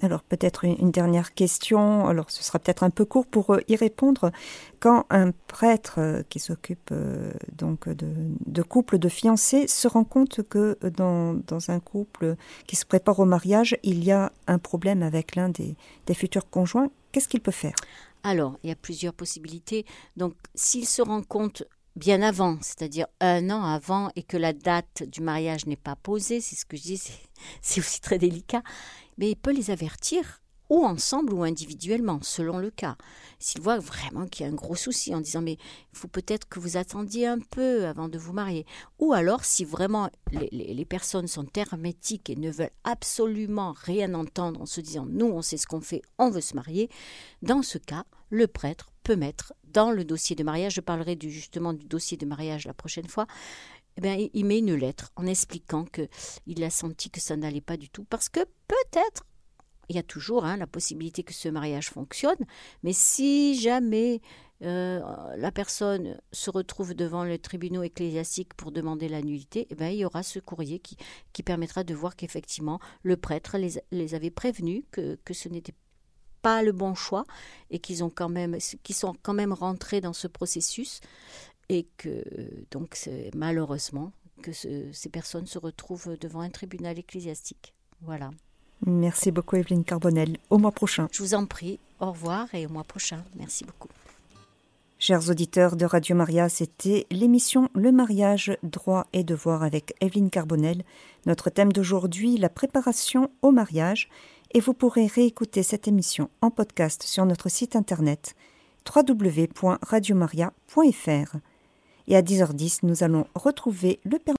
Alors 0.00 0.22
peut-être 0.22 0.64
une 0.64 0.92
dernière 0.92 1.34
question, 1.34 2.06
alors 2.06 2.30
ce 2.30 2.44
sera 2.44 2.60
peut-être 2.60 2.84
un 2.84 2.90
peu 2.90 3.04
court 3.04 3.26
pour 3.26 3.50
euh, 3.50 3.60
y 3.66 3.74
répondre. 3.74 4.30
Quand 4.78 5.06
un 5.10 5.32
prêtre 5.32 5.96
euh, 5.98 6.22
qui 6.28 6.38
s'occupe 6.38 6.90
euh, 6.92 7.32
donc 7.52 7.88
de, 7.88 8.06
de 8.46 8.62
couple 8.62 8.98
de 8.98 9.08
fiancés 9.08 9.66
se 9.66 9.88
rend 9.88 10.04
compte 10.04 10.42
que 10.48 10.78
dans, 10.96 11.34
dans, 11.34 11.70
un 11.70 11.80
couple 11.80 12.36
qui 12.68 12.76
se 12.76 12.86
prépare 12.86 13.18
au 13.18 13.24
mariage, 13.24 13.76
il 13.82 14.04
y 14.04 14.12
a 14.12 14.30
un 14.46 14.58
problème 14.58 15.02
avec 15.02 15.34
l'un 15.34 15.48
des, 15.48 15.74
des 16.06 16.14
futurs 16.14 16.48
conjoints, 16.48 16.90
qu'est-ce 17.10 17.28
qu'il 17.28 17.40
peut 17.40 17.50
faire? 17.50 17.74
Alors, 18.22 18.56
il 18.62 18.68
y 18.68 18.72
a 18.72 18.76
plusieurs 18.76 19.14
possibilités. 19.14 19.84
Donc 20.16 20.34
s'il 20.54 20.86
se 20.86 21.02
rend 21.02 21.22
compte 21.22 21.64
bien 21.96 22.22
avant, 22.22 22.58
c'est-à-dire 22.60 23.06
un 23.20 23.50
an 23.50 23.64
avant, 23.64 24.10
et 24.14 24.22
que 24.22 24.36
la 24.36 24.52
date 24.52 25.02
du 25.02 25.20
mariage 25.20 25.66
n'est 25.66 25.76
pas 25.76 25.96
posée, 25.96 26.40
c'est 26.40 26.54
ce 26.56 26.64
que 26.64 26.76
je 26.76 26.82
dis, 26.82 27.02
c'est 27.60 27.80
aussi 27.80 28.00
très 28.00 28.18
délicat, 28.18 28.62
mais 29.18 29.30
il 29.30 29.36
peut 29.36 29.52
les 29.52 29.70
avertir 29.70 30.40
ou 30.70 30.84
ensemble 30.84 31.32
ou 31.32 31.42
individuellement, 31.44 32.20
selon 32.22 32.58
le 32.58 32.70
cas. 32.70 32.96
S'il 33.38 33.60
voit 33.60 33.78
vraiment 33.78 34.26
qu'il 34.26 34.44
y 34.44 34.48
a 34.48 34.52
un 34.52 34.54
gros 34.54 34.74
souci 34.74 35.14
en 35.14 35.20
disant 35.20 35.40
mais 35.40 35.54
il 35.92 35.98
faut 35.98 36.08
peut-être 36.08 36.48
que 36.48 36.60
vous 36.60 36.76
attendiez 36.76 37.26
un 37.26 37.38
peu 37.38 37.86
avant 37.86 38.08
de 38.08 38.18
vous 38.18 38.32
marier. 38.32 38.66
Ou 38.98 39.12
alors 39.12 39.44
si 39.44 39.64
vraiment 39.64 40.10
les, 40.32 40.84
personnes 40.84 41.28
sont 41.28 41.46
hermétiques 41.54 42.30
et 42.30 42.36
ne 42.36 42.50
veulent 42.50 42.70
absolument 42.84 43.74
rien 43.76 44.14
entendre 44.14 44.60
en 44.60 44.66
se 44.66 44.80
disant 44.80 45.06
nous 45.08 45.26
on 45.26 45.42
sait 45.42 45.56
ce 45.56 45.66
qu'on 45.66 45.80
fait, 45.80 46.02
on 46.18 46.30
veut 46.30 46.40
se 46.40 46.54
marier, 46.54 46.88
dans 47.42 47.62
ce 47.62 47.78
cas, 47.78 48.04
le 48.30 48.46
prêtre 48.46 48.90
peut 49.04 49.16
mettre 49.16 49.54
dans 49.64 49.90
le 49.90 50.04
dossier 50.04 50.34
de 50.36 50.44
mariage, 50.44 50.74
je 50.74 50.80
parlerai 50.80 51.16
justement 51.20 51.72
du 51.72 51.86
dossier 51.86 52.16
de 52.16 52.26
mariage 52.26 52.66
la 52.66 52.74
prochaine 52.74 53.08
fois, 53.08 53.26
eh 54.02 54.30
il 54.32 54.44
met 54.44 54.58
une 54.58 54.74
lettre 54.74 55.10
en 55.16 55.26
expliquant 55.26 55.84
qu'il 55.84 56.64
a 56.64 56.70
senti 56.70 57.10
que 57.10 57.20
ça 57.20 57.36
n'allait 57.36 57.60
pas 57.60 57.76
du 57.76 57.88
tout, 57.88 58.04
parce 58.04 58.28
que 58.28 58.40
peut-être, 58.66 59.24
il 59.88 59.96
y 59.96 59.98
a 59.98 60.02
toujours 60.02 60.44
hein, 60.44 60.56
la 60.56 60.66
possibilité 60.66 61.22
que 61.22 61.32
ce 61.32 61.48
mariage 61.48 61.88
fonctionne, 61.88 62.44
mais 62.82 62.92
si 62.92 63.58
jamais 63.58 64.20
euh, 64.62 65.00
la 65.36 65.52
personne 65.52 66.20
se 66.32 66.50
retrouve 66.50 66.94
devant 66.94 67.24
le 67.24 67.38
tribunal 67.38 67.84
ecclésiastique 67.84 68.54
pour 68.54 68.72
demander 68.72 69.08
la 69.08 69.22
nullité, 69.22 69.68
eh 69.70 69.92
il 69.92 69.98
y 69.98 70.04
aura 70.04 70.22
ce 70.22 70.40
courrier 70.40 70.80
qui, 70.80 70.96
permettra 71.42 71.84
de 71.84 71.94
voir 71.94 72.16
qu'effectivement 72.16 72.80
le 73.02 73.16
prêtre 73.16 73.56
les, 73.56 73.80
les 73.92 74.14
avait 74.14 74.30
prévenus 74.30 74.82
que, 74.90 75.16
que 75.24 75.32
ce 75.32 75.48
n'était 75.48 75.74
pas 76.42 76.62
le 76.62 76.72
bon 76.72 76.94
choix 76.94 77.24
et 77.70 77.78
qu'ils 77.78 78.04
ont 78.04 78.10
quand 78.10 78.28
même 78.28 78.56
qu'ils 78.82 78.94
sont 78.94 79.14
quand 79.22 79.34
même 79.34 79.52
rentrés 79.52 80.00
dans 80.00 80.12
ce 80.12 80.26
processus 80.26 81.00
et 81.68 81.86
que 81.96 82.24
donc 82.70 83.08
malheureusement 83.34 84.12
que 84.42 84.52
ces 84.52 85.08
personnes 85.10 85.46
se 85.46 85.58
retrouvent 85.58 86.16
devant 86.18 86.40
un 86.40 86.50
tribunal 86.50 86.98
ecclésiastique. 86.98 87.74
Voilà. 88.02 88.30
Merci 88.86 89.32
beaucoup 89.32 89.56
Evelyne 89.56 89.84
Carbonel. 89.84 90.36
Au 90.50 90.58
mois 90.58 90.72
prochain. 90.72 91.08
Je 91.10 91.22
vous 91.22 91.34
en 91.34 91.46
prie. 91.46 91.80
Au 92.00 92.12
revoir 92.12 92.54
et 92.54 92.66
au 92.66 92.68
mois 92.68 92.84
prochain. 92.84 93.24
Merci 93.36 93.64
beaucoup. 93.64 93.88
Chers 95.00 95.30
auditeurs 95.30 95.76
de 95.76 95.84
Radio 95.84 96.16
Maria, 96.16 96.48
c'était 96.48 97.06
l'émission 97.10 97.68
Le 97.74 97.92
mariage, 97.92 98.56
droit 98.64 99.06
et 99.12 99.22
devoir 99.22 99.62
avec 99.62 99.94
Evelyne 100.00 100.30
Carbonel. 100.30 100.82
Notre 101.26 101.50
thème 101.50 101.72
d'aujourd'hui, 101.72 102.36
la 102.36 102.48
préparation 102.48 103.30
au 103.42 103.52
mariage. 103.52 104.08
Et 104.54 104.60
vous 104.60 104.74
pourrez 104.74 105.06
réécouter 105.06 105.62
cette 105.62 105.88
émission 105.88 106.30
en 106.40 106.50
podcast 106.50 107.02
sur 107.02 107.26
notre 107.26 107.48
site 107.48 107.76
internet 107.76 108.34
www.radiomaria.fr. 108.92 111.36
Et 112.10 112.16
à 112.16 112.22
10h10, 112.22 112.80
nous 112.84 113.04
allons 113.04 113.26
retrouver 113.34 114.00
le 114.04 114.18